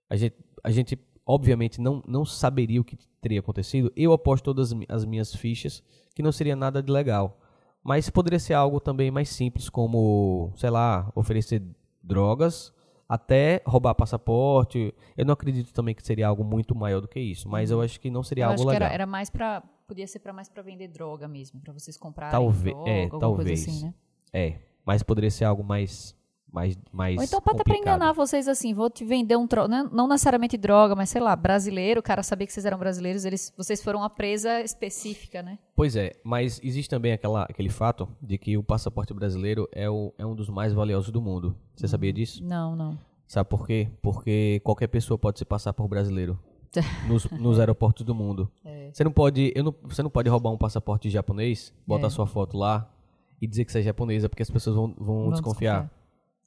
a 0.10 0.16
gente, 0.16 0.36
a 0.64 0.72
gente 0.72 1.00
obviamente 1.26 1.80
não, 1.80 2.04
não 2.06 2.26
saberia 2.26 2.82
o 2.82 2.84
que 2.84 2.98
teria 3.22 3.40
acontecido. 3.40 3.92
Eu 3.96 4.12
aposto 4.12 4.44
todas 4.44 4.74
as 4.90 5.06
minhas 5.06 5.34
fichas 5.34 5.82
que 6.14 6.22
não 6.22 6.32
seria 6.32 6.56
nada 6.56 6.84
de 6.84 6.92
legal. 6.92 7.40
Mas 7.84 8.10
poderia 8.10 8.40
ser 8.40 8.54
algo 8.54 8.80
também 8.80 9.12
mais 9.12 9.30
simples, 9.30 9.70
como, 9.70 10.52
sei 10.56 10.70
lá, 10.70 11.12
oferecer 11.16 11.62
drogas 12.02 12.74
até 13.08 13.62
roubar 13.66 13.94
passaporte. 13.96 14.94
Eu 15.18 15.26
não 15.26 15.34
acredito 15.34 15.74
também 15.74 15.94
que 15.94 16.06
seria 16.06 16.28
algo 16.28 16.44
muito 16.44 16.76
maior 16.76 17.02
do 17.02 17.08
que 17.08 17.20
isso, 17.20 17.50
mas 17.50 17.72
eu 17.72 17.78
uhum. 17.78 17.84
acho 17.84 18.00
que 18.00 18.10
não 18.10 18.24
seria 18.24 18.46
eu 18.46 18.50
algo 18.50 18.64
legal. 18.64 18.88
Era, 18.88 18.94
era, 18.94 19.06
mais 19.06 19.30
para 19.30 19.62
podia 19.88 20.08
ser 20.08 20.20
para 20.20 20.34
mais 20.34 20.50
para 20.50 20.64
vender 20.64 20.88
droga 20.88 21.28
mesmo, 21.28 21.60
para 21.60 21.74
vocês 21.74 21.98
comprarem 21.98 22.32
talvez, 22.32 22.76
droga, 22.76 22.90
é, 22.90 23.10
talvez. 23.10 23.68
Assim, 23.68 23.86
né? 23.86 23.94
É, 24.32 24.56
mas 24.86 25.04
poderia 25.04 25.30
ser 25.30 25.46
algo 25.46 25.64
mais 25.64 26.16
mais, 26.54 26.78
mais 26.92 27.18
Ou 27.18 27.24
então 27.24 27.42
para 27.42 27.76
enganar 27.76 28.14
vocês 28.14 28.48
assim, 28.48 28.76
vou 28.76 28.88
te 28.88 29.04
vender 29.04 29.36
um 29.36 29.48
troço, 29.48 29.68
né? 29.68 29.90
não 29.92 30.08
necessariamente 30.08 30.56
droga, 30.56 30.96
mas 30.96 31.10
sei 31.10 31.20
lá, 31.20 31.36
brasileiro, 31.36 32.00
o 32.00 32.04
cara 32.04 32.22
sabia 32.22 32.46
que 32.46 32.54
vocês 32.54 32.64
eram 32.64 32.78
brasileiros, 32.78 33.26
eles, 33.26 33.52
vocês 33.58 33.82
foram 33.82 34.00
uma 34.00 34.10
presa 34.10 34.62
específica, 34.62 35.42
né? 35.42 35.58
Pois 35.76 35.96
é, 35.96 36.12
mas 36.24 36.62
existe 36.64 36.90
também 36.90 37.12
aquela, 37.12 37.44
aquele 37.44 37.70
fato 37.70 38.08
de 38.22 38.38
que 38.38 38.56
o 38.56 38.64
passaporte 38.64 39.12
brasileiro 39.16 39.68
é, 39.72 39.90
o, 39.90 40.14
é 40.16 40.24
um 40.24 40.36
dos 40.36 40.48
mais 40.48 40.72
valiosos 40.72 41.12
do 41.12 41.20
mundo. 41.20 41.58
Você 41.76 41.88
sabia 41.88 42.12
uhum. 42.12 42.16
disso? 42.16 42.44
Não, 42.44 42.76
não. 42.76 43.00
Sabe 43.26 43.50
por 43.50 43.66
quê? 43.66 43.90
Porque 44.00 44.62
qualquer 44.64 44.88
pessoa 44.88 45.18
pode 45.18 45.40
se 45.40 45.46
passar 45.46 45.74
por 45.74 45.88
brasileiro. 45.88 46.38
nos, 47.08 47.30
nos, 47.30 47.60
aeroportos 47.60 48.04
do 48.04 48.16
mundo. 48.16 48.50
É. 48.66 48.90
Você 48.92 49.04
não 49.04 49.12
pode, 49.12 49.52
eu 49.56 49.64
não, 49.64 49.76
você 49.84 50.02
não 50.02 50.10
pode 50.10 50.28
roubar 50.28 50.50
um 50.50 50.58
passaporte 50.58 51.08
japonês, 51.08 51.72
botar 51.86 52.08
é. 52.08 52.10
sua 52.10 52.26
foto 52.26 52.58
lá 52.58 52.92
e 53.40 53.46
dizer 53.46 53.64
que 53.64 53.72
você 53.72 53.78
é 53.78 53.84
japonesa, 53.84 54.28
porque 54.28 54.42
as 54.42 54.50
pessoas 54.50 54.76
vão, 54.76 54.96
vão, 54.98 55.30
desconfiar. 55.30 55.82
desconfiar. 55.82 56.03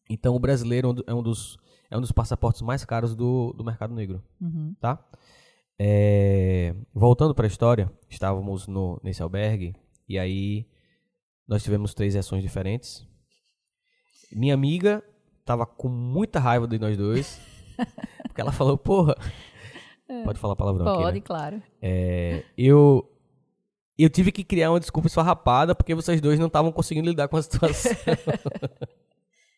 Então 0.08 0.34
o 0.34 0.38
brasileiro 0.38 0.94
é 1.06 1.14
um 1.14 1.22
dos, 1.22 1.56
é 1.90 1.96
um 1.96 2.00
dos 2.00 2.12
passaportes 2.12 2.62
mais 2.62 2.84
caros 2.84 3.14
do, 3.14 3.52
do 3.52 3.64
mercado 3.64 3.94
negro. 3.94 4.22
Uhum. 4.40 4.74
Tá? 4.80 5.04
É, 5.78 6.74
voltando 6.94 7.34
para 7.34 7.46
a 7.46 7.48
história, 7.48 7.90
estávamos 8.08 8.66
no, 8.66 9.00
nesse 9.02 9.22
albergue 9.22 9.74
e 10.08 10.18
aí 10.18 10.66
nós 11.46 11.62
tivemos 11.62 11.94
três 11.94 12.14
reações 12.14 12.42
diferentes. 12.42 13.06
Minha 14.32 14.54
amiga 14.54 15.02
estava 15.40 15.66
com 15.66 15.88
muita 15.88 16.40
raiva 16.40 16.66
de 16.66 16.78
nós 16.78 16.96
dois, 16.96 17.40
porque 18.24 18.40
ela 18.40 18.52
falou, 18.52 18.76
porra, 18.76 19.14
é. 20.08 20.22
pode 20.22 20.38
falar 20.38 20.56
palavrão 20.56 20.84
Pode, 20.84 21.02
aqui, 21.04 21.18
né? 21.18 21.24
claro. 21.24 21.62
É, 21.80 22.44
eu 22.56 23.08
eu 23.98 24.10
tive 24.10 24.30
que 24.30 24.44
criar 24.44 24.70
uma 24.70 24.80
desculpa 24.80 25.08
esfarrapada 25.08 25.74
porque 25.74 25.94
vocês 25.94 26.20
dois 26.20 26.38
não 26.38 26.48
estavam 26.48 26.70
conseguindo 26.70 27.08
lidar 27.08 27.28
com 27.28 27.36
a 27.36 27.42
situação. 27.42 27.92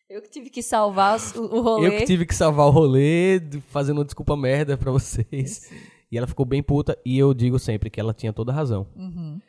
Eu 0.09 0.23
que 0.23 0.29
tive 0.29 0.49
que 0.49 0.63
salvar 0.63 1.19
o, 1.37 1.61
rolê. 1.61 1.87
Eu 1.87 1.97
que 1.99 2.05
tive 2.05 2.25
que 2.25 2.33
salvar 2.33 2.65
o 2.65 2.71
rolê, 2.71 3.39
fazendo 3.67 3.99
uma 3.99 4.05
desculpa 4.05 4.35
merda 4.35 4.75
pra 4.75 4.91
vocês. 4.91 5.71
E 6.11 6.17
ela 6.17 6.25
ficou 6.25 6.45
bem 6.45 6.63
puta. 6.63 6.97
E 7.05 7.17
eu 7.19 7.31
digo 7.31 7.59
sempre 7.59 7.91
que 7.91 7.99
ela 7.99 8.11
tinha 8.11 8.33
toda 8.33 8.51
a 8.51 8.55
razão. 8.55 8.87
Uhum. 8.95 9.39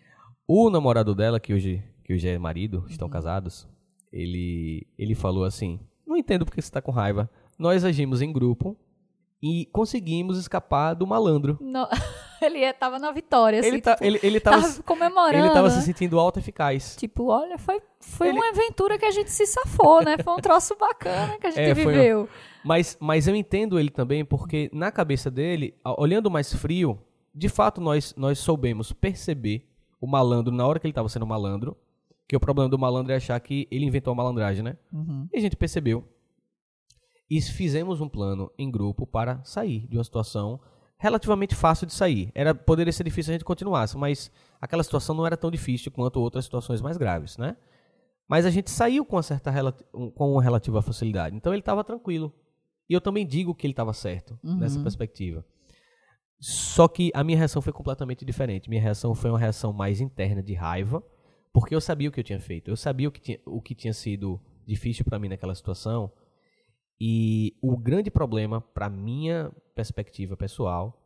O 0.46 0.68
namorado 0.68 1.14
dela, 1.14 1.40
que 1.40 1.54
hoje, 1.54 1.82
que 2.04 2.12
hoje 2.12 2.28
é 2.28 2.38
marido, 2.38 2.84
estão 2.90 3.06
uhum. 3.06 3.12
casados, 3.12 3.66
ele, 4.12 4.86
ele 4.98 5.14
falou 5.14 5.44
assim: 5.44 5.80
Não 6.06 6.14
entendo 6.14 6.44
porque 6.44 6.60
você 6.60 6.70
tá 6.70 6.82
com 6.82 6.92
raiva. 6.92 7.30
Nós 7.58 7.82
agimos 7.82 8.20
em 8.20 8.30
grupo 8.30 8.76
e 9.42 9.66
conseguimos 9.72 10.38
escapar 10.38 10.94
do 10.94 11.06
malandro. 11.06 11.58
No... 11.60 11.88
ele 12.42 12.58
estava 12.58 12.98
na 12.98 13.10
vitória, 13.10 13.60
assim, 13.60 13.68
ele, 13.68 13.80
tá, 13.80 13.94
tipo, 13.94 14.04
ele, 14.04 14.20
ele 14.22 14.40
tava, 14.40 14.62
tava, 14.62 14.82
comemorando. 14.82 15.38
Ele 15.38 15.48
estava 15.48 15.70
se 15.70 15.82
sentindo 15.82 16.18
alto 16.18 16.38
eficaz. 16.38 16.96
Tipo, 16.96 17.30
olha, 17.30 17.58
foi, 17.58 17.80
foi 18.00 18.28
ele... 18.28 18.38
uma 18.38 18.48
aventura 18.50 18.98
que 18.98 19.04
a 19.04 19.10
gente 19.10 19.30
se 19.30 19.46
safou, 19.46 20.02
né? 20.02 20.16
Foi 20.22 20.34
um 20.34 20.38
troço 20.38 20.76
bacana 20.76 21.38
que 21.38 21.46
a 21.46 21.50
gente 21.50 21.70
é, 21.70 21.74
viveu. 21.74 22.28
Mas, 22.64 22.96
mas 23.00 23.26
eu 23.26 23.34
entendo 23.34 23.78
ele 23.78 23.90
também, 23.90 24.24
porque 24.24 24.70
na 24.72 24.90
cabeça 24.92 25.30
dele, 25.30 25.74
olhando 25.96 26.30
mais 26.30 26.52
frio, 26.52 26.98
de 27.34 27.48
fato 27.48 27.80
nós, 27.80 28.14
nós 28.16 28.38
soubemos 28.38 28.92
perceber 28.92 29.66
o 30.00 30.06
malandro 30.06 30.52
na 30.52 30.66
hora 30.66 30.78
que 30.78 30.86
ele 30.86 30.92
estava 30.92 31.08
sendo 31.08 31.26
malandro, 31.26 31.76
que 32.28 32.36
o 32.36 32.40
problema 32.40 32.68
do 32.68 32.78
malandro 32.78 33.12
é 33.12 33.16
achar 33.16 33.38
que 33.40 33.66
ele 33.70 33.84
inventou 33.84 34.12
a 34.12 34.14
malandragem, 34.14 34.62
né? 34.62 34.76
Uhum. 34.92 35.28
E 35.32 35.38
a 35.38 35.40
gente 35.40 35.56
percebeu 35.56 36.04
e 37.30 37.40
fizemos 37.40 38.00
um 38.00 38.08
plano 38.08 38.50
em 38.58 38.68
grupo 38.68 39.06
para 39.06 39.42
sair 39.44 39.86
de 39.86 39.96
uma 39.96 40.02
situação 40.02 40.60
relativamente 40.98 41.54
fácil 41.54 41.86
de 41.86 41.94
sair. 41.94 42.32
Era 42.34 42.52
poderia 42.54 42.92
ser 42.92 43.04
difícil 43.04 43.30
a 43.30 43.34
gente 43.34 43.44
continuasse, 43.44 43.96
mas 43.96 44.30
aquela 44.60 44.82
situação 44.82 45.14
não 45.14 45.24
era 45.24 45.36
tão 45.36 45.50
difícil 45.50 45.92
quanto 45.92 46.20
outras 46.20 46.44
situações 46.44 46.80
mais 46.80 46.96
graves, 46.96 47.38
né? 47.38 47.56
Mas 48.28 48.44
a 48.44 48.50
gente 48.50 48.70
saiu 48.70 49.04
com 49.04 49.16
uma 49.16 49.22
certa 49.22 49.52
com 49.92 50.32
uma 50.32 50.42
relativa 50.42 50.82
facilidade. 50.82 51.36
Então 51.36 51.52
ele 51.52 51.60
estava 51.60 51.84
tranquilo. 51.84 52.32
E 52.88 52.92
eu 52.92 53.00
também 53.00 53.24
digo 53.24 53.54
que 53.54 53.66
ele 53.66 53.72
estava 53.72 53.92
certo 53.92 54.38
uhum. 54.42 54.58
nessa 54.58 54.80
perspectiva. 54.80 55.44
Só 56.40 56.88
que 56.88 57.12
a 57.14 57.22
minha 57.22 57.38
reação 57.38 57.62
foi 57.62 57.72
completamente 57.72 58.24
diferente. 58.24 58.68
Minha 58.68 58.82
reação 58.82 59.14
foi 59.14 59.30
uma 59.30 59.38
reação 59.38 59.72
mais 59.72 60.00
interna 60.00 60.42
de 60.42 60.54
raiva, 60.54 61.02
porque 61.52 61.74
eu 61.74 61.80
sabia 61.80 62.08
o 62.08 62.12
que 62.12 62.18
eu 62.18 62.24
tinha 62.24 62.40
feito. 62.40 62.70
Eu 62.70 62.76
sabia 62.76 63.08
o 63.08 63.12
que 63.12 63.20
tinha, 63.20 63.38
o 63.46 63.60
que 63.60 63.74
tinha 63.74 63.92
sido 63.92 64.40
difícil 64.66 65.04
para 65.04 65.18
mim 65.18 65.28
naquela 65.28 65.54
situação 65.54 66.10
e 67.00 67.56
o 67.62 67.76
grande 67.78 68.10
problema, 68.10 68.60
para 68.60 68.90
minha 68.90 69.50
perspectiva 69.74 70.36
pessoal, 70.36 71.00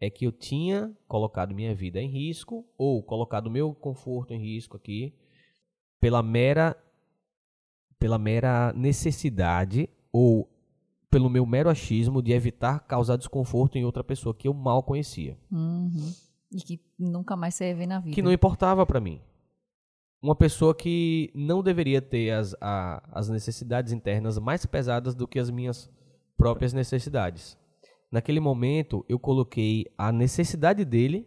é 0.00 0.08
que 0.08 0.24
eu 0.24 0.32
tinha 0.32 0.92
colocado 1.08 1.54
minha 1.54 1.74
vida 1.74 2.00
em 2.00 2.08
risco 2.08 2.64
ou 2.78 3.02
colocado 3.02 3.50
meu 3.50 3.74
conforto 3.74 4.32
em 4.32 4.38
risco 4.38 4.76
aqui 4.76 5.12
pela 6.00 6.22
mera 6.22 6.76
pela 7.98 8.18
mera 8.18 8.72
necessidade 8.72 9.90
ou 10.10 10.48
pelo 11.10 11.28
meu 11.28 11.44
mero 11.44 11.68
achismo 11.68 12.22
de 12.22 12.32
evitar 12.32 12.80
causar 12.80 13.16
desconforto 13.16 13.76
em 13.76 13.84
outra 13.84 14.02
pessoa 14.02 14.34
que 14.34 14.48
eu 14.48 14.54
mal 14.54 14.82
conhecia. 14.82 15.36
Uhum. 15.50 16.14
E 16.50 16.58
que 16.58 16.80
nunca 16.98 17.36
mais 17.36 17.54
você 17.54 17.68
ia 17.68 17.76
ver 17.76 17.86
na 17.86 18.00
vida. 18.00 18.14
Que 18.14 18.22
não 18.22 18.32
importava 18.32 18.86
para 18.86 19.00
mim. 19.00 19.20
Uma 20.22 20.34
pessoa 20.34 20.74
que 20.74 21.30
não 21.34 21.62
deveria 21.62 22.02
ter 22.02 22.30
as, 22.30 22.54
a, 22.60 23.02
as 23.10 23.28
necessidades 23.28 23.92
internas 23.92 24.38
mais 24.38 24.66
pesadas 24.66 25.14
do 25.14 25.26
que 25.26 25.38
as 25.38 25.50
minhas 25.50 25.90
próprias 26.36 26.72
necessidades. 26.72 27.58
Naquele 28.10 28.40
momento, 28.40 29.04
eu 29.08 29.18
coloquei 29.18 29.86
a 29.96 30.12
necessidade 30.12 30.84
dele 30.84 31.26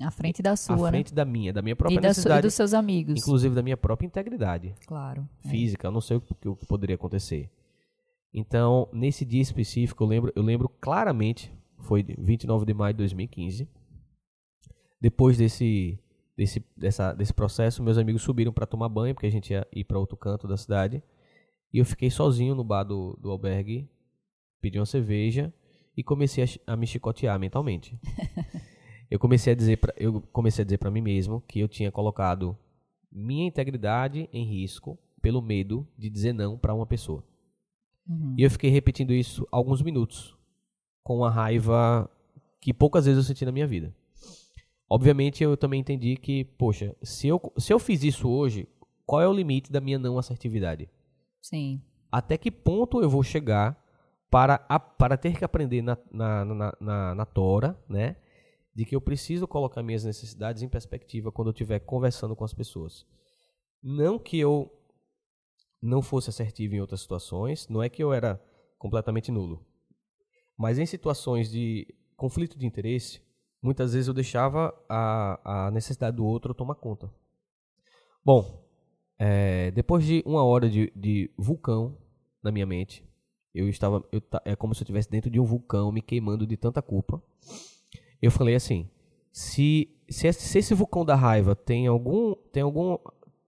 à 0.00 0.10
frente 0.10 0.40
da 0.40 0.56
sua, 0.56 0.88
à 0.88 0.90
frente 0.90 1.10
né? 1.10 1.16
da 1.16 1.24
minha, 1.24 1.52
da 1.52 1.60
minha 1.60 1.76
própria 1.76 1.98
e 1.98 2.00
da 2.00 2.08
necessidade. 2.08 2.38
e 2.38 2.42
dos 2.42 2.54
seus 2.54 2.72
amigos. 2.72 3.20
Inclusive 3.20 3.54
da 3.54 3.62
minha 3.62 3.76
própria 3.76 4.06
integridade. 4.06 4.74
Claro. 4.86 5.28
É. 5.44 5.48
Física, 5.48 5.86
é. 5.86 5.88
eu 5.88 5.92
não 5.92 6.00
sei 6.00 6.16
o 6.16 6.20
que, 6.20 6.48
o 6.48 6.56
que 6.56 6.66
poderia 6.66 6.94
acontecer. 6.94 7.50
Então, 8.32 8.88
nesse 8.92 9.24
dia 9.24 9.42
específico, 9.42 10.02
eu 10.02 10.08
lembro, 10.08 10.32
eu 10.34 10.42
lembro 10.42 10.68
claramente, 10.80 11.52
foi 11.80 12.02
29 12.02 12.64
de 12.64 12.72
maio 12.72 12.94
de 12.94 12.98
2015. 12.98 13.68
Depois 15.00 15.36
desse, 15.36 15.98
desse, 16.42 16.64
dessa, 16.76 17.12
desse 17.12 17.32
processo, 17.32 17.82
meus 17.82 17.96
amigos 17.96 18.22
subiram 18.22 18.52
para 18.52 18.66
tomar 18.66 18.88
banho, 18.88 19.14
porque 19.14 19.26
a 19.26 19.30
gente 19.30 19.52
ia 19.52 19.66
ir 19.72 19.84
para 19.84 19.98
outro 19.98 20.16
canto 20.16 20.48
da 20.48 20.56
cidade. 20.56 21.00
E 21.72 21.78
eu 21.78 21.84
fiquei 21.84 22.10
sozinho 22.10 22.54
no 22.54 22.64
bar 22.64 22.82
do, 22.82 23.16
do 23.20 23.30
albergue, 23.30 23.88
pedi 24.60 24.78
uma 24.78 24.86
cerveja 24.86 25.54
e 25.96 26.02
comecei 26.02 26.44
a, 26.44 26.72
a 26.72 26.76
me 26.76 26.86
chicotear 26.86 27.38
mentalmente. 27.38 27.96
eu 29.08 29.20
comecei 29.20 29.52
a 29.52 29.56
dizer 29.56 29.76
pra, 29.76 29.94
eu 29.96 30.20
comecei 30.32 30.62
a 30.62 30.64
dizer 30.64 30.78
para 30.78 30.90
mim 30.90 31.00
mesmo 31.00 31.40
que 31.42 31.60
eu 31.60 31.68
tinha 31.68 31.92
colocado 31.92 32.58
minha 33.10 33.46
integridade 33.46 34.28
em 34.32 34.44
risco 34.44 34.98
pelo 35.20 35.40
medo 35.40 35.86
de 35.96 36.10
dizer 36.10 36.32
não 36.32 36.58
para 36.58 36.74
uma 36.74 36.86
pessoa. 36.86 37.24
Uhum. 38.06 38.34
E 38.36 38.42
eu 38.42 38.50
fiquei 38.50 38.68
repetindo 38.68 39.12
isso 39.12 39.46
alguns 39.52 39.80
minutos, 39.80 40.36
com 41.04 41.18
uma 41.18 41.30
raiva 41.30 42.10
que 42.60 42.74
poucas 42.74 43.06
vezes 43.06 43.18
eu 43.18 43.24
senti 43.24 43.44
na 43.44 43.52
minha 43.52 43.66
vida. 43.66 43.94
Obviamente, 44.92 45.42
eu 45.42 45.56
também 45.56 45.80
entendi 45.80 46.18
que, 46.18 46.44
poxa, 46.44 46.94
se 47.02 47.26
eu, 47.26 47.40
se 47.56 47.72
eu 47.72 47.78
fiz 47.78 48.04
isso 48.04 48.28
hoje, 48.28 48.68
qual 49.06 49.22
é 49.22 49.26
o 49.26 49.32
limite 49.32 49.72
da 49.72 49.80
minha 49.80 49.98
não 49.98 50.18
assertividade? 50.18 50.86
Sim. 51.40 51.80
Até 52.10 52.36
que 52.36 52.50
ponto 52.50 53.00
eu 53.00 53.08
vou 53.08 53.22
chegar 53.22 53.82
para, 54.30 54.62
a, 54.68 54.78
para 54.78 55.16
ter 55.16 55.38
que 55.38 55.46
aprender 55.46 55.80
na, 55.80 55.96
na, 56.10 56.44
na, 56.44 56.76
na, 56.78 57.14
na 57.14 57.24
Tora, 57.24 57.74
né? 57.88 58.16
De 58.74 58.84
que 58.84 58.94
eu 58.94 59.00
preciso 59.00 59.48
colocar 59.48 59.82
minhas 59.82 60.04
necessidades 60.04 60.62
em 60.62 60.68
perspectiva 60.68 61.32
quando 61.32 61.48
eu 61.48 61.52
estiver 61.52 61.78
conversando 61.78 62.36
com 62.36 62.44
as 62.44 62.52
pessoas. 62.52 63.06
Não 63.82 64.18
que 64.18 64.38
eu 64.38 64.70
não 65.80 66.02
fosse 66.02 66.28
assertivo 66.28 66.74
em 66.74 66.82
outras 66.82 67.00
situações, 67.00 67.66
não 67.66 67.82
é 67.82 67.88
que 67.88 68.04
eu 68.04 68.12
era 68.12 68.38
completamente 68.76 69.32
nulo. 69.32 69.64
Mas 70.54 70.78
em 70.78 70.84
situações 70.84 71.50
de 71.50 71.86
conflito 72.14 72.58
de 72.58 72.66
interesse, 72.66 73.22
muitas 73.62 73.92
vezes 73.92 74.08
eu 74.08 74.14
deixava 74.14 74.74
a, 74.88 75.66
a 75.66 75.70
necessidade 75.70 76.16
do 76.16 76.26
outro 76.26 76.52
tomar 76.52 76.74
conta. 76.74 77.10
Bom, 78.24 78.62
é, 79.18 79.70
depois 79.70 80.04
de 80.04 80.22
uma 80.26 80.44
hora 80.44 80.68
de, 80.68 80.92
de, 80.96 81.30
vulcão 81.38 81.96
na 82.42 82.50
minha 82.50 82.66
mente, 82.66 83.04
eu 83.54 83.68
estava, 83.68 84.04
eu, 84.10 84.20
é 84.44 84.56
como 84.56 84.74
se 84.74 84.80
eu 84.80 84.84
estivesse 84.84 85.08
dentro 85.08 85.30
de 85.30 85.38
um 85.38 85.44
vulcão 85.44 85.92
me 85.92 86.02
queimando 86.02 86.46
de 86.46 86.56
tanta 86.56 86.82
culpa. 86.82 87.22
Eu 88.20 88.30
falei 88.30 88.54
assim: 88.54 88.88
se, 89.30 89.88
se, 90.08 90.32
se 90.32 90.58
esse 90.58 90.74
vulcão 90.74 91.04
da 91.04 91.14
raiva 91.14 91.54
tem 91.54 91.86
algum, 91.86 92.34
tem 92.52 92.62
algum, 92.62 92.98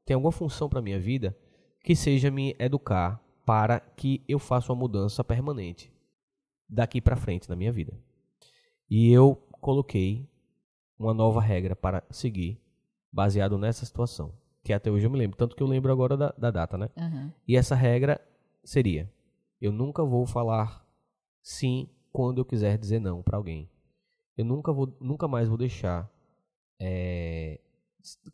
tem 0.05 0.15
alguma 0.15 0.33
função 0.33 0.69
para 0.69 0.83
minha 0.83 1.01
vida, 1.01 1.37
que 1.83 1.97
seja 1.97 2.31
me 2.31 2.55
educar 2.59 3.21
para 3.45 3.81
que 3.81 4.23
eu 4.29 4.39
faça 4.39 4.73
uma 4.73 4.79
mudança 4.79 5.23
permanente 5.23 5.93
daqui 6.69 7.01
para 7.01 7.17
frente 7.17 7.49
na 7.49 7.57
minha 7.57 7.73
vida. 7.73 7.93
E 8.89 9.11
eu 9.11 9.43
coloquei 9.65 10.29
uma 10.99 11.15
nova 11.15 11.41
regra 11.41 11.75
para 11.75 12.05
seguir 12.11 12.61
baseado 13.11 13.57
nessa 13.57 13.87
situação, 13.87 14.35
que 14.63 14.75
até 14.75 14.91
hoje 14.91 15.07
eu 15.07 15.11
me 15.11 15.17
lembro, 15.17 15.39
tanto 15.39 15.57
que 15.57 15.63
eu 15.63 15.67
lembro 15.67 15.91
agora 15.91 16.19
da, 16.19 16.35
da 16.37 16.51
data, 16.51 16.77
né? 16.77 16.91
Uhum. 16.95 17.33
E 17.49 17.57
essa 17.57 17.75
regra 17.75 18.21
seria: 18.63 19.11
eu 19.59 19.73
nunca 19.73 20.05
vou 20.05 20.27
falar 20.27 20.87
sim 21.43 21.89
quando 22.13 22.43
eu 22.43 22.45
quiser 22.45 22.77
dizer 22.77 23.01
não 23.01 23.23
para 23.23 23.39
alguém. 23.39 23.71
Eu 24.37 24.45
nunca 24.45 24.71
vou, 24.71 24.95
nunca 25.01 25.27
mais 25.27 25.49
vou 25.49 25.57
deixar 25.57 26.13
é, 26.79 27.59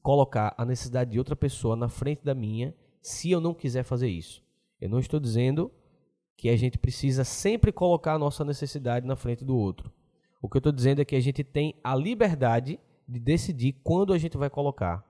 colocar 0.02 0.52
a 0.58 0.64
necessidade 0.64 1.12
de 1.12 1.18
outra 1.18 1.36
pessoa 1.36 1.76
na 1.76 1.88
frente 1.88 2.24
da 2.24 2.34
minha 2.34 2.74
se 3.00 3.30
eu 3.30 3.40
não 3.40 3.54
quiser 3.54 3.84
fazer 3.84 4.08
isso. 4.08 4.42
Eu 4.80 4.88
não 4.88 4.98
estou 4.98 5.20
dizendo 5.20 5.70
que 6.36 6.48
a 6.48 6.56
gente 6.56 6.76
precisa 6.76 7.22
sempre 7.22 7.70
colocar 7.70 8.14
a 8.14 8.18
nossa 8.18 8.44
necessidade 8.44 9.06
na 9.06 9.14
frente 9.14 9.44
do 9.44 9.56
outro. 9.56 9.92
O 10.40 10.48
que 10.48 10.56
eu 10.56 10.60
estou 10.60 10.72
dizendo 10.72 11.00
é 11.00 11.04
que 11.04 11.16
a 11.16 11.20
gente 11.20 11.44
tem 11.44 11.74
a 11.84 11.94
liberdade 11.94 12.80
de 13.06 13.20
decidir 13.20 13.76
quando 13.82 14.12
a 14.12 14.18
gente 14.18 14.36
vai 14.36 14.48
colocar 14.48 15.04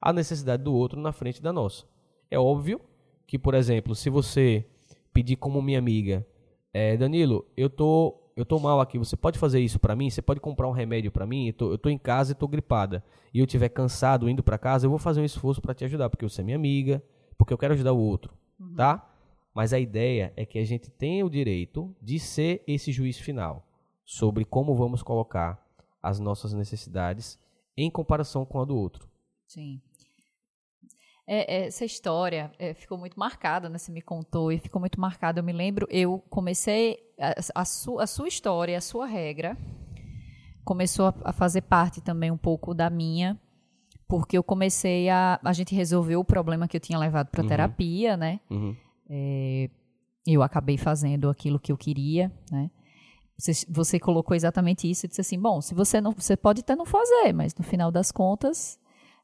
a 0.00 0.12
necessidade 0.12 0.62
do 0.62 0.72
outro 0.72 1.00
na 1.00 1.12
frente 1.12 1.42
da 1.42 1.52
nossa. 1.52 1.84
É 2.30 2.38
óbvio 2.38 2.80
que, 3.26 3.38
por 3.38 3.54
exemplo, 3.54 3.94
se 3.94 4.08
você 4.08 4.64
pedir 5.12 5.36
como 5.36 5.60
minha 5.60 5.78
amiga, 5.78 6.24
é, 6.72 6.96
Danilo, 6.96 7.44
eu 7.56 7.68
tô 7.68 8.22
eu 8.36 8.44
tô 8.44 8.58
mal 8.58 8.82
aqui, 8.82 8.98
você 8.98 9.16
pode 9.16 9.38
fazer 9.38 9.60
isso 9.60 9.78
para 9.78 9.96
mim? 9.96 10.10
Você 10.10 10.20
pode 10.20 10.40
comprar 10.40 10.68
um 10.68 10.72
remédio 10.72 11.10
para 11.10 11.26
mim? 11.26 11.46
Eu 11.46 11.52
tô, 11.54 11.72
eu 11.72 11.78
tô 11.78 11.88
em 11.88 11.96
casa 11.96 12.32
e 12.32 12.34
tô 12.34 12.46
gripada. 12.46 13.02
E 13.32 13.38
eu 13.38 13.46
tiver 13.46 13.70
cansado 13.70 14.28
indo 14.28 14.42
para 14.42 14.58
casa, 14.58 14.84
eu 14.84 14.90
vou 14.90 14.98
fazer 14.98 15.22
um 15.22 15.24
esforço 15.24 15.62
para 15.62 15.72
te 15.72 15.86
ajudar, 15.86 16.10
porque 16.10 16.28
você 16.28 16.42
é 16.42 16.44
minha 16.44 16.56
amiga, 16.56 17.02
porque 17.38 17.54
eu 17.54 17.56
quero 17.56 17.72
ajudar 17.72 17.94
o 17.94 17.98
outro, 17.98 18.34
uhum. 18.60 18.74
tá? 18.74 19.10
Mas 19.54 19.72
a 19.72 19.80
ideia 19.80 20.34
é 20.36 20.44
que 20.44 20.58
a 20.58 20.64
gente 20.66 20.90
tenha 20.90 21.24
o 21.24 21.30
direito 21.30 21.96
de 22.00 22.18
ser 22.20 22.62
esse 22.66 22.92
juiz 22.92 23.18
final 23.18 23.66
sobre 24.06 24.46
como 24.46 24.74
vamos 24.74 25.02
colocar 25.02 25.62
as 26.02 26.18
nossas 26.18 26.54
necessidades 26.54 27.38
em 27.76 27.90
comparação 27.90 28.46
com 28.46 28.60
a 28.60 28.64
do 28.64 28.74
outro. 28.74 29.06
Sim. 29.46 29.82
É, 31.26 31.56
é 31.56 31.66
essa 31.66 31.84
história 31.84 32.50
é, 32.58 32.72
ficou 32.72 32.96
muito 32.96 33.18
marcada, 33.18 33.68
né? 33.68 33.76
Você 33.76 33.92
me 33.92 34.00
contou 34.00 34.50
e 34.50 34.58
ficou 34.58 34.80
muito 34.80 34.98
marcada. 34.98 35.40
Eu 35.40 35.44
me 35.44 35.52
lembro, 35.52 35.86
eu 35.90 36.20
comecei 36.30 36.98
a, 37.20 37.60
a, 37.60 37.64
su, 37.64 37.98
a 37.98 38.06
sua 38.06 38.28
história, 38.28 38.78
a 38.78 38.80
sua 38.80 39.06
regra 39.06 39.58
começou 40.64 41.06
a, 41.06 41.14
a 41.24 41.32
fazer 41.32 41.62
parte 41.62 42.00
também 42.00 42.30
um 42.30 42.38
pouco 42.38 42.72
da 42.72 42.88
minha 42.88 43.38
porque 44.08 44.38
eu 44.38 44.42
comecei 44.42 45.08
a. 45.08 45.40
A 45.42 45.52
gente 45.52 45.74
resolveu 45.74 46.20
o 46.20 46.24
problema 46.24 46.68
que 46.68 46.76
eu 46.76 46.80
tinha 46.80 46.98
levado 46.98 47.28
para 47.28 47.42
uhum. 47.42 47.48
terapia, 47.48 48.16
né? 48.16 48.40
Uhum. 48.50 48.76
É, 49.08 49.70
eu 50.26 50.42
acabei 50.42 50.76
fazendo 50.76 51.28
aquilo 51.28 51.58
que 51.58 51.72
eu 51.72 51.76
queria, 51.76 52.32
né? 52.50 52.70
Você, 53.38 53.52
você 53.68 54.00
colocou 54.00 54.34
exatamente 54.34 54.90
isso 54.90 55.06
e 55.06 55.08
disse 55.08 55.20
assim: 55.20 55.38
bom, 55.38 55.60
se 55.60 55.74
você 55.74 56.00
não. 56.00 56.12
Você 56.12 56.36
pode 56.36 56.60
até 56.60 56.74
não 56.74 56.86
fazer, 56.86 57.32
mas 57.32 57.54
no 57.54 57.64
final 57.64 57.90
das 57.90 58.10
contas, 58.10 58.78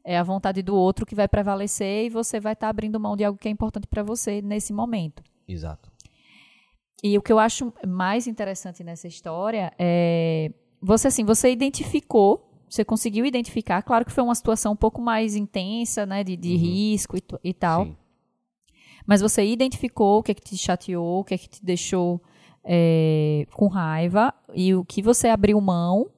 é 0.05 0.19
a 0.19 0.23
vontade 0.23 0.63
do 0.63 0.77
outro 0.77 1.07
que 1.07 1.15
vai 1.15 1.29
prevalecer 1.29 2.07
e 2.07 2.11
você 2.11 2.39
vai 2.39 2.53
estar 2.53 2.67
tá 2.67 2.71
abrindo 2.71 3.01
mão 3.01 3.17
de 3.17 3.25
algo 3.25 3.39
que 3.39 3.49
é 3.49 3.51
importante 3.51 3.87
para 3.87 4.03
você 4.03 4.43
nesse 4.43 4.73
momento. 4.73 5.23
Exato. 5.49 5.91
E 7.03 7.17
o 7.19 7.23
que 7.23 7.33
eu 7.33 7.39
acho 7.39 7.73
mais 7.87 8.27
interessante 8.27 8.85
nessa 8.85 9.09
história 9.09 9.73
é 9.79 10.53
você 10.81 11.09
assim, 11.09 11.25
você 11.25 11.51
identificou 11.51 12.49
você 12.73 12.85
conseguiu 12.87 13.27
identificar. 13.27 13.83
Claro 13.83 14.05
que 14.05 14.11
foi 14.11 14.25
uma 14.25 14.35
situação 14.35 14.73
um 14.73 14.77
pouco 14.77 15.01
mais 15.01 15.37
intensa, 15.37 16.07
né, 16.07 16.25
de, 16.25 16.37
de 16.37 16.53
uhum. 16.53 16.59
risco 16.59 17.17
e, 17.19 17.23
e 17.45 17.53
tal. 17.53 17.85
Sim. 17.85 17.97
Mas 19.07 19.21
você 19.21 19.45
identificou 19.45 20.21
o 20.21 20.23
que, 20.23 20.33
é 20.33 20.35
que 20.35 20.41
te 20.43 20.57
chateou, 20.57 21.21
o 21.21 21.25
que, 21.25 21.35
é 21.35 21.39
que 21.39 21.49
te 21.49 21.63
deixou 21.63 22.23
é, 22.65 23.47
com 23.53 23.67
raiva 23.67 24.33
e 24.55 24.75
o 24.75 24.85
que 24.85 25.03
você 25.03 25.29
abriu 25.29 25.61
mão. 25.61 26.11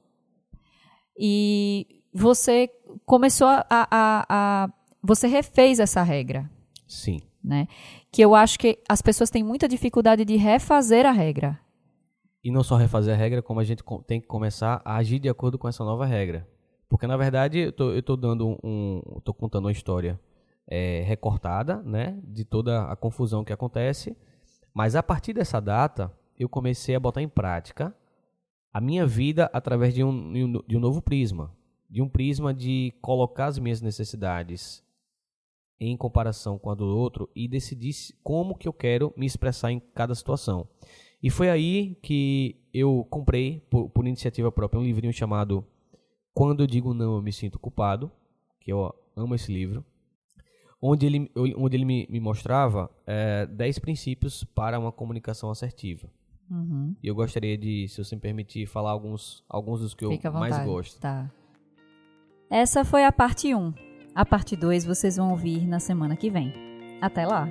E 1.17 2.03
você 2.13 2.69
começou 3.05 3.47
a, 3.47 3.65
a, 3.69 4.25
a 4.29 4.69
você 5.01 5.27
refez 5.27 5.79
essa 5.79 6.01
regra. 6.03 6.49
Sim. 6.87 7.19
Né? 7.43 7.67
Que 8.11 8.21
eu 8.23 8.33
acho 8.33 8.57
que 8.57 8.79
as 8.89 9.01
pessoas 9.01 9.29
têm 9.29 9.43
muita 9.43 9.67
dificuldade 9.67 10.25
de 10.25 10.35
refazer 10.35 11.05
a 11.05 11.11
regra. 11.11 11.59
E 12.43 12.51
não 12.51 12.63
só 12.63 12.75
refazer 12.75 13.13
a 13.13 13.17
regra, 13.17 13.41
como 13.41 13.59
a 13.59 13.63
gente 13.63 13.83
tem 14.05 14.21
que 14.21 14.27
começar 14.27 14.81
a 14.85 14.97
agir 14.97 15.19
de 15.19 15.29
acordo 15.29 15.57
com 15.57 15.67
essa 15.67 15.83
nova 15.83 16.05
regra. 16.05 16.47
Porque, 16.87 17.07
na 17.07 17.17
verdade, 17.17 17.59
eu 17.59 17.71
tô, 17.71 17.91
eu 17.91 18.03
tô 18.03 18.15
dando 18.15 18.59
um. 18.63 19.01
tô 19.23 19.33
contando 19.33 19.65
uma 19.65 19.71
história 19.71 20.19
é, 20.67 21.01
recortada, 21.01 21.81
né? 21.83 22.19
De 22.23 22.45
toda 22.45 22.83
a 22.83 22.95
confusão 22.95 23.43
que 23.43 23.51
acontece. 23.51 24.15
Mas 24.73 24.95
a 24.95 25.01
partir 25.01 25.33
dessa 25.33 25.59
data, 25.59 26.11
eu 26.37 26.49
comecei 26.49 26.95
a 26.95 26.99
botar 26.99 27.21
em 27.21 27.29
prática 27.29 27.95
a 28.73 28.81
minha 28.81 29.05
vida 29.05 29.49
através 29.53 29.93
de 29.93 30.03
um, 30.03 30.61
de 30.67 30.75
um 30.75 30.79
novo 30.79 31.01
prisma. 31.01 31.55
De 31.89 32.01
um 32.01 32.09
prisma 32.09 32.53
de 32.53 32.93
colocar 33.01 33.45
as 33.45 33.57
minhas 33.57 33.81
necessidades 33.81 34.83
em 35.79 35.95
comparação 35.95 36.57
com 36.57 36.69
a 36.69 36.75
do 36.75 36.85
outro 36.85 37.29
e 37.35 37.47
decidir 37.47 37.93
como 38.23 38.55
que 38.55 38.67
eu 38.67 38.73
quero 38.73 39.13
me 39.15 39.25
expressar 39.25 39.71
em 39.71 39.79
cada 39.79 40.15
situação. 40.15 40.67
E 41.21 41.29
foi 41.29 41.49
aí 41.49 41.95
que 42.01 42.55
eu 42.73 43.05
comprei, 43.09 43.61
por, 43.69 43.89
por 43.89 44.05
iniciativa 44.05 44.51
própria, 44.51 44.79
um 44.79 44.83
livrinho 44.83 45.13
chamado 45.13 45.65
Quando 46.33 46.63
Eu 46.63 46.67
Digo 46.67 46.93
Não 46.93 47.15
Eu 47.15 47.21
Me 47.21 47.31
Sinto 47.31 47.59
Culpado, 47.59 48.11
que 48.59 48.71
eu 48.71 48.93
amo 49.15 49.35
esse 49.35 49.51
livro, 49.51 49.85
onde 50.81 51.05
ele, 51.05 51.31
onde 51.35 51.77
ele 51.77 51.85
me, 51.85 52.07
me 52.09 52.19
mostrava 52.19 52.89
é, 53.07 53.45
10 53.45 53.79
princípios 53.79 54.43
para 54.43 54.77
uma 54.77 54.91
comunicação 54.91 55.49
assertiva. 55.49 56.09
Uhum. 56.49 56.95
E 57.01 57.07
eu 57.07 57.15
gostaria 57.15 57.57
de, 57.57 57.87
se 57.87 58.03
você 58.03 58.15
me 58.15 58.21
permitir, 58.21 58.65
falar 58.65 58.91
alguns, 58.91 59.43
alguns 59.49 59.81
dos 59.81 59.93
que 59.93 60.07
Fica 60.07 60.27
eu 60.27 60.33
mais 60.33 60.57
gosto. 60.63 60.99
Tá. 60.99 61.29
Essa 62.49 62.85
foi 62.85 63.03
a 63.03 63.11
parte 63.11 63.53
1. 63.53 63.73
A 64.13 64.25
parte 64.25 64.55
2 64.55 64.85
vocês 64.85 65.17
vão 65.17 65.31
ouvir 65.31 65.67
na 65.67 65.79
semana 65.79 66.15
que 66.15 66.29
vem. 66.29 66.53
Até 67.01 67.25
lá! 67.25 67.49